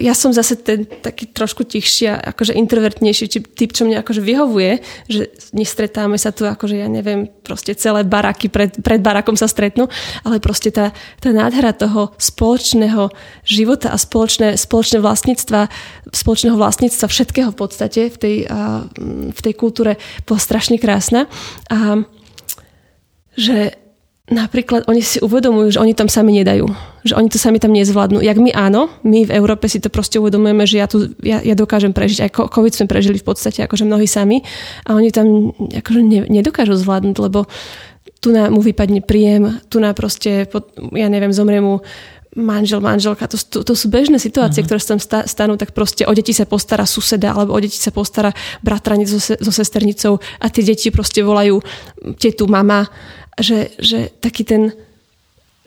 ja 0.00 0.16
som 0.16 0.32
zase 0.32 0.56
ten 0.56 0.88
taký 0.88 1.28
trošku 1.28 1.66
tichší 1.68 2.08
a 2.08 2.32
akože 2.32 2.56
introvertnejší 2.56 3.26
typ, 3.52 3.70
čo 3.76 3.84
mne 3.84 4.00
akože 4.00 4.24
vyhovuje, 4.24 4.80
že 5.10 5.28
nestretáme 5.52 6.16
sa 6.16 6.32
tu 6.32 6.48
akože 6.48 6.80
ja 6.80 6.88
neviem, 6.88 7.28
proste 7.44 7.76
celé 7.76 8.06
baraky 8.06 8.48
pred, 8.48 8.80
pred 8.80 9.02
barakom 9.04 9.36
sa 9.36 9.44
stretnú, 9.44 9.92
ale 10.24 10.40
proste 10.40 10.72
tá, 10.72 10.96
tá 11.20 11.34
nádhera 11.34 11.76
toho 11.76 12.16
spoločného 12.16 13.12
života 13.44 13.92
a 13.92 14.00
spoločné, 14.00 14.56
spoločné 14.56 15.04
vlastníctva, 15.04 15.68
spoločného 16.14 16.56
vlastníctva 16.56 17.06
všetkého 17.10 17.50
v 17.52 17.58
podstate 17.58 18.00
v 18.08 18.16
tej, 18.16 18.36
v 19.30 19.40
tej 19.42 19.54
kultúre 19.58 20.00
bola 20.24 20.40
strašne 20.40 20.80
krásna. 20.80 21.28
A 21.68 22.00
že 23.36 23.79
napríklad 24.30 24.86
oni 24.86 25.02
si 25.02 25.18
uvedomujú, 25.18 25.76
že 25.76 25.82
oni 25.82 25.92
tam 25.92 26.06
sami 26.06 26.38
nedajú. 26.38 26.70
Že 27.02 27.14
oni 27.18 27.28
to 27.28 27.38
sami 27.42 27.58
tam 27.58 27.74
nezvládnu. 27.74 28.22
Jak 28.22 28.38
my 28.38 28.54
áno, 28.54 28.88
my 29.02 29.26
v 29.26 29.34
Európe 29.34 29.66
si 29.66 29.82
to 29.82 29.90
proste 29.90 30.22
uvedomujeme, 30.22 30.64
že 30.64 30.76
ja, 30.78 30.86
tu, 30.86 31.10
ja, 31.20 31.42
ja 31.42 31.58
dokážem 31.58 31.90
prežiť. 31.90 32.18
Aj 32.24 32.30
COVID 32.30 32.72
sme 32.72 32.86
prežili 32.86 33.18
v 33.18 33.26
podstate 33.26 33.66
akože 33.66 33.84
mnohí 33.84 34.06
sami. 34.06 34.46
A 34.86 34.94
oni 34.94 35.10
tam 35.10 35.50
akože 35.58 36.00
ne, 36.00 36.24
nedokážu 36.30 36.78
zvládnuť, 36.78 37.16
lebo 37.20 37.50
tu 38.22 38.30
na 38.30 38.48
mu 38.48 38.62
vypadne 38.62 39.02
príjem, 39.02 39.60
tu 39.72 39.80
na 39.82 39.96
proste, 39.96 40.46
ja 40.92 41.08
neviem, 41.08 41.32
zomrie 41.32 41.58
mu 41.58 41.80
manžel, 42.36 42.78
manželka, 42.78 43.26
to, 43.26 43.34
to, 43.34 43.66
to 43.66 43.74
sú 43.74 43.90
bežné 43.90 44.22
situácie, 44.22 44.62
uh-huh. 44.62 44.70
ktoré 44.70 44.78
sa 44.78 44.94
tam 44.94 45.00
stanú, 45.26 45.58
tak 45.58 45.74
proste 45.74 46.06
o 46.06 46.12
deti 46.14 46.30
sa 46.30 46.46
postará 46.46 46.86
suseda, 46.86 47.34
alebo 47.34 47.58
o 47.58 47.60
deti 47.60 47.74
sa 47.74 47.90
postará 47.90 48.30
bratranec 48.62 49.10
so, 49.10 49.18
so 49.18 49.50
sesternicou 49.50 50.22
a 50.38 50.46
tie 50.46 50.62
deti 50.62 50.94
proste 50.94 51.26
volajú 51.26 51.58
tetu, 52.22 52.46
mama, 52.46 52.86
že, 53.38 53.70
že 53.78 54.10
taký 54.18 54.42
ten 54.42 54.62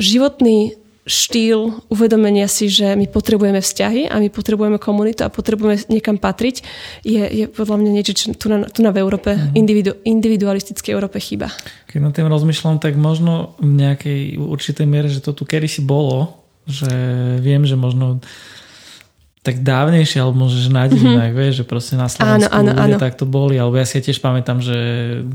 životný 0.02 0.76
štýl 1.04 1.84
uvedomenia 1.92 2.48
si, 2.48 2.72
že 2.72 2.96
my 2.96 3.12
potrebujeme 3.12 3.60
vzťahy 3.60 4.08
a 4.08 4.24
my 4.24 4.32
potrebujeme 4.32 4.80
komunitu 4.80 5.28
a 5.28 5.34
potrebujeme 5.34 5.76
niekam 5.92 6.16
patriť, 6.16 6.64
je, 7.04 7.24
je 7.28 7.46
podľa 7.52 7.76
mňa 7.84 7.92
niečo, 7.92 8.14
čo 8.16 8.32
tu 8.32 8.48
na, 8.48 8.64
tu 8.72 8.80
na 8.80 8.96
v 8.96 9.04
Európe, 9.04 9.36
mm. 9.36 9.52
individu, 9.52 10.00
individualistickej 10.08 10.96
Európe 10.96 11.20
chýba. 11.20 11.52
Keď 11.92 12.00
na 12.00 12.12
tým 12.16 12.32
rozmýšľam, 12.32 12.80
tak 12.80 12.96
možno 12.96 13.60
v 13.60 13.84
nejakej 13.84 14.40
určitej 14.40 14.88
miere, 14.88 15.12
že 15.12 15.20
to 15.20 15.36
tu 15.36 15.44
kedysi 15.44 15.84
bolo, 15.84 16.40
že 16.64 16.88
viem, 17.44 17.68
že 17.68 17.76
možno 17.76 18.24
tak 19.44 19.60
dávnejšie, 19.60 20.24
alebo 20.24 20.48
možno, 20.48 20.56
že 20.56 20.72
na 20.72 20.88
dejinách, 20.88 21.36
mm-hmm. 21.36 21.44
vieš, 21.44 21.54
že 21.60 21.66
proste 21.68 22.00
na 22.00 22.08
Slovensku 22.08 22.48
áno, 22.48 22.72
áno, 22.72 22.96
áno. 22.96 22.96
tak 22.96 23.20
to 23.20 23.28
boli, 23.28 23.60
alebo 23.60 23.76
ja 23.76 23.84
si 23.84 24.00
ja 24.00 24.02
tiež 24.08 24.24
pamätám, 24.24 24.64
že 24.64 24.78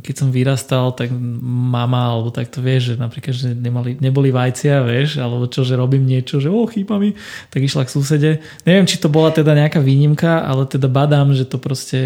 keď 0.00 0.14
som 0.16 0.28
vyrastal, 0.32 0.96
tak 0.96 1.12
mama, 1.12 2.16
alebo 2.16 2.32
tak 2.32 2.48
to 2.48 2.64
vieš, 2.64 2.96
že 2.96 3.04
napríklad, 3.04 3.36
že 3.36 3.52
nemali, 3.52 4.00
neboli 4.00 4.32
vajcia, 4.32 4.80
vieš, 4.80 5.20
alebo 5.20 5.44
čo, 5.44 5.60
že 5.60 5.76
robím 5.76 6.08
niečo, 6.08 6.40
že 6.40 6.48
o, 6.48 6.64
chýba 6.64 6.96
mi, 6.96 7.12
tak 7.52 7.60
išla 7.60 7.84
k 7.84 7.92
susede. 7.92 8.30
Neviem, 8.64 8.88
či 8.88 8.96
to 8.96 9.12
bola 9.12 9.28
teda 9.28 9.52
nejaká 9.52 9.84
výnimka, 9.84 10.40
ale 10.40 10.64
teda 10.64 10.88
badám, 10.88 11.36
že 11.36 11.44
to 11.44 11.60
proste, 11.60 12.00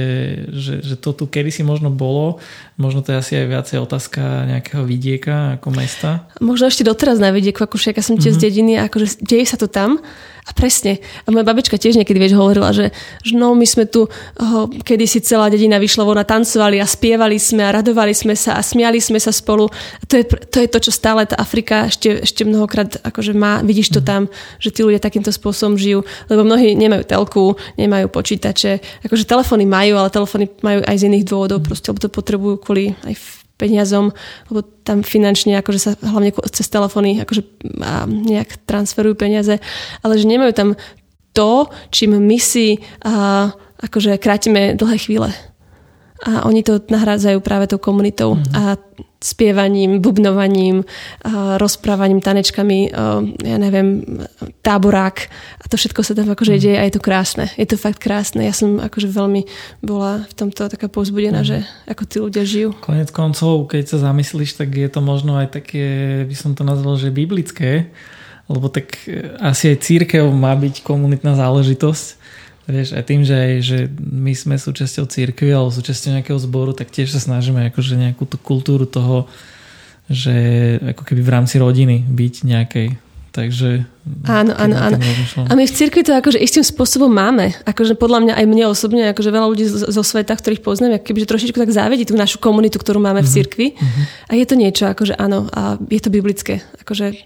že, 0.51 0.83
že 0.83 0.99
to 0.99 1.15
tu 1.15 1.31
kedysi 1.31 1.63
možno 1.63 1.87
bolo, 1.95 2.43
možno 2.75 3.07
to 3.07 3.15
je 3.15 3.23
asi 3.23 3.33
aj 3.39 3.47
viacej 3.47 3.79
otázka 3.79 4.51
nejakého 4.51 4.83
vidieka 4.83 5.63
ako 5.63 5.71
mesta. 5.71 6.27
Možno 6.43 6.67
ešte 6.67 6.83
doteraz 6.83 7.23
na 7.23 7.31
vidieku, 7.31 7.63
akože 7.63 7.95
ja 7.95 8.03
som 8.03 8.19
tiež 8.19 8.35
mm-hmm. 8.35 8.43
z 8.43 8.47
dediny, 8.51 8.73
akože 8.91 9.23
deje 9.23 9.47
sa 9.47 9.55
to 9.55 9.71
tam, 9.71 10.03
a 10.43 10.51
presne. 10.51 10.99
A 11.23 11.31
moja 11.31 11.47
babička 11.47 11.79
tiež 11.79 11.95
niekedy 11.95 12.19
vieš, 12.19 12.35
hovorila, 12.35 12.75
že, 12.75 12.91
že 13.23 13.39
no 13.39 13.55
my 13.55 13.63
sme 13.63 13.87
tu 13.87 14.11
oh, 14.11 14.67
kedysi 14.83 15.23
celá 15.23 15.47
dedina 15.47 15.79
vyšla 15.79 16.03
von 16.03 16.19
a 16.19 16.27
tancovali 16.27 16.83
a 16.83 16.87
spievali 16.87 17.39
sme 17.39 17.63
a 17.63 17.71
radovali 17.79 18.11
sme 18.11 18.35
sa 18.35 18.59
a 18.59 18.63
smiali 18.63 18.99
sme 18.99 19.23
sa 19.23 19.31
spolu. 19.31 19.71
A 19.71 20.05
to 20.11 20.19
je 20.19 20.27
to, 20.27 20.59
je 20.59 20.69
to 20.69 20.79
čo 20.91 20.91
stále 20.91 21.23
tá 21.31 21.39
Afrika 21.39 21.87
ešte, 21.87 22.27
ešte 22.27 22.43
mnohokrát 22.43 22.99
akože 23.07 23.39
má, 23.39 23.63
vidíš 23.63 23.95
to 23.95 24.03
mhm. 24.03 24.07
tam, 24.07 24.23
že 24.59 24.75
tí 24.75 24.83
ľudia 24.83 24.99
takýmto 24.99 25.31
spôsobom 25.31 25.79
žijú. 25.79 26.03
Lebo 26.27 26.43
mnohí 26.43 26.75
nemajú 26.75 27.07
telku, 27.07 27.55
nemajú 27.79 28.11
počítače. 28.11 28.83
Akože 29.07 29.23
telefóny 29.23 29.63
majú, 29.63 29.95
ale 29.95 30.11
telefóny 30.11 30.51
majú 30.59 30.83
aj 30.83 30.97
z 30.99 31.07
iných 31.07 31.25
dôvodov, 31.31 31.63
proste, 31.63 31.87
lebo 31.87 32.03
to 32.03 32.11
potrebujú 32.11 32.59
kvôli 32.59 32.99
aj 33.07 33.42
peniazom, 33.57 34.11
lebo 34.51 34.61
tam 34.83 35.07
finančne 35.07 35.59
akože 35.61 35.81
sa 35.81 35.91
hlavne 36.03 36.35
cez 36.51 36.67
telefóny 36.67 37.23
akože 37.23 37.43
nejak 38.09 38.67
transferujú 38.67 39.15
peniaze, 39.15 39.63
ale 40.03 40.15
že 40.19 40.27
nemajú 40.27 40.53
tam 40.57 40.69
to, 41.33 41.69
čím 41.89 42.21
my 42.21 42.39
si 42.41 42.81
a, 43.05 43.53
akože 43.83 44.21
krátime 44.21 44.77
dlhé 44.77 44.97
chvíle. 44.99 45.31
A 46.23 46.47
oni 46.47 46.63
to 46.63 46.79
nahrádzajú 46.79 47.43
práve 47.43 47.67
tou 47.67 47.83
komunitou. 47.83 48.39
Mm-hmm. 48.39 48.55
A 48.55 48.79
spievaním, 49.23 50.03
bubnovaním, 50.03 50.83
rozprávaním, 51.57 52.19
tanečkami, 52.19 52.91
ja 53.39 53.57
neviem, 53.57 54.03
táborák 54.67 55.17
a 55.63 55.65
to 55.71 55.79
všetko 55.79 56.03
sa 56.03 56.19
tam 56.19 56.35
akože 56.35 56.59
mm. 56.59 56.61
deje 56.61 56.77
a 56.77 56.85
je 56.91 56.95
to 56.99 57.03
krásne. 57.03 57.47
Je 57.55 57.67
to 57.71 57.79
fakt 57.79 58.03
krásne. 58.03 58.43
Ja 58.43 58.51
som 58.51 58.83
akože 58.83 59.09
veľmi 59.09 59.47
bola 59.81 60.27
v 60.27 60.35
tomto 60.35 60.67
taká 60.67 60.91
povzbudená, 60.91 61.47
mm. 61.47 61.49
že 61.49 61.59
ako 61.87 62.03
tí 62.03 62.17
ľudia 62.19 62.43
žijú. 62.43 62.75
Konec 62.83 63.15
koncov, 63.15 63.71
keď 63.71 63.95
sa 63.95 64.11
zamyslíš, 64.11 64.59
tak 64.59 64.75
je 64.75 64.91
to 64.91 64.99
možno 64.99 65.39
aj 65.39 65.55
také, 65.55 65.87
by 66.27 66.35
som 66.35 66.59
to 66.59 66.67
nazval, 66.67 66.99
že 66.99 67.15
biblické, 67.15 67.95
lebo 68.51 68.67
tak 68.67 69.07
e, 69.07 69.39
asi 69.39 69.71
aj 69.71 69.87
církev 69.87 70.27
má 70.35 70.53
byť 70.59 70.83
komunitná 70.83 71.39
záležitosť 71.39 72.22
Vieš, 72.73 72.97
aj 72.97 73.05
tým, 73.05 73.21
že, 73.21 73.37
aj, 73.37 73.55
že 73.61 73.79
my 74.01 74.33
sme 74.33 74.57
súčasťou 74.57 75.05
církvy 75.05 75.53
alebo 75.53 75.69
súčasťou 75.69 76.17
nejakého 76.17 76.41
zboru, 76.41 76.73
tak 76.73 76.89
tiež 76.89 77.13
sa 77.13 77.21
snažíme 77.21 77.69
akože 77.69 78.01
nejakú 78.01 78.25
tú 78.25 78.41
kultúru 78.41 78.89
toho, 78.89 79.29
že 80.09 80.33
ako 80.81 81.05
keby 81.05 81.21
v 81.21 81.33
rámci 81.37 81.61
rodiny 81.61 82.01
byť 82.09 82.35
nejakej. 82.49 82.89
Takže... 83.33 83.89
Áno, 84.29 84.53
áno, 84.53 84.77
áno. 84.77 84.97
A 85.49 85.53
my 85.57 85.65
v 85.65 85.73
cirkvi 85.73 86.05
to 86.05 86.13
akože 86.13 86.37
istým 86.37 86.61
spôsobom 86.61 87.09
máme. 87.09 87.57
Akože 87.65 87.97
podľa 87.97 88.29
mňa 88.29 88.35
aj 88.37 88.45
mne 88.45 88.65
osobne, 88.69 89.09
akože 89.09 89.33
veľa 89.33 89.49
ľudí 89.49 89.65
zo 89.69 90.03
sveta, 90.05 90.37
ktorých 90.37 90.61
poznám, 90.61 91.01
kebyže 91.01 91.29
trošičku 91.29 91.57
tak 91.57 91.73
závedí 91.73 92.05
tú 92.05 92.13
našu 92.13 92.37
komunitu, 92.45 92.77
ktorú 92.77 93.01
máme 93.01 93.25
v 93.25 93.29
mhm, 93.29 93.33
cirkvi. 93.33 93.67
Uh-huh. 93.73 94.05
A 94.29 94.33
je 94.37 94.45
to 94.45 94.55
niečo, 94.57 94.85
akože 94.85 95.17
áno, 95.17 95.49
a 95.49 95.81
je 95.81 96.01
to 96.01 96.13
biblické. 96.13 96.61
Akože, 96.85 97.17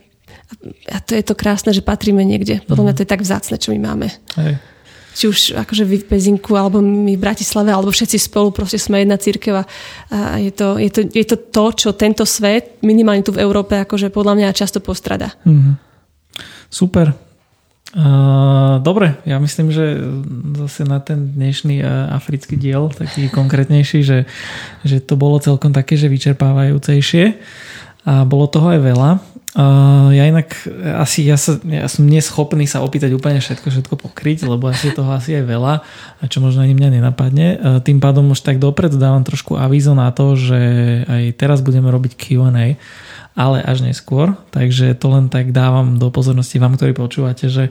a 0.95 1.03
to 1.03 1.19
je 1.19 1.27
to 1.27 1.35
krásne, 1.35 1.75
že 1.75 1.83
patríme 1.83 2.23
niekde. 2.23 2.63
Podľa 2.71 2.83
mňa 2.87 2.95
mhm. 2.95 2.99
to 2.99 3.03
je 3.03 3.11
tak 3.11 3.23
vzácne, 3.27 3.57
čo 3.59 3.75
my 3.75 3.79
máme. 3.83 4.07
Hej 4.39 4.76
či 5.17 5.25
už 5.33 5.39
akože 5.57 5.89
vy 5.89 6.05
v 6.05 6.09
Pezinku, 6.13 6.53
alebo 6.61 6.85
my 6.85 7.17
v 7.17 7.25
Bratislave, 7.25 7.73
alebo 7.73 7.89
všetci 7.89 8.21
spolu, 8.21 8.53
proste 8.53 8.77
sme 8.77 9.01
jedna 9.01 9.17
církev 9.17 9.65
a 9.65 9.65
je 10.37 10.53
to, 10.53 10.77
je, 10.77 10.91
to, 10.93 11.01
je 11.09 11.25
to 11.25 11.37
to, 11.41 11.65
čo 11.73 11.89
tento 11.97 12.29
svet, 12.29 12.85
minimálne 12.85 13.25
tu 13.25 13.33
v 13.33 13.41
Európe, 13.41 13.81
akože 13.81 14.13
podľa 14.13 14.37
mňa 14.37 14.53
často 14.53 14.85
postrada. 14.85 15.33
Mm-hmm. 15.49 15.75
Super. 16.69 17.17
Uh, 17.97 18.77
dobre, 18.85 19.17
ja 19.25 19.41
myslím, 19.41 19.73
že 19.73 19.97
zase 20.61 20.85
na 20.85 21.01
ten 21.01 21.33
dnešný 21.33 21.81
uh, 21.81 22.13
africký 22.13 22.61
diel, 22.61 22.93
taký 22.93 23.31
konkrétnejší, 23.39 24.05
že, 24.05 24.29
že 24.85 25.01
to 25.01 25.17
bolo 25.17 25.41
celkom 25.41 25.73
také, 25.73 25.97
že 25.97 26.13
vyčerpávajúcejšie 26.13 27.25
a 28.05 28.29
bolo 28.29 28.53
toho 28.53 28.69
aj 28.69 28.81
veľa. 28.85 29.11
Uh, 29.57 30.13
ja 30.13 30.29
inak 30.29 30.53
asi 31.01 31.25
ja, 31.25 31.41
sa, 31.41 31.57
ja 31.65 31.89
som 31.89 32.05
neschopný 32.05 32.69
sa 32.69 32.85
opýtať 32.85 33.09
úplne 33.17 33.41
všetko, 33.41 33.73
všetko 33.73 33.95
pokryť, 33.97 34.45
lebo 34.45 34.69
asi 34.69 34.93
toho 34.93 35.09
asi 35.09 35.33
aj 35.33 35.49
veľa, 35.49 35.75
čo 36.29 36.45
možno 36.45 36.61
ani 36.61 36.77
mňa 36.77 37.01
nenapadne. 37.01 37.47
Uh, 37.57 37.81
tým 37.81 37.97
pádom 37.97 38.29
už 38.37 38.45
tak 38.45 38.61
dopredu 38.61 39.01
dávam 39.01 39.25
trošku 39.25 39.57
avízo 39.57 39.97
na 39.97 40.13
to, 40.13 40.37
že 40.37 40.61
aj 41.09 41.41
teraz 41.41 41.65
budeme 41.65 41.89
robiť 41.89 42.21
Q&A 42.21 42.77
ale 43.37 43.61
až 43.61 43.85
neskôr. 43.85 44.33
Takže 44.49 44.97
to 44.97 45.13
len 45.13 45.29
tak 45.29 45.53
dávam 45.53 46.01
do 46.01 46.09
pozornosti 46.09 46.57
vám, 46.57 46.81
ktorí 46.81 46.97
počúvate, 46.97 47.53
že, 47.53 47.69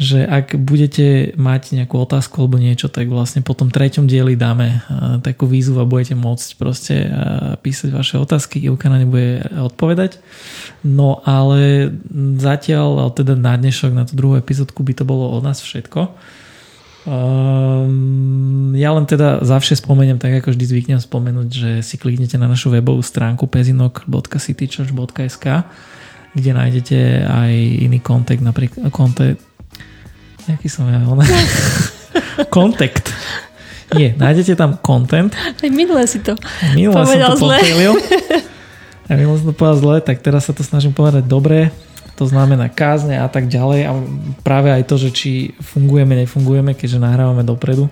že 0.00 0.24
ak 0.24 0.56
budete 0.56 1.36
mať 1.36 1.76
nejakú 1.76 2.00
otázku 2.00 2.40
alebo 2.40 2.56
niečo, 2.56 2.88
tak 2.88 3.12
vlastne 3.12 3.44
po 3.44 3.52
tom 3.52 3.68
treťom 3.68 4.08
dieli 4.08 4.40
dáme 4.40 4.80
takú 5.20 5.44
výzvu 5.44 5.84
a 5.84 5.86
budete 5.86 6.16
môcť 6.16 6.48
proste 6.56 7.12
písať 7.60 7.92
vaše 7.92 8.16
otázky. 8.16 8.64
Ilka 8.64 8.88
na 8.88 9.04
ne 9.04 9.06
bude 9.06 9.44
odpovedať. 9.52 10.16
No 10.80 11.20
ale 11.28 11.92
zatiaľ, 12.40 13.12
teda 13.12 13.36
na 13.36 13.60
dnešok, 13.60 13.92
na 13.92 14.08
tú 14.08 14.16
druhú 14.16 14.40
epizódku 14.40 14.80
by 14.80 14.96
to 14.96 15.04
bolo 15.04 15.28
od 15.28 15.44
nás 15.44 15.60
všetko. 15.60 16.08
Um, 17.02 18.78
ja 18.78 18.94
len 18.94 19.02
teda 19.10 19.42
zavše 19.42 19.74
spomeniem, 19.74 20.22
tak 20.22 20.38
ako 20.38 20.54
vždy 20.54 20.64
zvyknem 20.70 21.00
spomenúť, 21.02 21.48
že 21.50 21.82
si 21.82 21.98
kliknete 21.98 22.38
na 22.38 22.46
našu 22.46 22.70
webovú 22.70 23.02
stránku 23.02 23.50
pezinok.citychurch.sk 23.50 25.46
kde 26.32 26.56
nájdete 26.56 27.28
aj 27.28 27.52
iný 27.84 28.00
kontakt, 28.00 28.40
napríklad 28.40 28.88
kontakt 28.88 29.36
Jaký 30.42 30.66
som 30.66 30.90
ja? 30.90 30.98
kontakt. 32.56 33.14
Nie, 33.94 34.16
nájdete 34.16 34.58
tam 34.58 34.80
content. 34.82 35.30
Aj 35.36 35.70
minule 35.70 36.02
si 36.08 36.18
to 36.18 36.34
minule 36.74 36.98
povedal 36.98 37.38
som 37.38 37.46
to 37.46 37.54
zle. 37.54 37.56
A 39.06 39.12
minule 39.20 39.38
som 39.38 39.52
to 39.52 39.54
povedal 39.54 39.78
zle, 39.78 39.96
tak 40.02 40.18
teraz 40.18 40.50
sa 40.50 40.52
to 40.56 40.66
snažím 40.66 40.90
povedať 40.96 41.28
dobre 41.28 41.70
to 42.22 42.30
znamená 42.30 42.70
kázne 42.70 43.18
a 43.18 43.26
tak 43.26 43.50
ďalej 43.50 43.90
a 43.90 43.92
práve 44.46 44.70
aj 44.70 44.86
to, 44.86 44.94
že 44.94 45.10
či 45.10 45.30
fungujeme, 45.58 46.14
nefungujeme, 46.22 46.78
keďže 46.78 47.02
nahrávame 47.02 47.42
dopredu. 47.42 47.90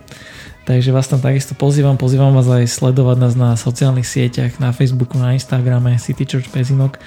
Takže 0.70 0.94
vás 0.94 1.10
tam 1.10 1.18
takisto 1.18 1.58
pozývam, 1.58 1.98
pozývam 1.98 2.30
vás 2.30 2.46
aj 2.46 2.70
sledovať 2.70 3.16
nás 3.18 3.34
na 3.34 3.58
sociálnych 3.58 4.06
sieťach, 4.06 4.62
na 4.62 4.70
Facebooku, 4.70 5.18
na 5.18 5.34
Instagrame, 5.34 5.98
City 5.98 6.22
Church 6.22 6.46
Pezinok. 6.46 7.02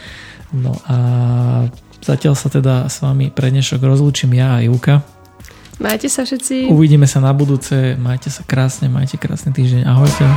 No 0.52 0.76
a 0.84 0.98
zatiaľ 2.04 2.36
sa 2.36 2.52
teda 2.52 2.92
s 2.92 3.00
vami 3.00 3.32
pre 3.32 3.48
dnešok 3.56 3.80
rozlúčim 3.80 4.36
ja 4.36 4.60
a 4.60 4.64
Júka. 4.68 5.00
Majte 5.80 6.12
sa 6.12 6.28
všetci. 6.28 6.68
Uvidíme 6.68 7.08
sa 7.08 7.24
na 7.24 7.32
budúce. 7.32 7.96
Majte 7.96 8.28
sa 8.28 8.44
krásne, 8.44 8.92
majte 8.92 9.16
krásny 9.16 9.56
týždeň. 9.56 9.88
Ahojte. 9.88 10.28